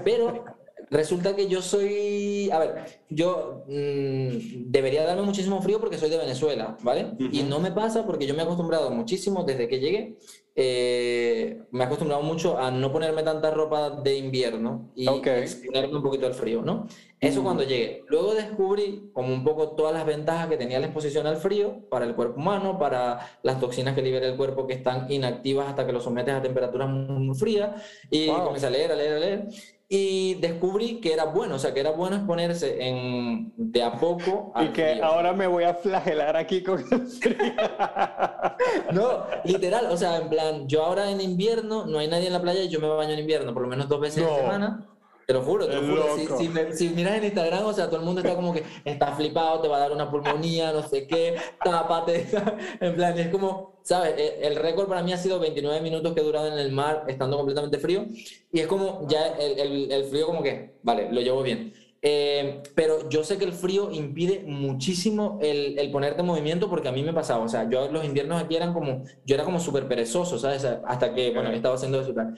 [0.04, 0.44] Pero
[0.90, 6.18] resulta que yo soy, a ver, yo mm, debería darme muchísimo frío porque soy de
[6.18, 7.12] Venezuela, ¿vale?
[7.18, 10.16] Y no me pasa porque yo me he acostumbrado muchísimo desde que llegué,
[10.60, 16.02] eh, me he acostumbrado mucho a no ponerme tanta ropa de invierno y ponerme un
[16.02, 16.88] poquito al frío, ¿no?
[17.20, 18.04] Eso cuando llegué.
[18.08, 22.04] Luego descubrí como un poco todas las ventajas que tenía la exposición al frío para
[22.04, 25.92] el cuerpo humano, para las toxinas que libera el cuerpo que están inactivas hasta que
[25.92, 27.82] lo sometes a temperaturas muy frías.
[28.10, 29.48] Y comencé a leer, a leer, a leer.
[29.90, 34.52] Y descubrí que era bueno, o sea, que era bueno exponerse en, de a poco.
[34.60, 37.36] y que ahora me voy a flagelar aquí con el frío.
[38.92, 42.42] no, literal, o sea, en plan, yo ahora en invierno no hay nadie en la
[42.42, 44.88] playa y yo me baño en invierno por lo menos dos veces a la semana
[45.28, 46.06] te lo juro, te lo juro.
[46.16, 46.26] Si,
[46.74, 49.68] si, miras en Instagram, o sea, todo el mundo está como que está flipado, te
[49.68, 52.26] va a dar una pulmonía, no sé qué, tápate.
[52.80, 54.14] En plan, es como, ¿sabes?
[54.16, 57.04] E, el récord para mí ha sido 29 minutos que he durado en el mar
[57.08, 58.06] estando completamente frío.
[58.50, 61.74] Y es como, ya el, el, el frío, como que, vale, lo llevo bien.
[62.00, 66.88] Eh, pero yo sé que el frío impide muchísimo el, el, ponerte en movimiento porque
[66.88, 69.60] a mí me pasaba, o sea, yo los inviernos aquí eran como, yo era como
[69.60, 70.64] súper perezoso, ¿sabes?
[70.64, 72.14] Hasta que, bueno, estaba haciendo eso.
[72.14, 72.34] Tal.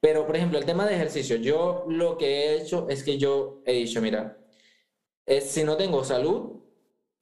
[0.00, 3.62] Pero, por ejemplo, el tema de ejercicio, yo lo que he hecho es que yo
[3.66, 4.38] he dicho, mira,
[5.26, 6.60] es, si no tengo salud,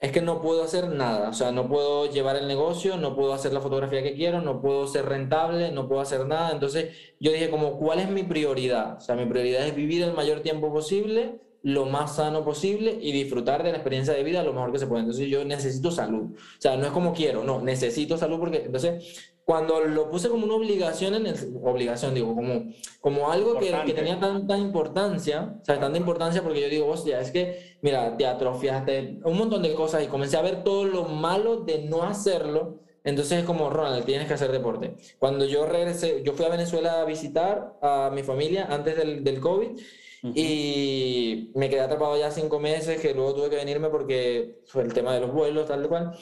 [0.01, 1.29] es que no puedo hacer nada.
[1.31, 4.61] O sea, no puedo llevar el negocio, no puedo hacer la fotografía que quiero, no
[4.61, 6.53] puedo ser rentable, no puedo hacer nada.
[6.53, 8.99] Entonces, yo dije como, ¿cuál es mi prioridad?
[8.99, 13.11] O sea, mi prioridad es vivir el mayor tiempo posible, lo más sano posible y
[13.11, 15.01] disfrutar de la experiencia de vida lo mejor que se puede.
[15.01, 16.37] Entonces, yo necesito salud.
[16.37, 20.45] O sea, no es como quiero, no, necesito salud porque entonces cuando lo puse como
[20.45, 22.71] una obligación, en el, obligación digo, como,
[23.01, 27.19] como algo que, que, tenía tanta importancia, o sea, tanta importancia porque yo digo, hostia,
[27.19, 31.05] es que, mira, te atrofiaste, un montón de cosas y comencé a ver todo lo
[31.05, 32.81] malo de no hacerlo.
[33.05, 34.97] Entonces es como, Ronald, tienes que hacer deporte.
[35.19, 39.41] Cuando yo regresé, yo fui a Venezuela a visitar a mi familia antes del, del
[39.41, 39.79] COVID
[40.23, 44.93] y me quedé atrapado ya cinco meses, que luego tuve que venirme porque fue el
[44.93, 46.13] tema de los vuelos, tal cual.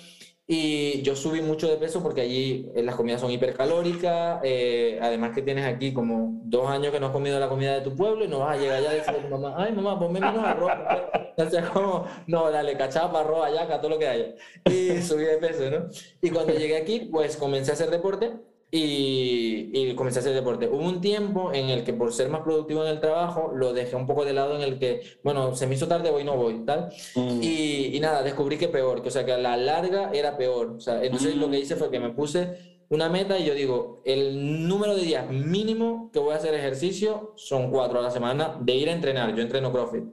[0.48, 5.32] Y yo subí mucho de peso porque allí eh, las comidas son hipercalóricas, eh, además
[5.34, 8.24] que tienes aquí como dos años que no has comido la comida de tu pueblo
[8.24, 10.44] y no vas a llegar allá y decirle a tu mamá, ay mamá, ponme menos
[10.44, 10.72] arroz.
[11.38, 14.34] O sea, como, no, dale, cachapa, arroz, ayaca, todo lo que haya.
[14.64, 15.90] Y subí de peso, ¿no?
[16.22, 18.32] Y cuando llegué aquí, pues comencé a hacer deporte
[18.78, 20.68] y, y, comencé a hacer deporte.
[20.68, 23.96] Hubo un tiempo en el que por ser más productivo en el trabajo lo dejé
[23.96, 26.64] un poco de lado en el que, bueno, se me hizo tarde, voy, no voy,
[26.64, 26.90] tal.
[27.14, 27.42] Mm.
[27.42, 30.72] Y, y, nada, descubrí que peor, que o sea, que a la larga era peor.
[30.76, 34.02] O sea, entonces lo que hice fue que me puse una meta y yo digo,
[34.04, 38.58] el número de días mínimo que voy a hacer ejercicio son cuatro a la semana
[38.60, 39.34] de ir a entrenar.
[39.34, 40.04] Yo entreno CrossFit.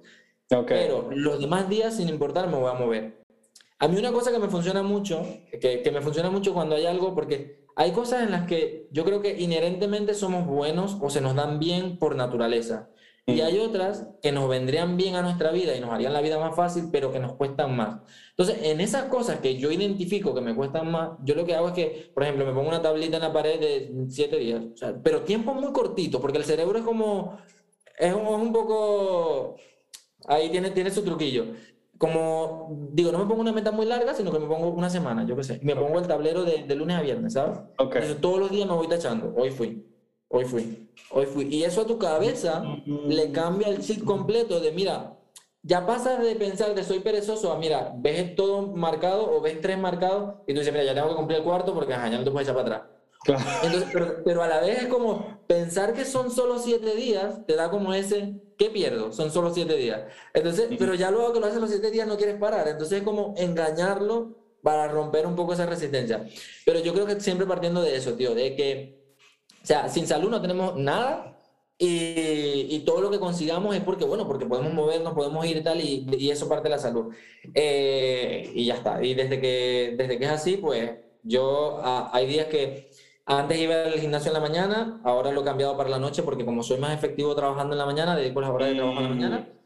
[0.49, 0.77] Okay.
[0.83, 3.23] Pero los demás días, sin importar, me voy a mover.
[3.79, 5.25] A mí una cosa que me funciona mucho,
[5.59, 9.03] que, que me funciona mucho cuando hay algo, porque hay cosas en las que yo
[9.03, 12.89] creo que inherentemente somos buenos o se nos dan bien por naturaleza.
[13.25, 16.37] Y hay otras que nos vendrían bien a nuestra vida y nos harían la vida
[16.39, 18.01] más fácil, pero que nos cuestan más.
[18.31, 21.69] Entonces, en esas cosas que yo identifico que me cuestan más, yo lo que hago
[21.69, 24.77] es que, por ejemplo, me pongo una tablita en la pared de siete días, o
[24.77, 27.37] sea, pero tiempo muy cortito, porque el cerebro es como,
[27.97, 29.55] es un, es un poco,
[30.27, 31.45] ahí tiene, tiene su truquillo
[32.03, 35.25] como digo, no me pongo una meta muy larga, sino que me pongo una semana,
[35.25, 35.59] yo qué sé.
[35.63, 37.59] Me pongo el tablero de, de, lunes a viernes, ¿sabes?
[37.77, 38.17] Okay.
[38.19, 39.33] todos los días me voy tachando.
[39.37, 39.87] Hoy fui,
[40.27, 41.45] hoy fui, hoy fui.
[41.45, 45.17] Y eso a tu cabeza le cambia el chip completo de, mira,
[45.61, 49.77] ya pasas de pensar de soy perezoso a, mira, ves todo marcado o ves tres
[49.77, 52.31] marcados y tú dices, mira, ya tengo que cumplir el cuarto porque ya no te
[52.31, 52.91] puedes echar para atrás.
[53.23, 53.43] Claro.
[53.63, 57.55] Entonces, pero, pero a la vez es como pensar que son solo siete días, te
[57.55, 59.11] da como ese ¿qué pierdo?
[59.11, 60.01] Son solo siete días.
[60.33, 62.67] Entonces, pero ya luego que lo haces los siete días no quieres parar.
[62.67, 66.25] Entonces es como engañarlo para romper un poco esa resistencia.
[66.65, 69.03] Pero yo creo que siempre partiendo de eso, tío, de que,
[69.61, 71.37] o sea, sin salud no tenemos nada
[71.77, 75.63] y, y, todo lo que consigamos es porque, bueno, porque podemos movernos, podemos ir y
[75.63, 77.13] tal, y, y eso parte de la salud.
[77.53, 79.03] Eh, y ya está.
[79.03, 80.91] Y desde que, desde que es así, pues
[81.23, 82.89] yo ah, hay días que
[83.25, 86.45] antes iba al gimnasio en la mañana, ahora lo he cambiado para la noche porque
[86.45, 89.09] como soy más efectivo trabajando en la mañana, dedico las horas de trabajo en la
[89.09, 89.39] mañana.
[89.39, 89.63] Mm.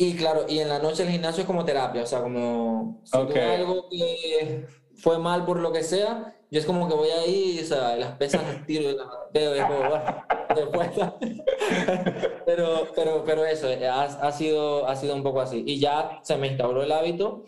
[0.00, 3.16] Y claro, y en la noche el gimnasio es como terapia, o sea, como si
[3.16, 3.56] okay.
[3.56, 7.66] algo que fue mal por lo que sea, yo es como que voy ahí, o
[7.66, 11.18] sea, las pesas las tiro y las veo y como, bueno,
[12.46, 15.64] pero, pero, pero eso, eh, ha, ha, sido, ha sido un poco así.
[15.66, 17.44] Y ya se me instauró el hábito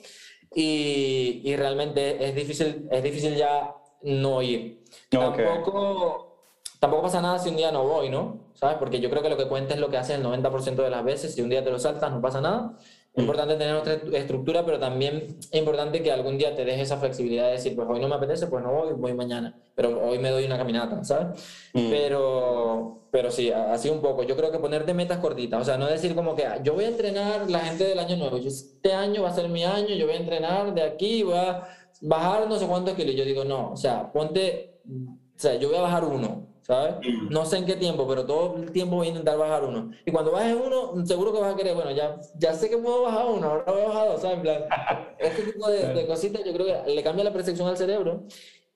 [0.55, 4.80] y, y realmente es difícil, es difícil ya no ir.
[5.11, 6.37] Tampoco,
[6.79, 8.39] tampoco pasa nada si un día no voy, ¿no?
[8.55, 8.77] ¿Sabes?
[8.79, 11.05] Porque yo creo que lo que cuenta es lo que hace el 90% de las
[11.05, 11.35] veces.
[11.35, 12.77] Si un día te lo saltas, no pasa nada.
[13.13, 13.21] Es mm.
[13.21, 17.47] importante tener otra estructura, pero también es importante que algún día te dejes esa flexibilidad
[17.47, 19.59] de decir, pues hoy no me apetece, pues no voy, voy mañana.
[19.75, 21.41] Pero hoy me doy una caminata, ¿sabes?
[21.75, 21.91] Mm.
[21.91, 24.23] Pero, pero sí, así un poco.
[24.23, 25.61] Yo creo que ponerte metas cortitas.
[25.61, 28.17] O sea, no decir como que ah, yo voy a entrenar la gente del año
[28.17, 28.39] nuevo.
[28.39, 31.35] Yo, este año va a ser mi año, yo voy a entrenar de aquí, voy
[31.35, 31.67] a
[32.01, 33.17] bajar no sé cuántos kilos.
[33.17, 36.97] Yo digo, no, o sea, ponte, o sea, yo voy a bajar uno, ¿sabes?
[37.31, 39.91] No sé en qué tiempo, pero todo el tiempo voy a intentar bajar uno.
[40.05, 43.03] Y cuando bajes uno, seguro que vas a querer, bueno, ya, ya sé que puedo
[43.03, 44.37] bajar uno, ahora voy a bajar dos, ¿sabes?
[44.37, 44.65] En plan,
[45.19, 48.25] este tipo de, de cositas yo creo que le cambia la percepción al cerebro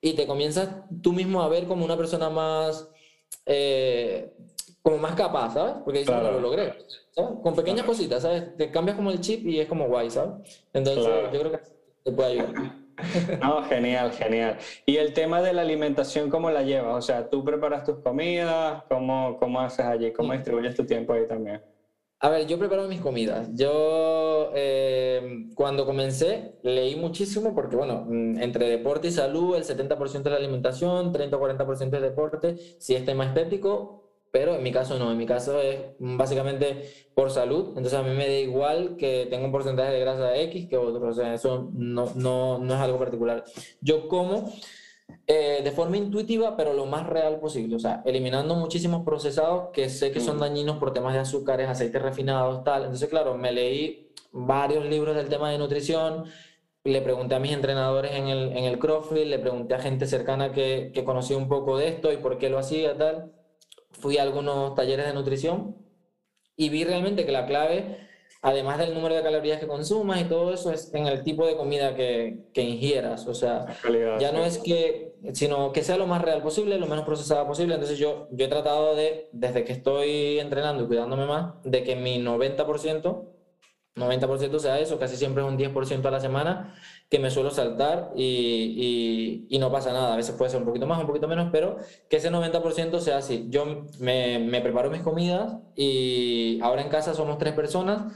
[0.01, 0.69] y te comienzas
[1.03, 2.89] tú mismo a ver como una persona más...
[3.47, 4.33] Eh,
[4.85, 5.77] como más capaz, ¿sabes?
[5.83, 6.33] Porque dices, claro.
[6.33, 6.75] lo logré,
[7.11, 7.31] ¿sabes?
[7.43, 8.55] Con pequeñas cositas, ¿sabes?
[8.55, 10.67] Te cambias como el chip y es como guay, ¿sabes?
[10.75, 11.33] Entonces, claro.
[11.33, 11.59] yo creo que
[12.05, 12.84] te puede ayudar.
[13.41, 14.59] No, genial, genial.
[14.87, 16.95] ¿Y el tema de la alimentación, cómo la llevas?
[16.97, 18.83] O sea, ¿tú preparas tus comidas?
[18.89, 20.13] ¿Cómo, cómo haces allí?
[20.13, 21.63] ¿Cómo distribuyes tu tiempo ahí también?
[22.21, 23.51] A ver, yo preparo mis comidas.
[23.55, 30.31] Yo eh, cuando comencé leí muchísimo porque, bueno, mm, entre deporte y salud, el 70%
[30.31, 32.57] de la alimentación, 30 o 40% de deporte.
[32.79, 34.04] Si es tema estético,
[34.35, 38.11] pero en mi caso no, en mi caso es básicamente por salud, entonces a mí
[38.17, 41.71] me da igual que tenga un porcentaje de grasa X que otro, o sea, eso
[41.73, 43.45] no, no, no es algo particular.
[43.81, 44.53] Yo como
[45.29, 49.89] eh, de forma intuitiva, pero lo más real posible, o sea, eliminando muchísimos procesados que
[49.89, 50.41] sé que son mm.
[50.41, 52.83] dañinos por temas de azúcares, aceites refinados, tal.
[52.83, 56.25] Entonces, claro, me leí varios libros del tema de nutrición,
[56.83, 60.51] le pregunté a mis entrenadores en el, en el CrossFit, le pregunté a gente cercana
[60.51, 63.34] que, que conocía un poco de esto y por qué lo hacía, tal
[64.01, 65.77] fui a algunos talleres de nutrición
[66.57, 67.99] y vi realmente que la clave,
[68.43, 71.57] además del número de calorías que consumas y todo eso, es en el tipo de
[71.57, 73.27] comida que, que ingieras.
[73.27, 73.67] O sea,
[74.19, 77.75] ya no es que, sino que sea lo más real posible, lo menos procesada posible.
[77.75, 81.97] Entonces yo, yo he tratado de, desde que estoy entrenando y cuidándome más, de que
[81.97, 83.29] mi 90%,
[83.97, 86.75] 90% sea eso, casi siempre es un 10% a la semana,
[87.11, 90.15] que me suelo saltar y, y, y, no pasa nada.
[90.15, 91.77] A veces puede ser un poquito más, un poquito menos, pero
[92.09, 93.47] que ese 90% sea así.
[93.51, 98.13] Yo me, me, preparo mis comidas y ahora en casa somos tres personas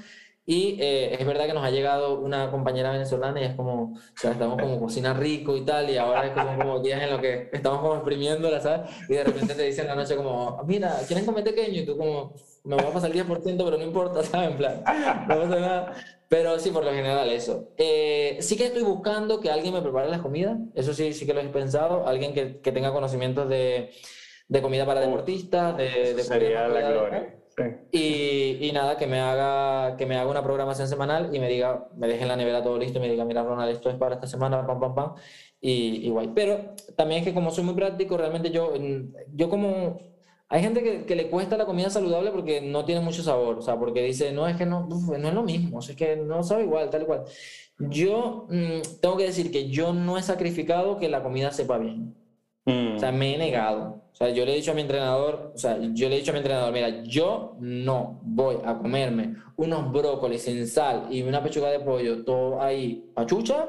[0.50, 3.98] y eh, es verdad que nos ha llegado una compañera venezolana y es como, o
[4.16, 7.20] sea, estamos como cocina rico y tal, y ahora es como, como días en los
[7.20, 8.90] que estamos como exprimiéndola, ¿sabes?
[9.10, 11.82] Y de repente te dicen la noche como, mira, ¿quieren comer pequeño?
[11.82, 12.34] Y tú como,
[12.68, 14.50] me voy a pasar el 10%, pero no importa, ¿sabes?
[14.50, 14.82] En plan,
[15.26, 15.94] no pasa nada.
[16.28, 17.70] Pero sí, por lo general eso.
[17.78, 21.32] Eh, sí que estoy buscando que alguien me prepare las comidas, eso sí, sí que
[21.32, 23.90] lo he pensado, alguien que, que tenga conocimientos de,
[24.48, 27.34] de, comida para deportistas, de, de Sería la gloria.
[27.90, 31.88] Y, y, nada, que me, haga, que me haga una programación semanal y me diga,
[31.96, 34.14] me deje en la nevera todo listo y me diga, mira Ronald, esto es para
[34.16, 35.14] esta semana, pam, pam, pam,
[35.60, 36.32] y, y guay.
[36.34, 38.74] Pero también es que como soy muy práctico, realmente yo,
[39.34, 40.07] yo como
[40.48, 43.62] hay gente que, que, le cuesta la comida saludable porque no tiene mucho sabor, o
[43.62, 46.16] sea, porque dice, no, es que no, no es lo mismo, o sea, es que
[46.16, 47.24] no sabe igual, tal y cual.
[47.78, 52.14] Yo mmm, tengo que decir que yo no he sacrificado que la comida sepa bien.
[52.64, 52.96] Mm.
[52.96, 54.02] O sea, me he negado.
[54.12, 56.32] O sea, yo le he dicho a mi entrenador, o sea, yo le he dicho
[56.32, 61.42] a mi entrenador, mira, yo no voy a comerme unos brócolis sin sal y una
[61.42, 63.68] pechuga de pollo, todo ahí pachucha,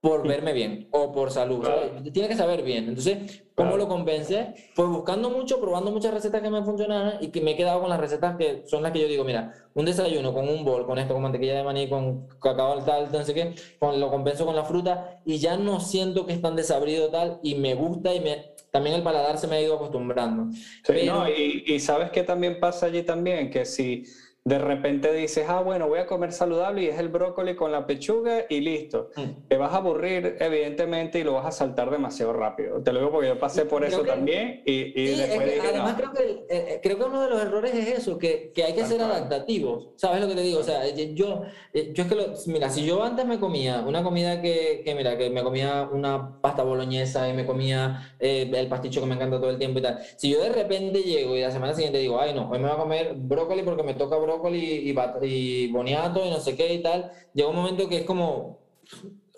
[0.00, 1.60] por verme bien o por salud.
[1.60, 1.90] Claro.
[2.12, 2.88] Tiene que saber bien.
[2.88, 4.54] Entonces, ¿cómo lo compensé?
[4.76, 7.90] Pues buscando mucho, probando muchas recetas que me funcionaran y que me he quedado con
[7.90, 10.98] las recetas que son las que yo digo, mira, un desayuno con un bol, con
[10.98, 14.54] esto, con mantequilla de maní, con cacao tal, no sé qué, con, lo compenso con
[14.54, 18.20] la fruta y ya no siento que es tan desabrido tal y me gusta y
[18.20, 20.52] me, también el paladar se me ha ido acostumbrando.
[20.52, 21.14] Sí, Pero...
[21.14, 24.04] no, y, y sabes que también pasa allí también, que si
[24.48, 27.86] de repente dices, ah, bueno, voy a comer saludable y es el brócoli con la
[27.86, 29.10] pechuga y listo.
[29.14, 29.46] Mm.
[29.48, 32.82] Te vas a aburrir, evidentemente, y lo vas a saltar demasiado rápido.
[32.82, 36.22] Te lo digo porque yo pasé por eso también y, y después Además, creo, que
[36.22, 39.02] eh, eh, creo que uno de los errores es eso, que, que hay que ser
[39.02, 39.88] adaptativos.
[39.96, 40.60] ¿Sabes lo que te digo?
[40.60, 41.42] O sea, yo,
[41.74, 44.94] eh, yo es que, lo, mira, si yo antes me comía una comida que, que,
[44.94, 49.38] mira, que me comía una pasta boloñesa y me comía el pasticho que me encanta
[49.38, 52.18] todo el tiempo y tal, si yo de repente llego y la semana siguiente digo,
[52.18, 56.24] ay, no, hoy me voy a comer brócoli porque me toca brócoli, y, y, boniato
[56.24, 58.58] y no sé qué y tal, llega un momento que es como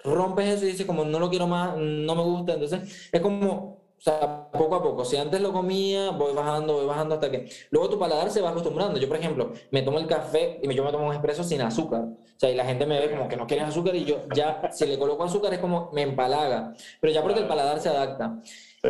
[0.05, 3.81] rompes eso y dices como no lo quiero más, no me gusta, entonces es como,
[4.01, 7.51] o sea, poco a poco, si antes lo comía, voy bajando, voy bajando hasta que
[7.71, 8.99] luego tu paladar se va acostumbrando.
[8.99, 12.05] Yo, por ejemplo, me tomo el café y yo me tomo un expreso sin azúcar.
[12.05, 14.71] O sea, y la gente me ve como que no quieres azúcar y yo ya,
[14.73, 18.41] si le coloco azúcar es como me empalaga, pero ya porque el paladar se adapta.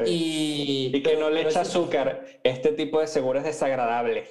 [0.07, 4.29] Y, y, que no le echa azúcar, este tipo de seguro es desagradable.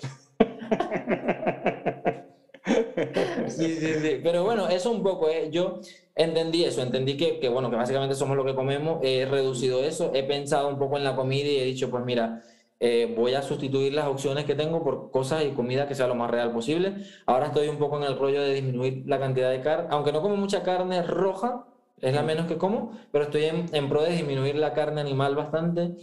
[3.48, 4.20] Sí, sí, sí.
[4.24, 5.50] Pero bueno, eso un poco, eh.
[5.52, 5.80] yo
[6.16, 10.12] entendí eso, entendí que, que, bueno, que básicamente somos lo que comemos, he reducido eso,
[10.14, 12.44] he pensado un poco en la comida y he dicho, pues mira,
[12.80, 16.16] eh, voy a sustituir las opciones que tengo por cosas y comida que sea lo
[16.16, 16.96] más real posible.
[17.26, 20.22] Ahora estoy un poco en el rollo de disminuir la cantidad de carne, aunque no
[20.22, 21.66] como mucha carne roja,
[22.02, 25.36] es la menos que como, pero estoy en, en pro de disminuir la carne animal
[25.36, 25.96] bastante.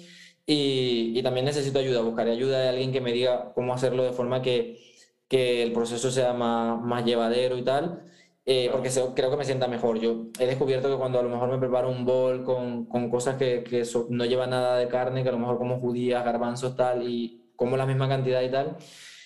[0.47, 4.13] Y, y, también necesito ayuda, buscaré ayuda de alguien que me diga cómo hacerlo de
[4.13, 4.79] forma que,
[5.29, 8.05] que el proceso sea más, más llevadero y tal,
[8.45, 9.99] eh, porque creo que me sienta mejor.
[9.99, 13.37] Yo he descubierto que cuando a lo mejor me preparo un bol con, con cosas
[13.37, 17.09] que, que no llevan nada de carne, que a lo mejor como judías, garbanzos, tal,
[17.09, 18.77] y como la misma cantidad y tal,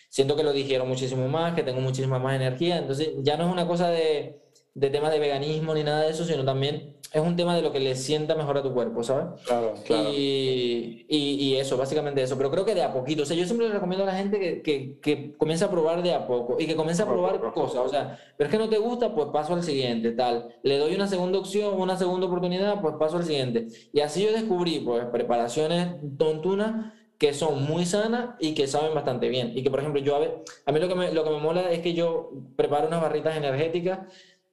[0.09, 2.79] siento que lo digiero muchísimo más, que tengo muchísima más energía.
[2.79, 4.41] Entonces ya no es una cosa de,
[4.75, 7.73] de tema de veganismo ni nada de eso, sino también es un tema de lo
[7.73, 9.43] que le sienta mejor a tu cuerpo, ¿sabes?
[9.45, 10.11] Claro, claro.
[10.13, 12.37] Y, y, eso, básicamente eso.
[12.37, 13.25] Pero creo que de a poquito.
[13.25, 16.03] O sea, yo siempre le recomiendo a la gente que, que, que comience a probar
[16.03, 17.81] de a poco y que comience a probar cosas.
[17.85, 20.55] O sea, pero es que no te gusta, pues paso al siguiente, tal.
[20.63, 23.67] Le doy una segunda opción, una segunda oportunidad, pues paso al siguiente.
[23.93, 29.29] Y así yo descubrí, pues, preparaciones tontunas que son muy sanas y que saben bastante
[29.29, 29.53] bien.
[29.55, 31.39] Y que, por ejemplo, yo a, ver, a mí lo que, me, lo que me
[31.39, 33.99] mola es que yo preparo unas barritas energéticas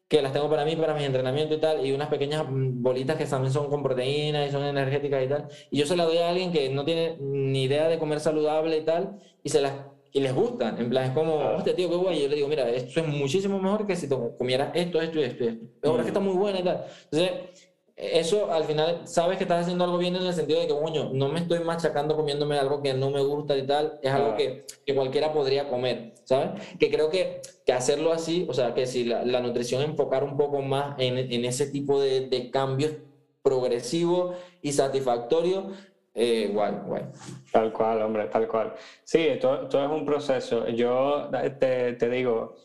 [0.07, 3.17] que las tengo para mí, para mi entrenamiento y tal, y unas pequeñas mm, bolitas
[3.17, 5.47] que también son con proteínas y son energéticas y tal.
[5.69, 8.77] Y yo se las doy a alguien que no tiene ni idea de comer saludable
[8.77, 9.73] y tal, y se las
[10.13, 10.79] y les gustan.
[10.79, 12.17] En plan, es como, hostia, tío, qué guay.
[12.17, 15.23] Y yo le digo, mira, esto es muchísimo mejor que si comieras esto, esto y
[15.23, 15.65] esto y esto.
[15.83, 16.85] Ahora es que está muy buena y tal.
[17.11, 17.66] Entonces,
[17.97, 21.09] eso al final sabes que estás haciendo algo bien en el sentido de que, coño,
[21.13, 24.65] no me estoy machacando comiéndome algo que no me gusta y tal, es algo que,
[24.85, 26.61] que, cualquiera podría comer, ¿sabes?
[26.79, 30.37] Que creo que, que hacerlo así, o sea, que si la, la nutrición enfocar un
[30.37, 32.93] poco más en, en ese tipo de, de, cambios
[33.41, 35.65] progresivos y satisfactorios,
[36.13, 37.03] eh, guay, guay.
[37.51, 38.75] Tal cual, hombre, tal cual.
[39.03, 40.67] Sí, todo, todo es un proceso.
[40.67, 41.29] Yo
[41.59, 42.55] te, te digo,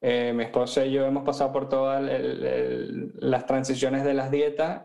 [0.00, 4.82] eh, mi esposa y yo hemos pasado por todas las transiciones de las dietas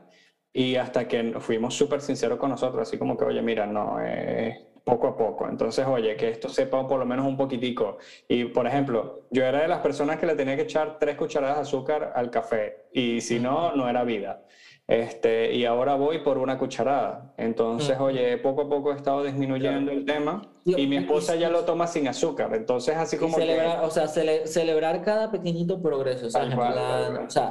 [0.53, 4.67] y hasta que fuimos súper sinceros con nosotros, así como que, oye, mira, no, eh,
[4.85, 5.49] poco a poco.
[5.49, 7.97] Entonces, oye, que esto sepa por lo menos un poquitico.
[8.27, 11.57] Y, por ejemplo, yo era de las personas que le tenía que echar tres cucharadas
[11.57, 14.45] de azúcar al café y si no, no era vida.
[14.87, 17.33] Este, y ahora voy por una cucharada.
[17.37, 21.65] Entonces, oye, poco a poco he estado disminuyendo el tema y mi esposa ya lo
[21.65, 22.53] toma sin azúcar.
[22.53, 23.35] Entonces, así como.
[23.35, 26.27] Celebrar, O sea, celebrar cada pequeñito progreso.
[26.27, 26.45] O sea,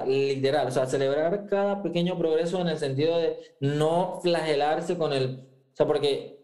[0.04, 0.68] literal.
[0.68, 5.40] O sea, celebrar cada pequeño progreso en el sentido de no flagelarse con el.
[5.72, 6.38] O sea, porque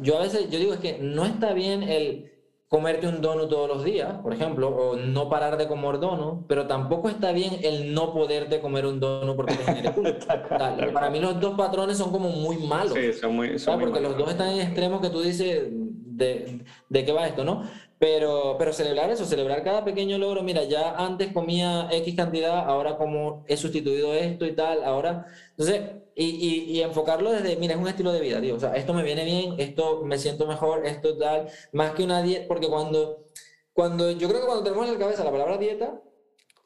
[0.00, 2.33] yo a veces, yo digo, es que no está bien el
[2.74, 6.66] comerte un donut todos los días, por ejemplo, o no parar de comer donut, pero
[6.66, 9.92] tampoco está bien el no poderte comer un donut porque te genere
[10.92, 12.94] Para mí los dos patrones son como muy malos.
[12.94, 17.04] Sí, son muy, son Porque los dos están en extremos que tú dices de, de
[17.04, 17.62] qué va esto, ¿no?
[18.04, 20.42] Pero, pero celebrar eso, celebrar cada pequeño logro.
[20.42, 25.24] Mira, ya antes comía X cantidad, ahora como he sustituido esto y tal, ahora.
[25.52, 25.80] Entonces,
[26.14, 26.26] y,
[26.68, 28.56] y, enfocarlo desde, mira, es un estilo de vida, tío.
[28.56, 32.20] O sea, esto me viene bien, esto me siento mejor, esto tal, más que una
[32.20, 33.24] dieta, porque cuando,
[33.72, 35.98] cuando, yo creo que cuando tenemos en la cabeza la palabra dieta,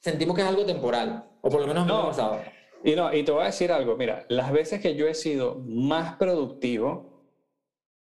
[0.01, 2.41] sentimos que es algo temporal, o por lo menos no, me ha pasado.
[2.83, 5.55] Y no, y te voy a decir algo, mira, las veces que yo he sido
[5.65, 7.23] más productivo,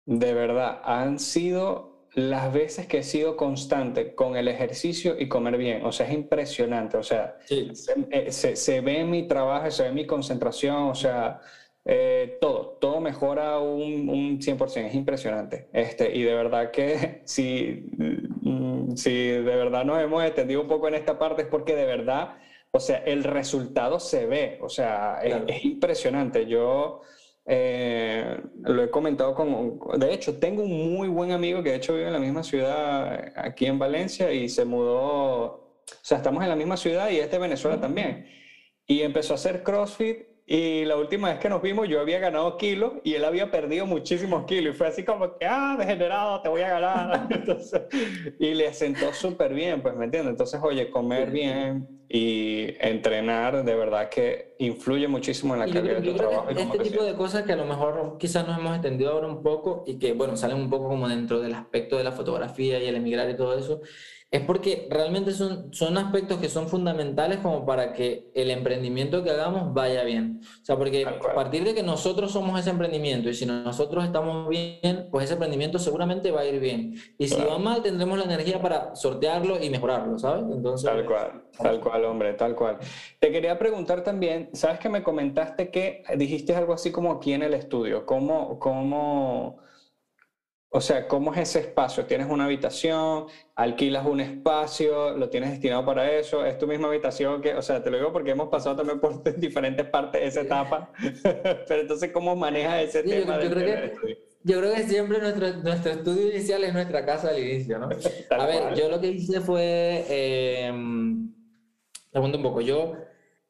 [0.04, 5.56] de verdad, han sido las veces que he sido constante con el ejercicio y comer
[5.56, 9.92] bien, o sea, es impresionante, o sea, eh, se, se, ve mi trabajo, se ve
[9.92, 11.40] mi concentración, o sea,
[11.84, 15.68] eh, todo, todo mejora un, un 100%, es impresionante.
[15.72, 20.88] Este, y de verdad que si, mm, si de verdad nos hemos extendido un poco
[20.88, 22.36] en esta parte es porque de verdad,
[22.70, 26.46] o sea, el resultado se ve, o sea, es, es impresionante.
[26.46, 27.00] Yo
[27.44, 31.94] eh, lo he comentado con, de hecho, tengo un muy buen amigo que de hecho
[31.94, 36.48] vive en la misma ciudad aquí en Valencia y se mudó, o sea, estamos en
[36.50, 38.26] la misma ciudad y es de Venezuela también.
[38.86, 42.58] Y empezó a hacer CrossFit y la última vez que nos vimos yo había ganado
[42.58, 44.74] kilos y él había perdido muchísimos kilos.
[44.74, 47.26] Y fue así como que, ah, degenerado, te voy a ganar.
[48.38, 50.32] y le sentó súper bien, pues, ¿me entiendes?
[50.32, 56.10] Entonces, oye, comer bien y entrenar de verdad que influye muchísimo en la calidad de
[56.10, 56.50] tu trabajo.
[56.50, 59.84] este tipo de cosas que a lo mejor quizás nos hemos entendido ahora un poco
[59.86, 62.96] y que, bueno, salen un poco como dentro del aspecto de la fotografía y el
[62.96, 63.80] emigrar y todo eso,
[64.32, 69.30] es porque realmente son, son aspectos que son fundamentales como para que el emprendimiento que
[69.30, 70.40] hagamos vaya bien.
[70.42, 74.48] O sea, porque a partir de que nosotros somos ese emprendimiento y si nosotros estamos
[74.48, 76.94] bien, pues ese emprendimiento seguramente va a ir bien.
[77.18, 80.46] Y si va mal, tendremos la energía para sortearlo y mejorarlo, ¿sabes?
[80.50, 82.78] Entonces, tal cual, tal cual, hombre, tal cual.
[83.18, 87.42] Te quería preguntar también, ¿sabes que me comentaste que dijiste algo así como aquí en
[87.42, 88.06] el estudio?
[88.06, 89.58] ¿Cómo, cómo
[90.74, 92.06] o sea, ¿cómo es ese espacio?
[92.06, 93.26] ¿Tienes una habitación?
[93.54, 95.14] ¿Alquilas un espacio?
[95.18, 96.46] ¿Lo tienes destinado para eso?
[96.46, 97.42] ¿Es tu misma habitación?
[97.42, 100.40] Que, o sea, te lo digo porque hemos pasado también por diferentes partes de esa
[100.40, 100.90] etapa.
[101.68, 103.38] Pero entonces, ¿cómo manejas ese tema?
[103.42, 107.38] Yo, creo que, yo, creo que, siempre nuestro, nuestro estudio inicial es nuestra casa al
[107.38, 107.90] inicio, ¿no?
[108.30, 110.06] A ver, yo lo que hice fue...
[110.08, 112.62] Eh, un poco.
[112.62, 112.94] Yo...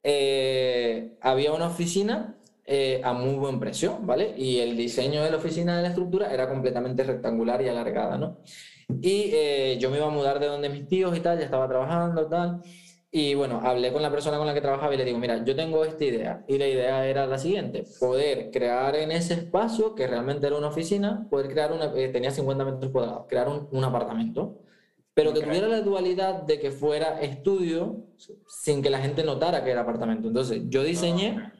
[0.04, 4.34] Eh, había una oficina eh, a muy buen precio, ¿vale?
[4.36, 8.38] Y el diseño de la oficina de la estructura era completamente rectangular y alargada, ¿no?
[9.00, 11.68] Y eh, yo me iba a mudar de donde mis tíos y tal, ya estaba
[11.68, 12.62] trabajando, tal.
[13.10, 15.54] Y bueno, hablé con la persona con la que trabajaba y le digo, mira, yo
[15.54, 16.44] tengo esta idea.
[16.48, 20.68] Y la idea era la siguiente, poder crear en ese espacio, que realmente era una
[20.68, 24.60] oficina, poder crear una, eh, tenía 50 metros cuadrados, crear un, un apartamento,
[25.14, 28.06] pero que tuviera la dualidad de que fuera estudio
[28.48, 30.28] sin que la gente notara que era apartamento.
[30.28, 31.52] Entonces, yo diseñé ah,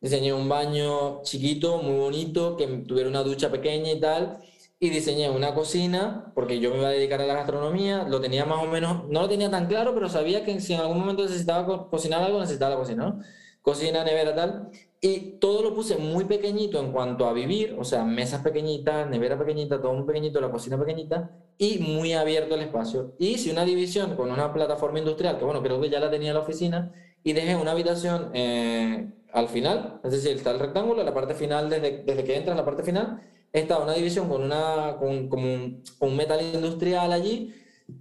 [0.00, 4.38] Diseñé un baño chiquito, muy bonito, que tuviera una ducha pequeña y tal.
[4.78, 8.44] Y diseñé una cocina, porque yo me iba a dedicar a la gastronomía, lo tenía
[8.44, 11.22] más o menos, no lo tenía tan claro, pero sabía que si en algún momento
[11.22, 13.20] necesitaba cocinar algo, necesitaba la cocina, ¿no?
[13.62, 14.70] Cocina, nevera, tal.
[15.00, 19.38] Y todo lo puse muy pequeñito en cuanto a vivir, o sea, mesas pequeñitas, nevera
[19.38, 23.14] pequeñita, todo muy pequeñito, la cocina pequeñita, y muy abierto el espacio.
[23.18, 26.34] Hice una división con una plataforma industrial, que bueno, creo que ya la tenía en
[26.34, 26.92] la oficina,
[27.24, 31.68] y dejé una habitación eh, al final, es decir, está el rectángulo, la parte final,
[31.68, 33.20] desde, desde que entras, la parte final,
[33.52, 35.44] está una división con, una, con, como
[36.00, 37.54] un, metal industrial allí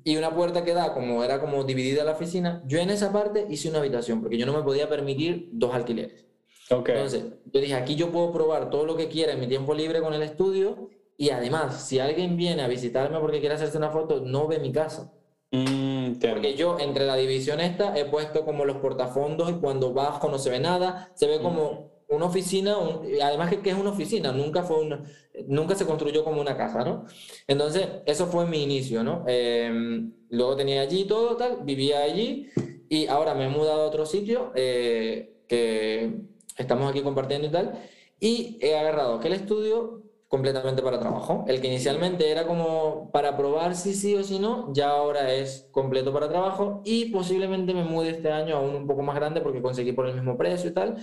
[0.05, 2.63] y una puerta que da, como era como dividida la oficina.
[2.67, 6.25] Yo en esa parte hice una habitación, porque yo no me podía permitir dos alquileres.
[6.69, 6.95] Okay.
[6.95, 9.99] Entonces, yo dije, aquí yo puedo probar todo lo que quiera en mi tiempo libre
[9.99, 14.21] con el estudio y además, si alguien viene a visitarme porque quiere hacerse una foto,
[14.21, 15.11] no ve mi casa.
[15.51, 20.29] Mm, Porque yo entre la división esta he puesto como los portafondos y cuando bajo
[20.29, 22.77] no se ve nada, se ve como una oficina,
[23.23, 25.03] además que, es una oficina, nunca, fue una,
[25.47, 27.05] nunca se construyó como una casa, ¿no?
[27.47, 29.23] Entonces, eso fue mi inicio, ¿no?
[29.27, 32.49] Em, luego tenía allí todo, tal, vivía allí
[32.89, 36.21] y ahora me he mudado a otro sitio eh, que
[36.57, 37.73] estamos aquí compartiendo y tal,
[38.19, 41.45] y he agarrado aquel estudio completamente para trabajo.
[41.47, 45.67] El que inicialmente era como para probar si sí o si no, ya ahora es
[45.71, 49.41] completo para trabajo y posiblemente me mude este año a uno un poco más grande
[49.41, 50.97] porque conseguí por el mismo precio y tal.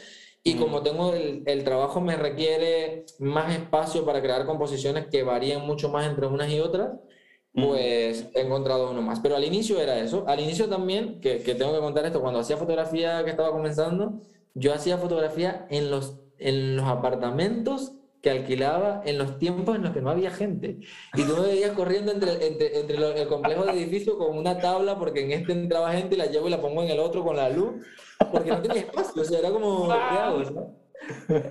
[0.45, 5.65] Y como tengo el, el, trabajo me requiere más espacio para crear composiciones que varían
[5.65, 6.99] mucho más entre unas y otras,
[7.55, 9.21] pues he encontrado uno más.
[9.21, 10.25] Pero al inicio era eso.
[10.27, 14.21] Al inicio también, que, que tengo que contar esto, cuando hacía fotografía que estaba comenzando,
[14.55, 17.93] yo hacía fotografía en los, en los apartamentos
[18.23, 20.79] que alquilaba en los tiempos en los que no había gente.
[21.15, 24.97] Y tú me veías corriendo entre, entre, entre el complejo de edificio con una tabla,
[24.99, 27.37] porque en este entraba gente y la llevo y la pongo en el otro con
[27.37, 27.85] la luz,
[28.31, 30.73] porque no tenía espacio, o sea, era como, ¿qué hago?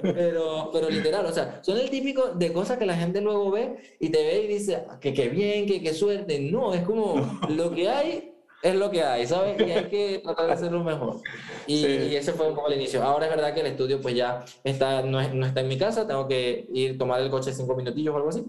[0.02, 3.76] Pero, pero literal, o sea, son el típico de cosas que la gente luego ve
[4.00, 6.40] y te ve y dice, ah, que qué bien, que qué suerte.
[6.40, 7.16] No, es como
[7.50, 8.31] lo que hay
[8.62, 9.60] es lo que hay, ¿sabes?
[9.60, 11.22] Y hay que tratar de hacerlo mejor.
[11.68, 13.04] Y, ese fue un poco el inicio.
[13.04, 16.08] Ahora es verdad que el estudio pues ya está, no, no está en mi casa,
[16.08, 18.46] tengo que ir, tomar el coche cinco minutillos o algo así.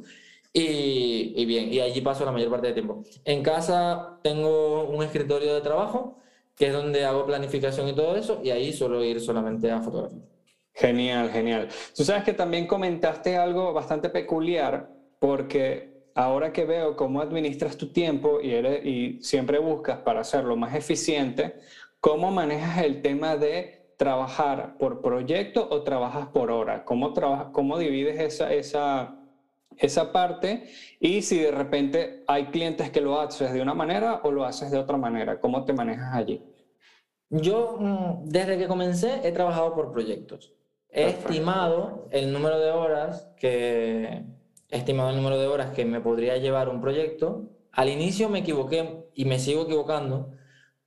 [0.52, 3.02] Y, y, bien, y allí paso la mayor parte del tiempo.
[3.24, 6.18] En casa tengo un escritorio de trabajo,
[6.56, 10.22] que es donde hago planificación y todo eso, y ahí suelo ir solamente a fotografía.
[10.74, 11.68] Genial, genial.
[11.94, 17.92] Tú sabes que también comentaste algo bastante peculiar, porque ahora que veo cómo administras tu
[17.92, 21.60] tiempo y, eres, y siempre buscas para hacerlo más eficiente,
[22.00, 26.84] ¿cómo manejas el tema de trabajar por proyecto o trabajas por hora?
[26.84, 29.16] ¿Cómo, trabajas, cómo divides esa, esa,
[29.78, 30.68] esa parte?
[31.00, 34.70] Y si de repente hay clientes que lo haces de una manera o lo haces
[34.70, 36.42] de otra manera, ¿cómo te manejas allí?
[37.30, 40.52] Yo, mm, desde que comencé, he trabajado por proyectos.
[40.94, 44.26] he estimado el número de horas que
[44.72, 47.50] estimado el número de horas que me podría llevar un proyecto.
[47.70, 50.30] Al inicio me equivoqué y me sigo equivocando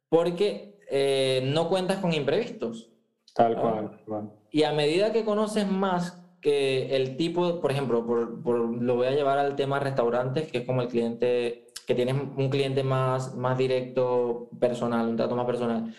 [0.09, 2.91] porque eh, no cuentas con imprevistos.
[3.33, 8.95] Tal cual, Y a medida que conoces más que el tipo, por ejemplo, por, lo
[8.95, 12.83] voy a llevar al tema restaurantes, que es como el cliente, que tienes un cliente
[12.83, 15.93] más, más directo, personal, un trato más personal.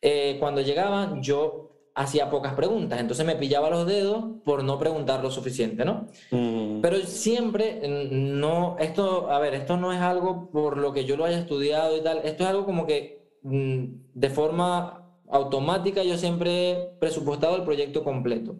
[0.00, 5.22] Eh, cuando llegaban, yo hacía pocas preguntas, entonces me pillaba los dedos por no preguntar
[5.22, 6.06] lo suficiente, ¿no?
[6.30, 6.80] Mm.
[6.80, 11.26] Pero siempre, no, esto, a ver, esto no es algo por lo que yo lo
[11.26, 13.84] haya estudiado y tal, esto es algo como que mm,
[14.14, 18.56] de forma automática yo siempre he presupuestado el proyecto completo.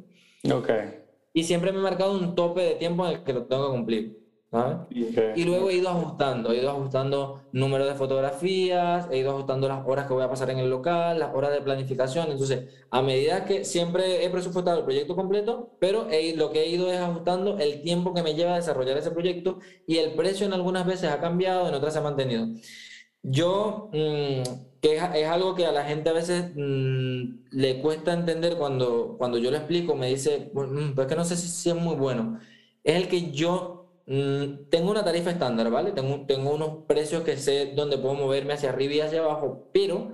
[0.52, 0.70] Ok.
[1.32, 3.72] Y siempre me he marcado un tope de tiempo en el que lo tengo que
[3.72, 4.20] cumplir.
[5.36, 9.86] Y luego he ido ajustando, he ido ajustando números de fotografías, he ido ajustando las
[9.86, 12.32] horas que voy a pasar en el local, las horas de planificación.
[12.32, 16.90] Entonces, a medida que siempre he presupuestado el proyecto completo, pero lo que he ido
[16.90, 20.52] es ajustando el tiempo que me lleva a desarrollar ese proyecto y el precio en
[20.52, 22.48] algunas veces ha cambiado, en otras se ha mantenido.
[23.22, 24.42] Yo, mm,
[24.80, 29.38] que es, algo que a la gente a veces mm, le cuesta entender cuando, cuando
[29.38, 32.40] yo lo explico, me dice, mm, pues que no sé si, si es muy bueno.
[32.82, 35.92] Es el que yo Mm, tengo una tarifa estándar, ¿vale?
[35.92, 40.12] Tengo, tengo unos precios que sé dónde puedo moverme hacia arriba y hacia abajo, pero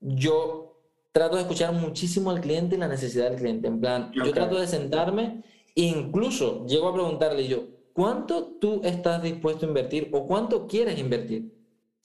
[0.00, 0.80] yo
[1.12, 3.68] trato de escuchar muchísimo al cliente y la necesidad del cliente.
[3.68, 5.42] En plan, yo trato de sentarme,
[5.74, 11.52] incluso llego a preguntarle yo, ¿cuánto tú estás dispuesto a invertir o cuánto quieres invertir?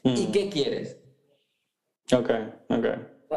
[0.03, 0.31] ¿Y mm.
[0.31, 0.99] qué quieres?
[2.13, 2.29] Ok,
[2.69, 2.85] ok.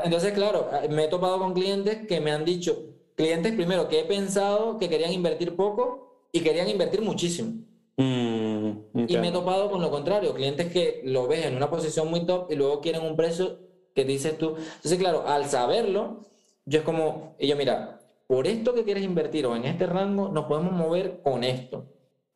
[0.05, 4.05] Entonces, claro, me he topado con clientes que me han dicho, clientes primero que he
[4.05, 7.67] pensado que querían invertir poco y querían invertir muchísimo.
[7.97, 12.09] Mm, y me he topado con lo contrario, clientes que lo ves en una posición
[12.09, 13.59] muy top y luego quieren un precio
[13.95, 14.57] que dices tú.
[14.57, 16.21] Entonces, claro, al saberlo,
[16.67, 20.29] yo es como, y yo mira, por esto que quieres invertir o en este rango,
[20.29, 21.87] nos podemos mover con esto.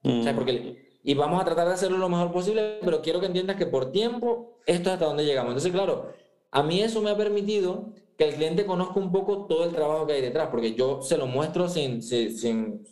[0.02, 0.36] O sea, mm.
[0.36, 3.66] porque, y vamos a tratar de hacerlo lo mejor posible, pero quiero que entiendas que
[3.66, 5.50] por tiempo, esto es hasta donde llegamos.
[5.50, 6.12] Entonces, claro,
[6.50, 10.06] a mí eso me ha permitido que el cliente conozca un poco todo el trabajo
[10.06, 12.86] que hay detrás, porque yo se lo muestro sin, sin sin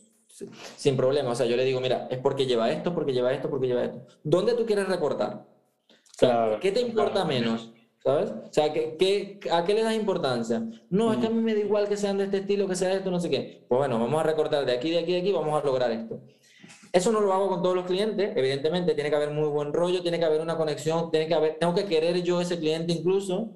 [0.97, 1.30] problema.
[1.30, 3.84] O sea, yo le digo, mira, es porque lleva esto, porque lleva esto, porque lleva
[3.84, 4.07] esto.
[4.22, 5.47] ¿Dónde tú quieres recortar?
[6.61, 7.72] ¿Qué te importa menos?
[8.03, 8.30] ¿Sabes?
[8.30, 10.62] O sea, ¿qué, a qué le das importancia?
[10.89, 12.93] No, es que a mí me da igual que sean de este estilo, que sea
[12.93, 13.64] esto, no sé qué.
[13.68, 16.20] Pues bueno, vamos a recortar de aquí, de aquí, de aquí, vamos a lograr esto.
[16.93, 20.01] Eso no lo hago con todos los clientes, evidentemente, tiene que haber muy buen rollo,
[20.01, 23.51] tiene que haber una conexión, tiene que haber, tengo que querer yo ese cliente incluso,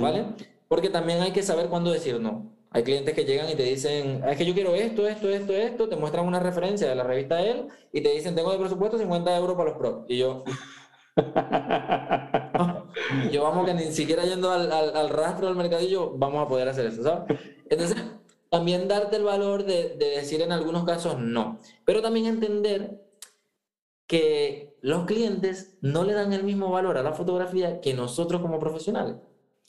[0.00, 0.24] ¿vale?
[0.66, 2.56] Porque también hay que saber cuándo decir no.
[2.72, 5.88] Hay clientes que llegan y te dicen, es que yo quiero esto, esto, esto, esto,
[5.88, 9.36] te muestran una referencia de la revista él y te dicen, tengo de presupuesto 50
[9.36, 10.04] euros para los pros.
[10.06, 10.44] Y yo,
[13.32, 16.86] yo vamos que ni siquiera yendo al, al, rastro del mercadillo vamos a poder hacer
[16.86, 17.40] eso, ¿sabes?
[17.68, 17.96] Entonces,
[18.50, 23.02] también darte el valor de, de decir en algunos casos no, pero también entender
[24.06, 28.60] que los clientes no le dan el mismo valor a la fotografía que nosotros como
[28.60, 29.16] profesionales.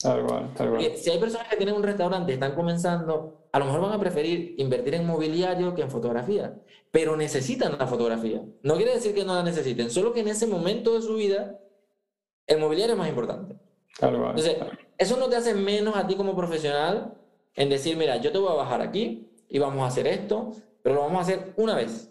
[0.02, 4.00] Si hay personas que tienen un restaurante y están comenzando, a lo mejor van a
[4.00, 8.42] preferir invertir en mobiliario que en fotografía, pero necesitan la fotografía.
[8.62, 11.58] No quiere decir que no la necesiten, solo que en ese momento de su vida
[12.48, 13.56] el mobiliario es más importante.
[14.00, 14.56] Entonces,
[14.98, 17.14] eso no te hace menos a ti como profesional
[17.54, 20.50] en decir, mira, yo te voy a bajar aquí y vamos a hacer esto,
[20.82, 22.10] pero lo vamos a hacer una vez.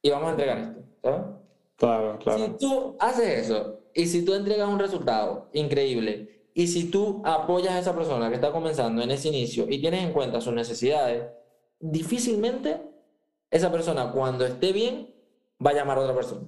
[0.00, 1.40] Y vamos a entregar esto.
[1.76, 2.38] Claro, claro.
[2.38, 7.74] Si tú haces eso y si tú entregas un resultado increíble y si tú apoyas
[7.74, 11.26] a esa persona que está comenzando en ese inicio y tienes en cuenta sus necesidades,
[11.78, 12.80] difícilmente
[13.50, 15.14] esa persona cuando esté bien
[15.64, 16.46] va a llamar a otra persona.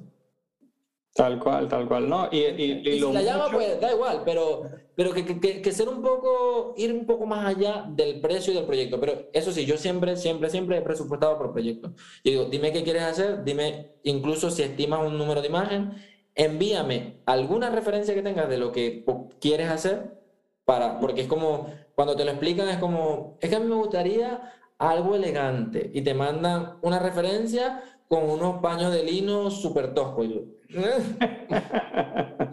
[1.12, 2.30] Tal cual, tal cual, ¿no?
[2.32, 4.62] Y, y, si la llama, pues da igual, pero,
[4.94, 8.56] pero que, que, que, ser un poco, ir un poco más allá del precio y
[8.56, 8.98] del proyecto.
[8.98, 11.92] Pero eso sí, yo siempre, siempre, siempre he presupuestado por proyecto.
[12.24, 15.92] Yo digo, dime qué quieres hacer, dime incluso si estimas un número de imagen
[16.39, 19.05] envíame alguna referencia que tengas de lo que
[19.41, 20.18] quieres hacer,
[20.64, 23.74] para, porque es como, cuando te lo explican, es como, es que a mí me
[23.74, 30.28] gustaría algo elegante y te mandan una referencia con unos paños de lino súper toscos.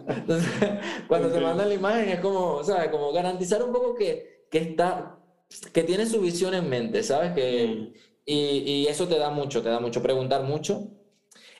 [0.08, 0.50] Entonces,
[1.06, 2.88] cuando te mandan la imagen es como, ¿sabes?
[2.88, 5.20] Como garantizar un poco que, que está,
[5.72, 7.32] que tiene su visión en mente, ¿sabes?
[7.34, 7.94] Que, mm.
[8.24, 10.88] y, y eso te da mucho, te da mucho, preguntar mucho,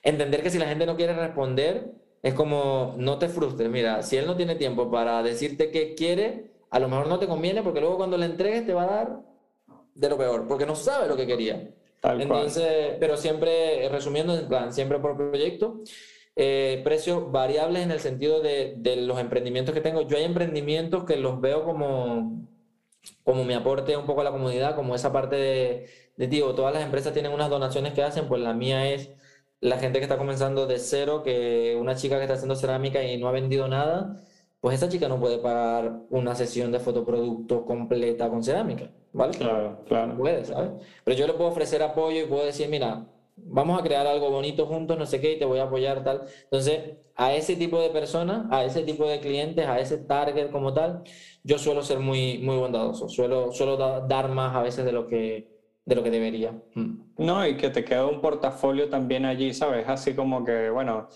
[0.02, 4.16] entender que si la gente no quiere responder, es como, no te frustres, mira, si
[4.16, 7.78] él no tiene tiempo para decirte qué quiere, a lo mejor no te conviene porque
[7.80, 9.20] luego cuando le entregues te va a dar
[9.94, 11.70] de lo peor, porque no sabe lo que quería.
[12.02, 15.82] Entonces, pero siempre, resumiendo, en plan, siempre por proyecto,
[16.34, 20.02] eh, precios variables en el sentido de, de, los emprendimientos que tengo.
[20.02, 22.44] Yo hay emprendimientos que los veo como,
[23.22, 26.74] como mi aporte un poco a la comunidad, como esa parte de, de tío, todas
[26.74, 29.10] las empresas tienen unas donaciones que hacen, pues la mía es
[29.60, 33.18] la gente que está comenzando de cero, que una chica que está haciendo cerámica y
[33.18, 34.22] no ha vendido nada,
[34.60, 39.36] pues esa chica no puede pagar una sesión de fotoproducto completa con cerámica, ¿vale?
[39.38, 40.08] Claro, claro.
[40.08, 40.70] No puede, ¿sabes?
[41.04, 44.66] Pero yo le puedo ofrecer apoyo y puedo decir, mira, vamos a crear algo bonito
[44.66, 46.22] juntos, no sé qué, y te voy a apoyar, tal.
[46.44, 50.74] Entonces, a ese tipo de personas, a ese tipo de clientes, a ese target como
[50.74, 51.02] tal,
[51.44, 55.55] yo suelo ser muy, muy bondadoso, suelo, suelo dar más a veces de lo que,
[55.86, 56.52] de lo que debería.
[56.74, 57.06] Mm.
[57.18, 59.88] No, y que te queda un portafolio también allí, ¿sabes?
[59.88, 61.08] Así como que, bueno,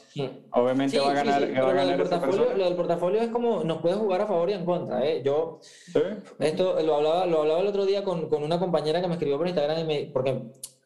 [0.52, 1.42] obviamente va a ganar.
[1.42, 4.52] Sí, lo, del portafolio, lo del portafolio es como nos puede jugar a favor y
[4.52, 5.04] en contra.
[5.04, 5.22] ¿eh?
[5.24, 5.58] Yo,
[6.38, 9.38] esto lo hablaba, lo hablaba el otro día con, con, una compañera que me escribió
[9.38, 10.40] por Instagram, y me, porque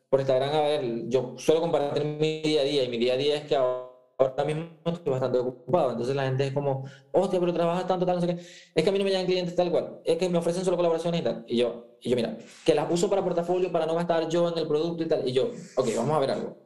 [0.08, 3.16] por Instagram, a ver, yo suelo compartir mi día a día y mi día a
[3.18, 3.83] día es que ahora
[4.18, 5.90] ahora mismo estoy bastante ocupado.
[5.92, 8.42] Entonces la gente es como, hostia, pero trabajas tanto, tal, no sé qué.
[8.74, 10.00] Es que a mí no me llegan clientes tal cual.
[10.04, 11.44] Es que me ofrecen solo colaboraciones y tal.
[11.46, 14.58] Y yo, y yo, mira, que las uso para portafolio para no gastar yo en
[14.58, 15.28] el producto y tal.
[15.28, 16.56] Y yo, ok, vamos a ver algo.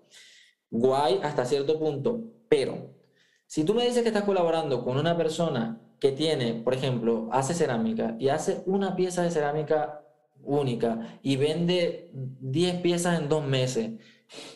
[0.70, 2.94] Guay hasta cierto punto, pero
[3.46, 7.54] si tú me dices que estás colaborando con una persona que tiene, por ejemplo, hace
[7.54, 10.04] cerámica y hace una pieza de cerámica
[10.42, 13.92] única y vende 10 piezas en dos meses,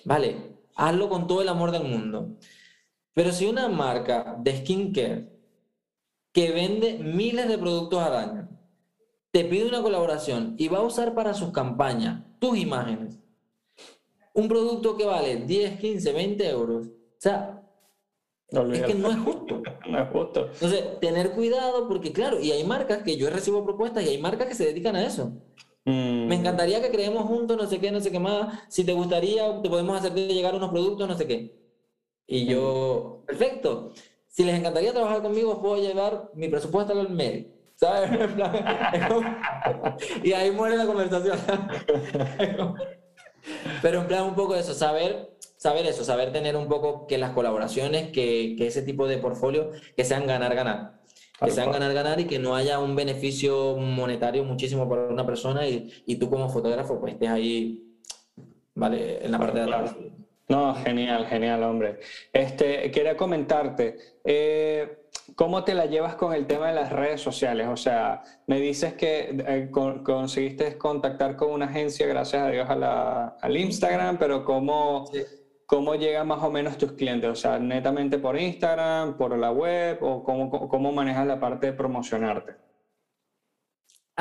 [0.05, 0.37] vale,
[0.77, 2.37] hazlo con todo el amor del mundo.
[3.15, 5.29] Pero si una marca de skincare
[6.33, 8.49] que vende miles de productos al año
[9.31, 13.19] te pide una colaboración y va a usar para sus campañas tus imágenes,
[14.35, 17.63] un producto que vale 10, 15, 20 euros, o sea,
[18.73, 19.63] es que no es justo.
[19.89, 20.49] no es justo.
[20.53, 24.49] Entonces, tener cuidado porque, claro, y hay marcas que yo recibo propuestas y hay marcas
[24.49, 25.33] que se dedican a eso.
[25.85, 26.27] Mm.
[26.27, 28.59] Me encantaría que creemos juntos, no sé qué, no sé qué más.
[28.69, 31.62] Si te gustaría, te podemos hacer llegar unos productos, no sé qué.
[32.27, 33.93] Y yo, perfecto.
[34.29, 37.53] Si les encantaría trabajar conmigo, puedo llevar mi presupuesto al mail.
[37.75, 38.11] ¿Sabes?
[40.23, 41.39] y ahí muere la conversación.
[43.83, 47.33] Pero en plan un poco eso, saber, saber eso, saber tener un poco que las
[47.33, 51.01] colaboraciones, que, que ese tipo de portfolio, que sean ganar-ganar.
[51.45, 55.91] Que sean ganar-ganar y que no haya un beneficio monetario muchísimo para una persona y,
[56.07, 57.99] y tú como fotógrafo pues estés ahí,
[58.75, 59.25] ¿vale?
[59.25, 59.97] En la parte de atrás.
[60.49, 62.01] No, genial, genial, hombre.
[62.33, 67.69] Este, quería comentarte, eh, ¿cómo te la llevas con el tema de las redes sociales?
[67.69, 73.57] O sea, me dices que eh, conseguiste contactar con una agencia, gracias a Dios, al
[73.57, 75.05] Instagram, pero ¿cómo,
[75.67, 77.31] ¿cómo llegan más o menos tus clientes?
[77.31, 81.73] O sea, netamente por Instagram, por la web, o cómo, cómo manejas la parte de
[81.73, 82.72] promocionarte?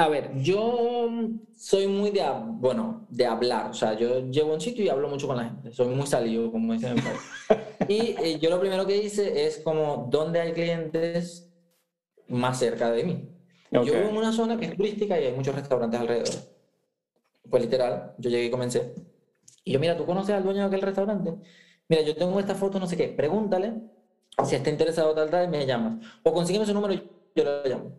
[0.01, 1.11] A ver, yo
[1.55, 2.23] soy muy de,
[2.53, 5.43] bueno, de hablar, o sea, yo llego a un sitio y hablo mucho con la
[5.43, 7.19] gente, soy muy salido, como dicen en país.
[7.87, 11.53] Y eh, yo lo primero que hice es como, ¿dónde hay clientes
[12.27, 13.29] más cerca de mí?
[13.71, 16.33] Yo vivo en una zona que es turística y hay muchos restaurantes alrededor.
[17.47, 18.95] Pues literal, yo llegué y comencé.
[19.63, 21.35] Y yo, mira, ¿tú conoces al dueño de aquel restaurante?
[21.87, 23.73] Mira, yo tengo esta foto, no sé qué, pregúntale
[24.45, 26.03] si está interesado tal, tal, me llamas.
[26.23, 27.91] O consígueme su número y yo lo llamo.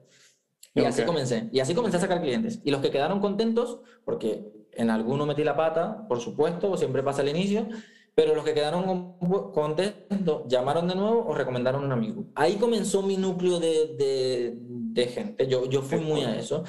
[0.75, 1.49] Y así comencé.
[1.53, 2.61] Y así comencé a sacar clientes.
[2.65, 7.23] Y los que quedaron contentos, porque en alguno metí la pata, por supuesto, siempre pasa
[7.23, 7.69] al inicio,
[8.15, 9.17] pero los que quedaron
[9.53, 12.25] contentos llamaron de nuevo o recomendaron a un amigo.
[12.35, 14.59] Ahí comenzó mi núcleo de, de,
[14.93, 15.47] de gente.
[15.47, 16.65] Yo, yo fui muy a eso.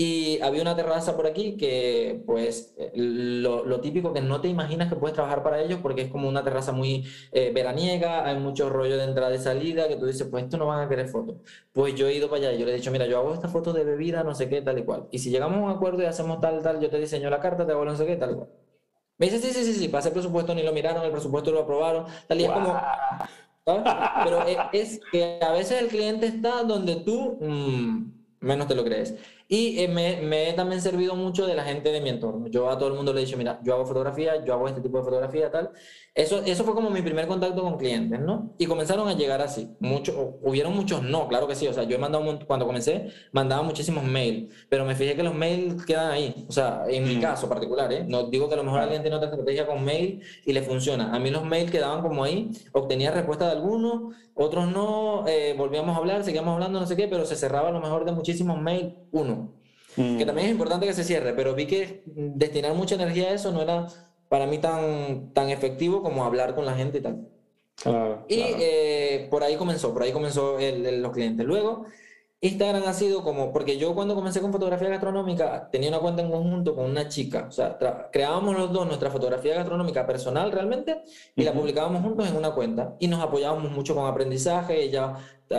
[0.00, 4.88] Y había una terraza por aquí que, pues, lo, lo, típico que no te imaginas
[4.88, 8.68] que puedes trabajar para ellos porque es como una terraza muy eh, veraniega, hay mucho
[8.68, 11.38] rollo de entrada y salida que tú dices, pues esto no van a querer fotos.
[11.72, 13.48] Pues yo he ido para allá y yo le he dicho, mira, yo hago esta
[13.48, 15.08] foto de bebida, no sé qué, tal y cual.
[15.10, 17.66] Y si llegamos a un acuerdo y hacemos tal, tal, yo te diseño la carta,
[17.66, 18.48] te hago no sé qué, tal y cual.
[19.18, 21.62] Me dice, sí, sí, sí, sí, pasé el presupuesto, ni lo miraron, el presupuesto lo
[21.62, 22.80] aprobaron, tal y es como...
[24.24, 28.10] Pero es, que a veces el cliente está donde tú mmm,
[28.40, 29.14] menos te lo crees.
[29.50, 32.48] Y eh, me, me, he también servido mucho de la gente de mi entorno.
[32.48, 34.82] Yo a todo el mundo le he dicho, mira, yo hago fotografía, yo hago este
[34.82, 35.70] tipo de fotografía, tal.
[36.14, 38.54] Eso, eso fue como mi primer contacto con clientes, ¿no?
[38.58, 39.74] Y comenzaron a llegar así.
[39.80, 41.66] Mucho, hubieron muchos no, claro que sí.
[41.66, 45.34] O sea, yo he mandado, cuando comencé, mandaba muchísimos mails, pero me fijé que los
[45.34, 46.44] mails quedan ahí.
[46.46, 47.20] O sea, en mi mm.
[47.22, 48.04] caso particular, ¿eh?
[48.06, 51.14] No digo que a lo mejor alguien tiene otra estrategia con mail y le funciona.
[51.14, 55.96] A mí los mails quedaban como ahí, obtenía respuesta de algunos, otros no, eh, volvíamos
[55.96, 58.60] a hablar, seguíamos hablando, no sé qué, pero se cerraba a lo mejor de muchísimos
[58.60, 59.37] mails uno
[59.98, 63.50] que también es importante que se cierre, pero vi que destinar mucha energía a eso
[63.50, 63.86] no era
[64.28, 67.28] para mí tan, tan efectivo como hablar con la gente y tal.
[68.28, 71.44] y eh, por ahí comenzó, por ahí comenzó el, los clientes.
[71.44, 71.86] Luego,
[72.40, 76.30] Instagram ha sido como, porque yo cuando comencé con fotografía gastronómica tenía una cuenta en
[76.30, 77.76] conjunto con una chica, o sea,
[78.12, 81.02] creábamos los dos nuestra fotografía gastronómica personal realmente
[81.34, 85.16] y la publicábamos juntos en una cuenta y nos apoyábamos mucho con aprendizaje, ella,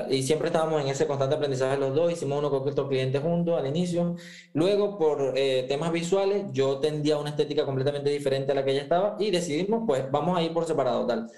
[0.10, 3.60] y siempre estábamos en ese constante aprendizaje los dos, hicimos uno con otro clientes juntos
[3.60, 4.16] al inicio,
[4.54, 8.84] luego por eh, temas visuales yo tendía una estética completamente diferente a la que ella
[8.84, 11.30] estaba y decidimos pues vamos a ir por separado tal.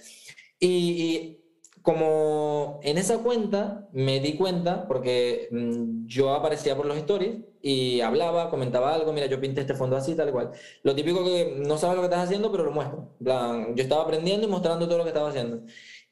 [0.60, 1.41] y, y
[1.82, 8.02] como en esa cuenta me di cuenta, porque mm, yo aparecía por los stories y
[8.02, 10.52] hablaba, comentaba algo, mira, yo pinté este fondo así, tal cual.
[10.84, 13.16] Lo típico que no sabes lo que estás haciendo, pero lo muestro.
[13.24, 15.64] plan, yo estaba aprendiendo y mostrando todo lo que estaba haciendo.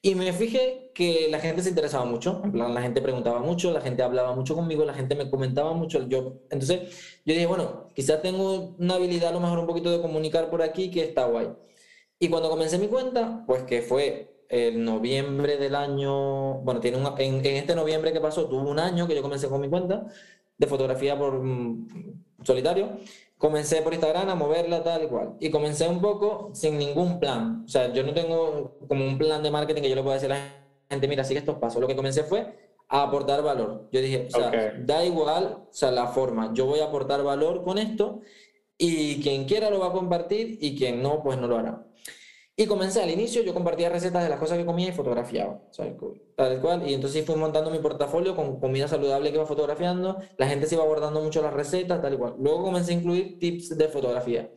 [0.01, 3.71] Y me fijé que la gente se interesaba mucho, en plan, la gente preguntaba mucho,
[3.71, 6.07] la gente hablaba mucho conmigo, la gente me comentaba mucho.
[6.07, 10.01] Yo, entonces yo dije, bueno, quizás tengo una habilidad a lo mejor un poquito de
[10.01, 11.49] comunicar por aquí que está guay.
[12.19, 17.45] Y cuando comencé mi cuenta, pues que fue el noviembre del año, bueno, tiene en,
[17.45, 20.07] este noviembre que pasó, tuvo un año que yo comencé con mi cuenta
[20.57, 21.87] de fotografía por mm,
[22.43, 22.97] solitario.
[23.37, 25.35] Comencé por Instagram a moverla tal y cual.
[25.39, 27.63] Y comencé un poco sin ningún plan.
[27.65, 30.31] O sea, yo no tengo como un plan de marketing que yo le pueda decir
[30.33, 30.43] a la
[30.89, 31.79] gente, mira, sigue estos pasos.
[31.79, 32.53] Lo que comencé fue
[32.89, 33.87] a aportar valor.
[33.91, 36.51] Yo dije, o sea, da igual, o sea, la forma.
[36.53, 38.21] Yo voy a aportar valor con esto
[38.77, 41.85] y quien quiera lo va a compartir y quien no, pues no lo hará.
[42.59, 45.61] Y comencé al inicio, yo compartía recetas de las cosas que comía y fotografiaba,
[46.35, 46.89] tal cual.
[46.89, 50.17] Y entonces fui montando mi portafolio con comida saludable que iba fotografiando.
[50.35, 52.35] La gente se iba abordando mucho las recetas, tal y cual.
[52.37, 54.51] Luego comencé a incluir tips de fotografía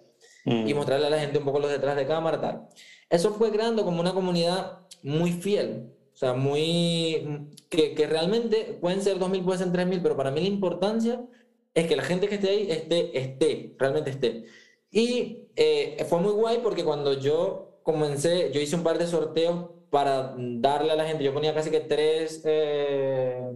[0.46, 0.66] mm.
[0.66, 2.68] y mostrarle a la gente un poco los detrás de cámara, tal.
[3.08, 5.92] Eso fue creando como una comunidad muy fiel.
[6.12, 7.52] O sea, muy...
[7.68, 11.24] que, que realmente pueden ser 2.000, pueden ser 3.000, pero para mí la importancia
[11.72, 14.46] es que la gente que esté ahí esté, esté, realmente esté.
[14.90, 19.70] Y eh, fue muy guay porque cuando yo comencé, yo hice un par de sorteos
[19.90, 23.52] para darle a la gente, yo ponía casi que tres, eh,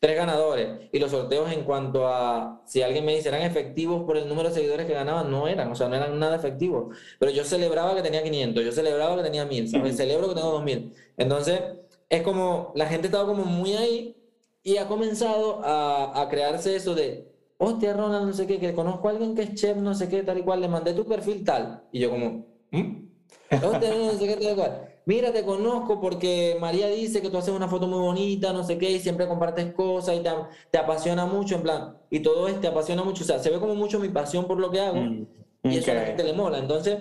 [0.00, 0.88] tres ganadores.
[0.92, 4.48] Y los sorteos en cuanto a, si alguien me dice, eran efectivos por el número
[4.48, 7.94] de seguidores que ganaban, no eran, o sea, no eran nada efectivos, pero yo celebraba
[7.94, 9.96] que tenía 500, yo celebraba que tenía 1000, ¿sabes?
[9.96, 10.94] celebro que tengo 2000.
[11.16, 11.60] Entonces,
[12.08, 14.16] es como, la gente estaba como muy ahí
[14.62, 17.28] y ha comenzado a, a crearse eso de,
[17.58, 20.22] hostia, Ronald, no sé qué, que conozco a alguien que es chef, no sé qué,
[20.22, 23.05] tal y cual, le mandé tu perfil tal, y yo como, ¿Mm?
[25.06, 28.76] Mira, te conozco porque María dice que tú haces una foto muy bonita, no sé
[28.76, 30.30] qué, y siempre compartes cosas y te,
[30.72, 33.60] te apasiona mucho, en plan, y todo esto te apasiona mucho, o sea, se ve
[33.60, 35.26] como mucho mi pasión por lo que hago, mm,
[35.62, 36.58] y eso a la gente le mola.
[36.58, 36.98] Entonces,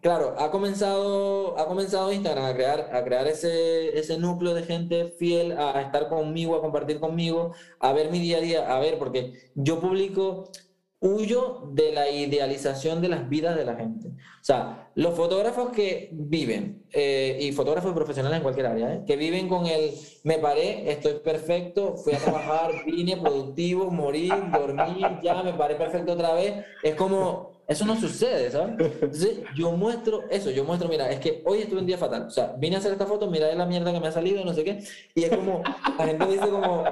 [0.00, 5.14] claro, ha comenzado, ha comenzado Instagram a crear, a crear ese, ese núcleo de gente
[5.16, 8.98] fiel a estar conmigo, a compartir conmigo, a ver mi día a día, a ver,
[8.98, 10.50] porque yo publico,
[10.98, 14.08] huyo de la idealización de las vidas de la gente.
[14.08, 19.02] O sea, los fotógrafos que viven, eh, y fotógrafos profesionales en cualquier área, ¿eh?
[19.06, 19.90] que viven con el
[20.22, 26.12] me paré, estoy perfecto, fui a trabajar, vine productivo, morí, dormí, ya me paré perfecto
[26.12, 28.76] otra vez, es como, eso no sucede, ¿sabes?
[28.78, 32.30] Entonces, yo muestro eso, yo muestro, mira, es que hoy estuve un día fatal, o
[32.30, 34.62] sea, vine a hacer esta foto, mira la mierda que me ha salido, no sé
[34.62, 34.84] qué,
[35.14, 35.62] y es como,
[35.98, 36.84] la gente dice como,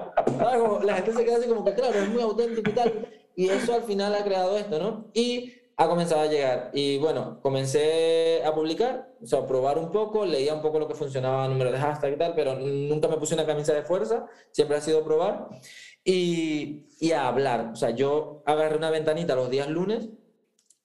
[0.83, 3.75] la gente se queda así como que, claro, es muy auténtico y tal, y eso
[3.75, 5.07] al final ha creado esto, ¿no?
[5.15, 6.71] Y ha comenzado a llegar.
[6.73, 10.89] Y bueno, comencé a publicar, o sea, a probar un poco, leía un poco lo
[10.89, 14.27] que funcionaba, número de hashtag y tal, pero nunca me puse una camisa de fuerza,
[14.51, 15.49] siempre ha sido probar.
[16.05, 20.09] Y, y a hablar, o sea, yo agarré una ventanita los días lunes,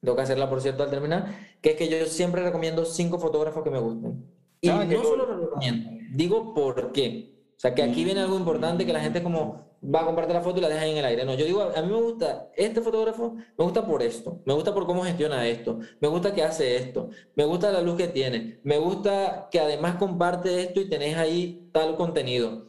[0.01, 3.63] tengo que hacerla por cierto al terminar, que es que yo siempre recomiendo cinco fotógrafos
[3.63, 4.25] que me gusten.
[4.61, 7.35] Y ah, no solo lo recomiendo, digo por qué.
[7.57, 10.41] O sea, que aquí viene algo importante que la gente como, va a compartir la
[10.41, 11.25] foto y la deja en el aire.
[11.25, 14.73] No, yo digo, a mí me gusta este fotógrafo, me gusta por esto, me gusta
[14.73, 18.59] por cómo gestiona esto, me gusta que hace esto, me gusta la luz que tiene,
[18.63, 22.65] me gusta que además comparte esto y tenés ahí tal contenido.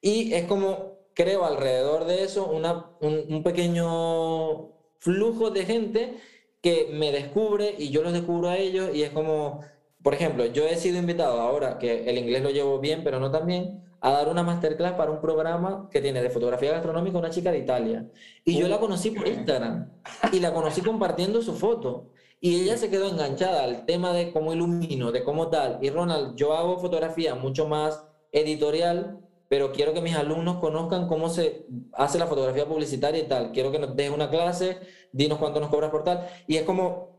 [0.00, 6.14] Y es como, creo, alrededor de eso, una, un, un pequeño flujo de gente
[6.62, 9.60] que me descubre y yo los descubro a ellos y es como,
[10.02, 13.30] por ejemplo, yo he sido invitado ahora, que el inglés lo llevo bien, pero no
[13.30, 17.30] tan bien, a dar una masterclass para un programa que tiene de fotografía gastronómica una
[17.30, 18.06] chica de Italia.
[18.44, 19.90] Y yo la conocí por Instagram
[20.30, 22.10] y la conocí compartiendo su foto.
[22.38, 25.78] Y ella se quedó enganchada al tema de cómo ilumino, de cómo tal.
[25.80, 31.30] Y Ronald, yo hago fotografía mucho más editorial, pero quiero que mis alumnos conozcan cómo
[31.30, 31.64] se
[31.94, 33.52] hace la fotografía publicitaria y tal.
[33.52, 34.80] Quiero que nos dejes una clase,
[35.12, 36.28] dinos cuánto nos cobras por tal.
[36.46, 37.16] Y es como,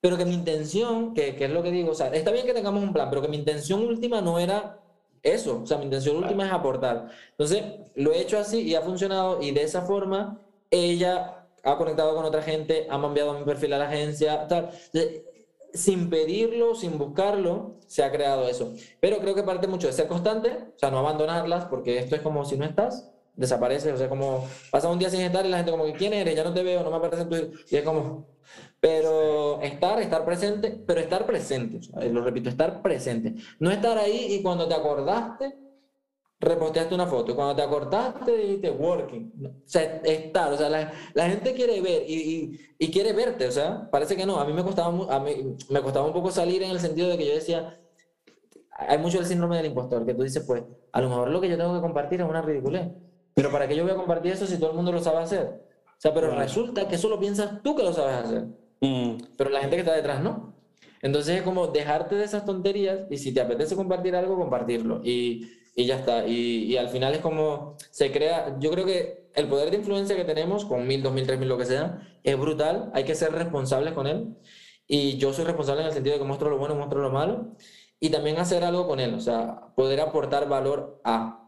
[0.00, 2.52] pero que mi intención, que, que es lo que digo, o sea, está bien que
[2.52, 4.79] tengamos un plan, pero que mi intención última no era
[5.22, 7.08] eso, o sea, mi intención última es aportar.
[7.32, 7.62] Entonces,
[7.94, 10.40] lo he hecho así y ha funcionado y de esa forma
[10.70, 14.70] ella ha conectado con otra gente, ha enviado mi perfil a la agencia, tal.
[15.74, 18.74] sin pedirlo, sin buscarlo, se ha creado eso.
[19.00, 22.22] Pero creo que parte mucho de ser constante, o sea, no abandonarlas, porque esto es
[22.22, 25.58] como si no estás, desaparece, o sea, como pasa un día sin estar y la
[25.58, 26.34] gente como, ¿quién eres?
[26.34, 27.36] Ya no te veo, no me aparece en tu...
[27.70, 28.26] Y es como,
[28.80, 31.80] pero estar, estar presente, pero estar presente,
[32.10, 33.34] lo repito, estar presente.
[33.58, 35.54] No estar ahí y cuando te acordaste,
[36.40, 37.36] reposteaste una foto.
[37.36, 39.32] Cuando te acordaste, dijiste working.
[39.44, 43.46] O sea, estar, o sea, la, la gente quiere ver y, y, y, quiere verte,
[43.46, 44.40] o sea, parece que no.
[44.40, 47.18] A mí, me costaba, a mí me costaba un poco salir en el sentido de
[47.18, 47.78] que yo decía,
[48.70, 51.50] hay mucho el síndrome del impostor, que tú dices, pues, a lo mejor lo que
[51.50, 52.88] yo tengo que compartir es una ridiculez.
[53.34, 55.66] Pero ¿para qué yo voy a compartir eso si todo el mundo lo sabe hacer?
[55.86, 58.46] O sea, pero resulta que eso lo piensas tú que lo sabes hacer.
[58.80, 59.16] Mm.
[59.36, 60.54] Pero la gente que está detrás no.
[61.02, 65.00] Entonces es como dejarte de esas tonterías y si te apetece compartir algo, compartirlo.
[65.04, 66.26] Y, y ya está.
[66.26, 70.16] Y, y, al final es como se crea, yo creo que el poder de influencia
[70.16, 72.90] que tenemos, con mil, dos mil, tres mil, lo que sea, es brutal.
[72.94, 74.36] Hay que ser responsables con él.
[74.86, 77.56] Y yo soy responsable en el sentido de que muestro lo bueno, muestro lo malo.
[78.00, 81.39] Y también hacer algo con él, o sea, poder aportar valor a.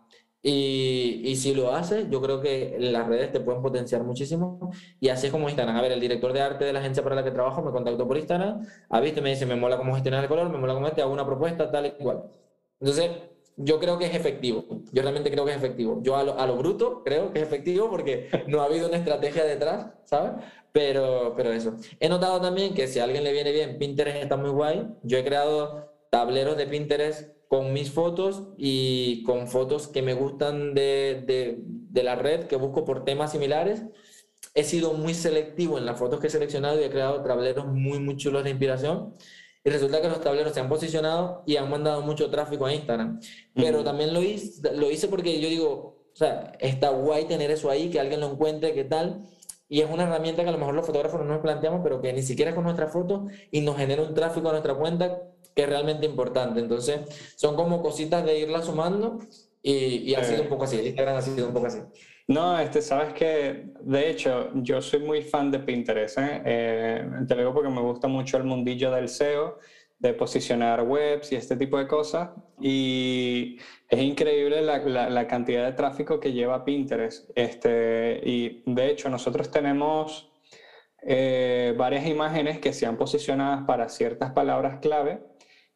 [0.44, 4.72] Y, y, si lo haces, yo creo que las redes te pueden potenciar muchísimo.
[4.98, 5.76] Y así es como Instagram.
[5.76, 8.08] A ver, el director de arte de la agencia para la que trabajo me contactó
[8.08, 8.66] por Instagram.
[8.88, 11.12] Ha visto me dice, me mola cómo gestionar el color, me mola cómo te hago
[11.12, 12.24] una propuesta, tal y cual.
[12.80, 13.10] Entonces,
[13.56, 14.64] yo creo que es efectivo.
[14.92, 16.00] Yo realmente creo que es efectivo.
[16.02, 18.96] Yo a lo, a lo bruto creo que es efectivo porque no ha habido una
[18.96, 20.32] estrategia detrás, ¿sabes?
[20.72, 21.76] Pero, pero eso.
[22.00, 24.88] He notado también que si a alguien le viene bien, Pinterest está muy guay.
[25.02, 30.72] Yo he creado tableros de Pinterest con mis fotos y con fotos que me gustan
[30.72, 33.82] de, de, de, la red, que busco por temas similares.
[34.54, 37.98] He sido muy selectivo en las fotos que he seleccionado y he creado tableros muy,
[38.00, 39.12] muy chulos de inspiración.
[39.62, 43.20] Y resulta que los tableros se han posicionado y han mandado mucho tráfico a Instagram.
[43.54, 47.68] Pero también lo hice, lo hice porque yo digo, o sea, está guay tener eso
[47.68, 49.26] ahí, que alguien lo encuentre, qué tal.
[49.68, 52.14] Y es una herramienta que a lo mejor los fotógrafos no nos planteamos, pero que
[52.14, 55.20] ni siquiera con nuestra foto y nos genera un tráfico a nuestra cuenta
[55.54, 56.60] que es realmente importante.
[56.60, 57.00] Entonces,
[57.36, 59.18] son como cositas de irla sumando
[59.62, 60.80] y, y ha sido un poco así.
[60.80, 61.80] Instagram ha sido un poco así.
[62.28, 66.18] No, este, sabes que, de hecho, yo soy muy fan de Pinterest.
[66.18, 66.42] ¿eh?
[66.44, 69.58] Eh, te lo digo porque me gusta mucho el mundillo del SEO,
[69.98, 72.30] de posicionar webs y este tipo de cosas.
[72.60, 73.58] Y
[73.88, 77.30] es increíble la, la, la cantidad de tráfico que lleva Pinterest.
[77.34, 80.32] Este, y de hecho, nosotros tenemos
[81.04, 85.20] eh, varias imágenes que se han posicionado para ciertas palabras clave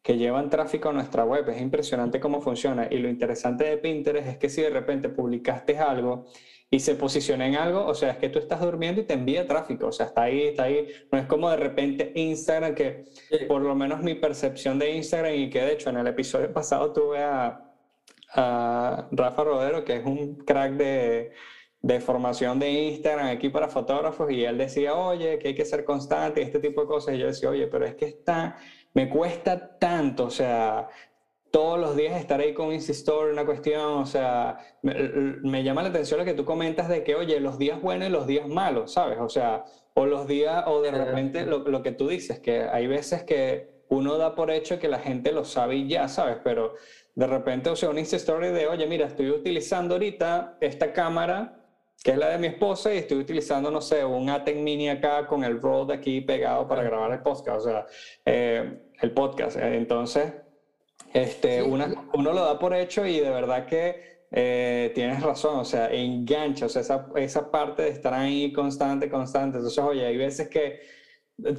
[0.07, 1.49] que llevan tráfico a nuestra web.
[1.49, 2.87] Es impresionante cómo funciona.
[2.89, 6.27] Y lo interesante de Pinterest es que si de repente publicaste algo
[6.71, 9.45] y se posiciona en algo, o sea, es que tú estás durmiendo y te envía
[9.45, 9.87] tráfico.
[9.87, 10.87] O sea, está ahí, está ahí.
[11.11, 13.03] No es como de repente Instagram, que
[13.49, 16.93] por lo menos mi percepción de Instagram, y que de hecho en el episodio pasado
[16.93, 17.69] tuve a,
[18.33, 21.33] a Rafa Rodero, que es un crack de,
[21.81, 25.83] de formación de Instagram aquí para fotógrafos, y él decía, oye, que hay que ser
[25.83, 27.15] constante y este tipo de cosas.
[27.15, 28.55] Y yo decía, oye, pero es que está
[28.97, 30.89] me cuesta tanto, o sea,
[31.51, 36.19] todos los días estar ahí con Insistor, una cuestión, o sea, me, llama la atención
[36.19, 39.19] lo que tú comentas de que, oye, los días buenos y los días malos, ¿sabes?
[39.19, 42.87] O sea, o los días, o de repente lo, lo que tú dices, que hay
[42.87, 46.37] veces que uno da por hecho que la gente lo sabe y ya, ¿sabes?
[46.43, 46.73] Pero
[47.13, 51.57] de repente, o sea, un Insta de, oye, mira, estoy utilizando ahorita esta cámara
[52.03, 55.25] que es la de mi esposa, y estoy utilizando, no sé, un Aten Mini acá
[55.27, 57.85] con el Rode aquí pegado para grabar el podcast, o sea,
[58.25, 59.57] eh, el podcast.
[59.57, 60.33] Entonces,
[61.13, 65.65] este, una, uno lo da por hecho y de verdad que eh, tienes razón, o
[65.65, 69.57] sea, engancha, o sea, esa, esa parte de estar ahí constante, constante.
[69.57, 70.79] Entonces, oye, hay veces que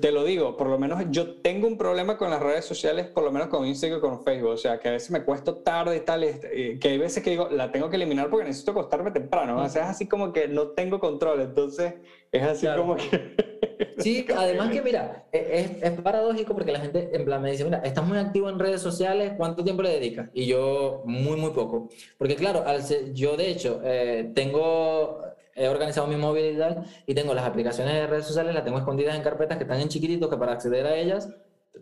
[0.00, 3.22] te lo digo, por lo menos yo tengo un problema con las redes sociales, por
[3.22, 4.50] lo menos con Instagram y con Facebook.
[4.50, 7.30] O sea, que a veces me cuesto tarde y tal, este, que hay veces que
[7.30, 9.62] digo, la tengo que eliminar porque necesito acostarme temprano.
[9.62, 11.40] O sea, es así como que no tengo control.
[11.42, 11.94] Entonces,
[12.32, 13.36] es así como que.
[13.98, 17.64] Sí, además que mira, e, es, es, paradójico porque la gente en plan me dice,
[17.64, 20.30] mira, estás muy activo en redes sociales, ¿cuánto tiempo le dedicas?
[20.32, 21.88] Y yo muy, muy poco.
[22.16, 22.80] Porque claro, al
[23.12, 25.20] yo de hecho eh, tengo
[25.58, 28.78] he organizado mi móvil y tal, y tengo las aplicaciones de redes sociales, las tengo
[28.78, 31.28] escondidas en carpetas que están en chiquititos, que para acceder a ellas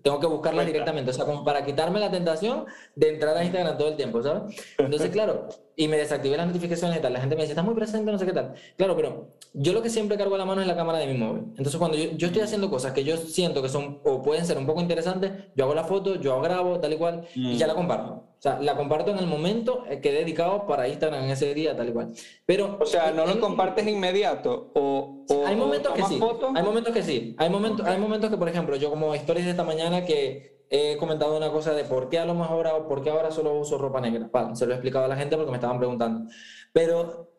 [0.02, 3.76] tengo que buscarlas directamente, o sea, como para quitarme la tentación de entrar a Instagram
[3.78, 4.56] todo el tiempo, ¿sabes?
[4.78, 5.48] Entonces, claro,
[5.78, 8.18] y me desactivé las notificaciones y tal, la gente me dice, estás muy presente, no
[8.18, 8.54] sé qué tal.
[8.78, 11.18] Claro, pero yo lo que siempre cargo a la mano es la cámara de mi
[11.18, 11.44] móvil.
[11.50, 14.56] Entonces, cuando yo, yo estoy haciendo cosas que yo siento que son o pueden ser
[14.56, 17.74] un poco interesantes, yo hago la foto, yo grabo, tal y cual, y ya la
[17.74, 17.76] mm.
[17.76, 18.12] comparto.
[18.38, 21.76] O sea, la comparto en el momento que he dedicado para Instagram en ese día,
[21.76, 22.12] tal y cual.
[22.46, 24.70] Pero, o sea, ¿no lo compartes inmediato?
[24.74, 26.20] O, hay momentos que sí.
[26.54, 27.34] Hay momentos que sí.
[27.38, 30.96] Hay momentos, hay momentos que, por ejemplo, yo como historias de esta mañana que he
[30.96, 33.78] comentado una cosa de por qué a lo mejor ahora, por qué ahora solo uso
[33.78, 34.30] ropa negra.
[34.54, 36.30] se lo he explicado a la gente porque me estaban preguntando.
[36.72, 37.32] Pero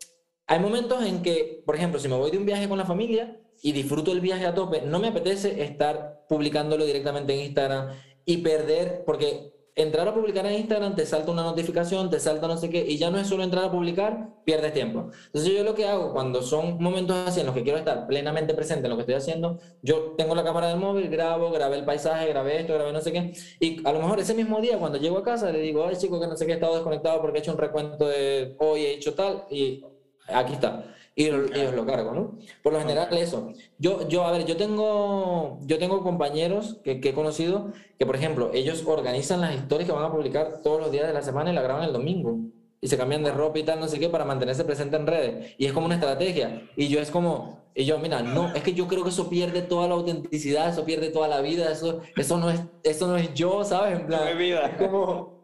[0.46, 3.40] hay momentos en que, por ejemplo, si me voy de un viaje con la familia
[3.62, 7.90] y disfruto el viaje a tope, no me apetece estar publicándolo directamente en Instagram
[8.26, 12.58] y perder, porque entrar a publicar en Instagram, te salta una notificación, te salta no
[12.58, 15.12] sé qué, y ya no es solo entrar a publicar, pierdes tiempo.
[15.28, 18.56] Entonces yo lo que hago cuando son momentos así en los que quiero estar plenamente
[18.56, 21.86] presente en lo que estoy haciendo, yo tengo la cámara del móvil, grabo, grabé el
[21.86, 24.98] paisaje, grabé esto, grabé no sé qué, y a lo mejor ese mismo día cuando
[24.98, 27.38] llego a casa le digo, ay chico, que no sé qué, he estado desconectado porque
[27.38, 29.86] he hecho un recuento de hoy, he hecho tal, y
[30.28, 30.84] aquí está
[31.18, 32.38] y ellos lo cargo, ¿no?
[32.62, 33.52] Por lo general eso.
[33.80, 38.16] Yo, yo, a ver, yo tengo, yo tengo compañeros que, que, he conocido que, por
[38.16, 41.52] ejemplo, ellos organizan las historias que van a publicar todos los días de la semana
[41.52, 42.38] y la graban el domingo.
[42.82, 45.56] Y se cambian de ropa y tal, no sé qué, para mantenerse presente en redes.
[45.58, 46.62] Y es como una estrategia.
[46.76, 49.64] Y yo es como, y yo, mira, no, es que yo creo que eso pierde
[49.64, 53.34] toda la autenticidad, eso pierde toda la vida, eso, eso, no, es, eso no es
[53.34, 54.02] yo, ¿sabes?
[54.02, 54.68] En plan, vida.
[54.68, 55.37] Es como,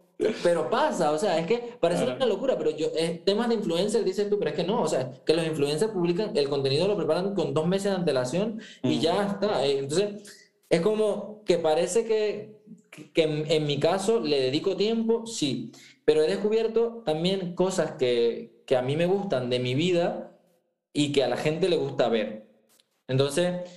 [0.43, 4.03] pero pasa, o sea, es que parece una locura, pero yo, es, temas de influencer,
[4.03, 6.95] dices tú, pero es que no, o sea, que los influencers publican, el contenido lo
[6.95, 9.65] preparan con dos meses de antelación y ya está.
[9.65, 12.61] Eh, entonces, es como que parece que,
[13.13, 15.71] que en, en, mi caso le dedico tiempo, sí,
[16.05, 20.37] pero he descubierto también cosas que, que a mí me gustan de mi vida
[20.93, 22.47] y que a la gente le gusta ver.
[23.07, 23.69] Entonces,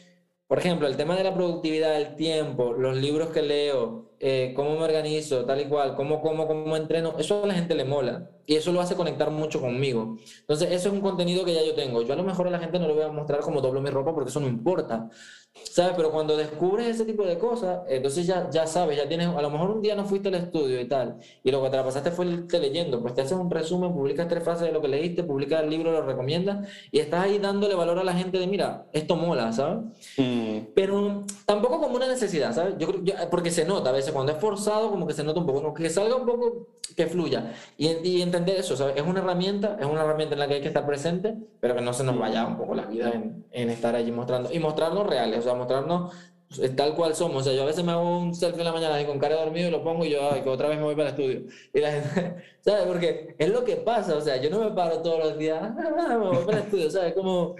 [0.46, 4.76] por ejemplo, el tema de la productividad del tiempo, los libros que leo, eh, cómo
[4.76, 8.30] me organizo, tal y cual, cómo, cómo, cómo entreno, eso a la gente le mola
[8.46, 10.16] y eso lo hace conectar mucho conmigo.
[10.40, 12.02] Entonces, eso es un contenido que ya yo tengo.
[12.02, 13.90] Yo a lo mejor a la gente no le voy a mostrar cómo doblo mi
[13.90, 15.10] ropa porque eso no importa.
[15.62, 15.92] ¿Sabes?
[15.96, 19.50] Pero cuando descubres ese tipo de cosas, entonces ya, ya sabes, ya tienes, a lo
[19.50, 22.10] mejor un día no fuiste al estudio y tal, y lo que te la pasaste
[22.10, 25.24] fue irte leyendo, pues te haces un resumen, publicas tres frases de lo que leíste,
[25.24, 28.86] publicas el libro, lo recomiendas, y estás ahí dándole valor a la gente de, mira,
[28.92, 29.78] esto mola, ¿sabes?
[30.18, 30.58] Mm.
[30.74, 32.74] Pero tampoco como una necesidad, ¿sabes?
[32.78, 35.46] Yo creo, porque se nota a veces, cuando es forzado, como que se nota un
[35.46, 38.96] poco, como que salga un poco, que fluya, y, y entender eso, ¿sabes?
[38.96, 41.80] Es una herramienta, es una herramienta en la que hay que estar presente, pero que
[41.80, 45.06] no se nos vaya un poco la vida en, en estar allí mostrando, y mostrarnos
[45.06, 46.12] reales, sea, mostrarnos
[46.76, 47.42] tal cual somos.
[47.42, 49.36] O sea, yo a veces me hago un selfie en la mañana y con cara
[49.36, 51.14] de dormido y lo pongo y yo, ay, que otra vez me voy para el
[51.14, 51.42] estudio.
[51.72, 52.84] Y la gente, ¿sabes?
[52.86, 55.74] Porque es lo que pasa, o sea, yo no me paro todos los días,
[56.08, 57.14] me voy para el estudio, ¿sabes?
[57.14, 57.56] Como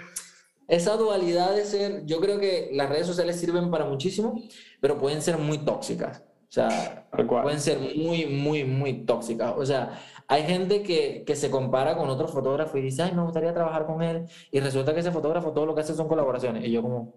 [0.68, 4.40] esa dualidad de ser, yo creo que las redes sociales sirven para muchísimo,
[4.80, 6.22] pero pueden ser muy tóxicas.
[6.48, 9.52] O sea, pueden ser muy, muy, muy tóxicas.
[9.56, 13.22] O sea, hay gente que, que, se compara con otro fotógrafo y dice, ay, me
[13.22, 14.26] gustaría trabajar con él.
[14.52, 16.64] Y resulta que ese fotógrafo todo lo que hace son colaboraciones.
[16.64, 17.14] Y yo como,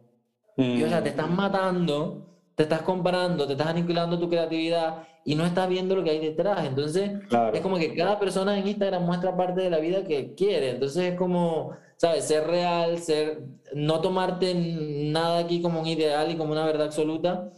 [0.60, 5.36] y, o sea, te estás matando, te estás comparando, te estás aniquilando tu creatividad y
[5.36, 6.66] no estás viendo lo que hay detrás.
[6.66, 7.12] Entonces,
[7.54, 10.72] es como que cada persona en Instagram muestra parte de la vida que quiere.
[10.72, 12.26] Entonces, es como, ¿sabes?
[12.26, 17.50] Ser real, ser, no tomarte nada aquí como un ideal y como una verdad absoluta.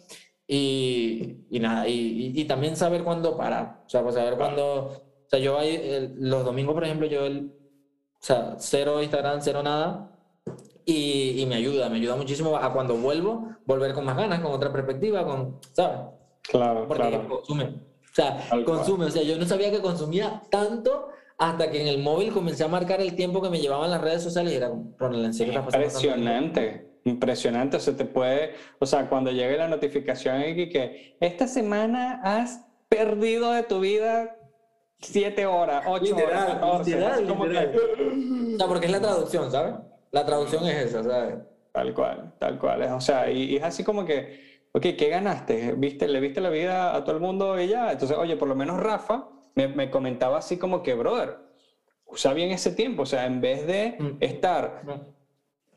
[0.47, 3.81] Y, y nada, y, y, también saber cuándo parar.
[3.85, 4.85] O sea, pues saber cuándo.
[4.85, 9.63] O sea, yo hay, los domingos, por ejemplo, yo el, o sea, cero Instagram, cero
[9.63, 10.11] nada
[10.85, 14.71] y, me ayuda, me ayuda muchísimo a cuando vuelvo, volver con más ganas, con otra
[14.71, 15.99] perspectiva, con, ¿sabes?
[16.41, 17.27] Claro, Porque claro.
[17.27, 17.65] consume.
[17.65, 19.05] O sea, consume.
[19.05, 22.67] O sea, yo no sabía que consumía tanto hasta que en el móvil comencé a
[22.67, 26.87] marcar el tiempo que me llevaban las redes sociales y era Impresionante.
[27.03, 32.21] Impresionante, o sea, te puede, o sea, cuando llegue la notificación y que esta semana
[32.23, 34.35] has perdido de tu vida
[34.99, 37.75] siete horas, ocho horas, 14, literal, literal.
[38.53, 39.73] O sea, porque es la traducción, ¿sabes?
[40.11, 41.35] La traducción es esa, ¿sabes?
[41.71, 42.83] Tal cual, tal cual.
[42.93, 45.73] O sea, y, es así como que, ok, ¿qué ganaste?
[45.73, 47.91] ¿Viste, ¿Le viste la vida a todo el mundo y ya?
[47.91, 51.37] Entonces, oye, por lo menos Rafa me, me comentaba así como que, brother,
[52.05, 53.03] usa bien ese tiempo.
[53.03, 54.17] O sea, en vez de mm.
[54.19, 55.13] estar mm.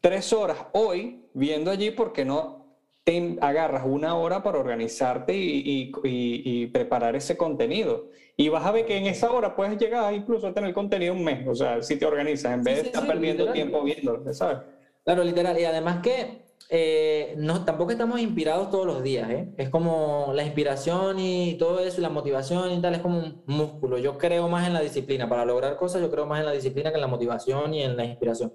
[0.01, 2.65] tres horas hoy viendo allí, ¿por qué no
[3.05, 8.09] te agarras una hora para organizarte y, y, y, preparar ese contenido.
[8.37, 11.23] Y vas a ver que en esa hora puedes llegar incluso a tener contenido un
[11.23, 14.59] mes, o sea, si te organizas, en vez de estar perdiendo tiempo viendo, ¿sabes?
[15.05, 15.59] Claro, literal.
[15.59, 19.53] Y además que eh, no, tampoco estamos inspirados todos los días, ¿eh?
[19.59, 23.43] Es como la inspiración y todo eso, y la motivación y tal, es como un
[23.47, 23.99] músculo.
[23.99, 25.29] Yo creo más en la disciplina.
[25.29, 27.97] Para lograr cosas, yo creo más en la disciplina que en la motivación y en
[27.97, 28.53] la inspiración.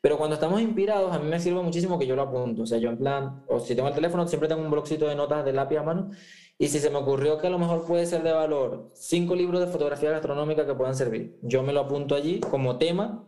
[0.00, 2.62] Pero cuando estamos inspirados, a mí me sirve muchísimo que yo lo apunto.
[2.62, 5.16] O sea, yo en plan, o si tengo el teléfono, siempre tengo un blocito de
[5.16, 6.10] notas de lápiz a mano.
[6.58, 9.60] Y si se me ocurrió que a lo mejor puede ser de valor cinco libros
[9.60, 13.24] de fotografía gastronómica que puedan servir, yo me lo apunto allí como tema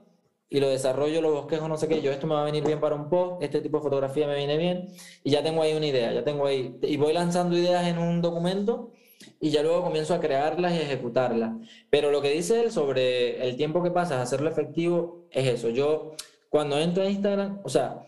[0.48, 2.02] y lo desarrollo, lo bosquejo, no sé qué.
[2.02, 4.34] Yo, esto me va a venir bien para un post, este tipo de fotografía me
[4.34, 4.88] viene bien.
[5.22, 6.76] Y ya tengo ahí una idea, ya tengo ahí.
[6.82, 8.90] Y voy lanzando ideas en un documento
[9.38, 11.52] y ya luego comienzo a crearlas y ejecutarlas.
[11.88, 15.68] Pero lo que dice él sobre el tiempo que pasas hacerlo efectivo es eso.
[15.70, 16.14] Yo
[16.48, 18.06] cuando entro a Instagram, o sea,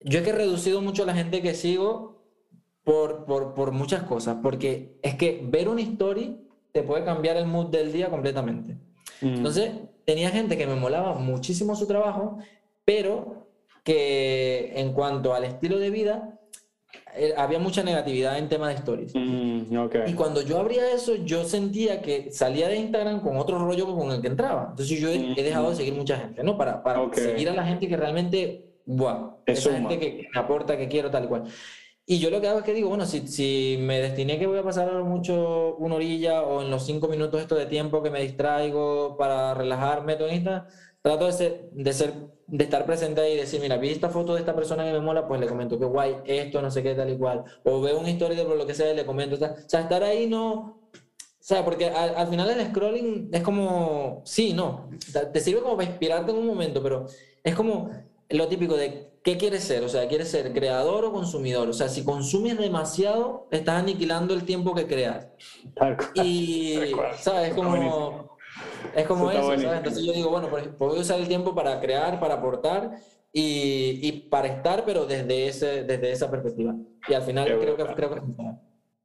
[0.00, 2.17] yo es que he reducido mucho la gente que sigo
[2.88, 6.38] por, por, por muchas cosas, porque es que ver una story
[6.72, 8.78] te puede cambiar el mood del día completamente.
[9.20, 9.26] Mm.
[9.26, 9.72] Entonces,
[10.06, 12.38] tenía gente que me molaba muchísimo su trabajo,
[12.86, 13.46] pero
[13.84, 16.40] que en cuanto al estilo de vida,
[17.14, 19.12] eh, había mucha negatividad en tema de stories.
[19.14, 20.02] Mm, okay.
[20.06, 24.12] Y cuando yo abría eso, yo sentía que salía de Instagram con otro rollo con
[24.12, 24.68] el que entraba.
[24.70, 26.56] Entonces yo he, he dejado de seguir mucha gente, ¿no?
[26.56, 27.22] Para, para Okay.
[27.22, 31.10] seguir a la gente que realmente, wow, esa gente que, que me aporta, que quiero,
[31.10, 31.44] tal y cual.
[32.10, 34.58] Y yo lo que hago es que digo, bueno, si, si me destiné que voy
[34.58, 38.22] a pasar mucho una orilla o en los cinco minutos esto de tiempo que me
[38.22, 40.64] distraigo para relajarme, todo esto,
[41.02, 42.14] trato de de ser,
[42.46, 45.00] de estar presente ahí y decir, mira, vi esta foto de esta persona que me
[45.00, 47.44] mola, pues le comento que guay, esto, no sé qué, tal y cual.
[47.64, 50.26] O veo una historia de lo que sea y le comento, o sea, estar ahí
[50.26, 50.80] no...
[50.90, 54.88] O sea, porque al, al final el scrolling es como, sí, no,
[55.32, 57.04] te sirve como para inspirarte en un momento, pero
[57.44, 57.90] es como
[58.30, 61.88] lo típico de qué quieres ser, o sea, quieres ser creador o consumidor, o sea,
[61.88, 65.28] si consumes demasiado, estás aniquilando el tiempo que creas.
[65.74, 66.10] Tal cual.
[66.14, 67.14] Y, Tal cual.
[67.18, 67.54] ¿sabes?
[67.54, 68.36] Como, buenísimo.
[68.94, 69.70] es como Eso buenísimo.
[69.70, 69.78] ¿sabes?
[69.78, 70.48] Entonces yo digo, bueno,
[70.78, 73.00] voy a usar el tiempo para crear, para aportar
[73.32, 76.74] y, y para estar, pero desde, ese, desde esa perspectiva.
[77.08, 78.20] Y al final Qué creo que, creo que.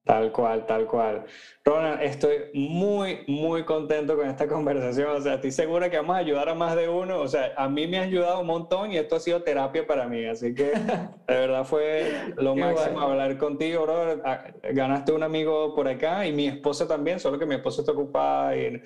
[0.05, 1.23] Tal cual, tal cual.
[1.63, 5.09] Ronald, estoy muy, muy contento con esta conversación.
[5.11, 7.21] O sea, estoy segura que vamos a ayudar a más de uno.
[7.21, 10.07] O sea, a mí me ha ayudado un montón y esto ha sido terapia para
[10.07, 10.25] mí.
[10.25, 14.21] Así que de verdad fue lo máximo hablar contigo, bro.
[14.25, 17.93] Ah, Ganaste un amigo por acá y mi esposa también, solo que mi esposa está
[17.93, 18.81] ocupada y,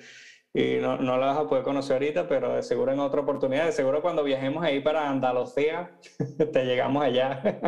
[0.54, 3.66] y no, no la vas a poder conocer ahorita, pero de seguro en otra oportunidad.
[3.66, 5.92] De seguro cuando viajemos ahí para Andalucía,
[6.52, 7.42] te llegamos allá.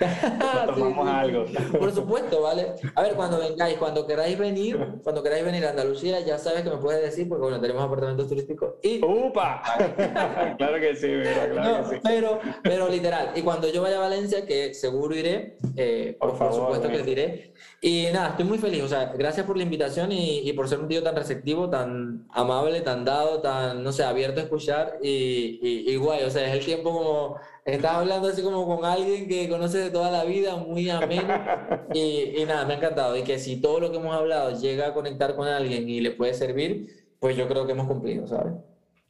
[0.00, 1.44] Nos Sí, tomamos sí, algo.
[1.78, 2.74] Por supuesto, ¿vale?
[2.94, 6.70] A ver, cuando vengáis, cuando queráis venir, cuando queráis venir a Andalucía, ya sabes que
[6.70, 9.04] me puedes decir, porque bueno, tenemos apartamentos turísticos y...
[9.04, 9.62] ¡Upa!
[10.58, 12.00] claro que sí, mira, claro No, que sí.
[12.04, 16.38] pero, pero literal, y cuando yo vaya a Valencia, que seguro iré, eh, Por por,
[16.38, 17.08] favor, supuesto que ven.
[17.08, 17.54] iré.
[17.80, 20.80] Y nada, estoy muy feliz, o sea, gracias por la invitación y, y por ser
[20.80, 25.60] un tío tan receptivo, tan amable, tan dado, tan, no sé, abierto a escuchar y,
[25.62, 29.28] y, y guay, o sea, es el tiempo como, estás hablando así como con alguien
[29.28, 31.34] que conoces de toda la vida, muy ameno
[31.94, 34.88] y, y nada, me ha encantado y que si todo lo que hemos hablado llega
[34.88, 36.88] a conectar con alguien y le puede servir,
[37.20, 38.54] pues yo creo que hemos cumplido, ¿sabes?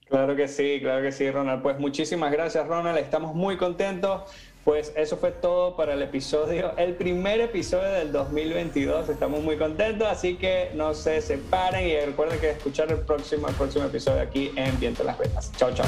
[0.09, 1.63] Claro que sí, claro que sí, Ronald.
[1.63, 2.99] Pues muchísimas gracias, Ronald.
[2.99, 4.23] Estamos muy contentos.
[4.69, 9.09] Pues eso fue todo para el episodio, el primer episodio del 2022.
[9.09, 13.55] Estamos muy contentos, así que no se separen y recuerden que escuchar el próximo, el
[13.55, 15.51] próximo episodio aquí en Viento en las Vetas.
[15.57, 15.87] Chao, chao.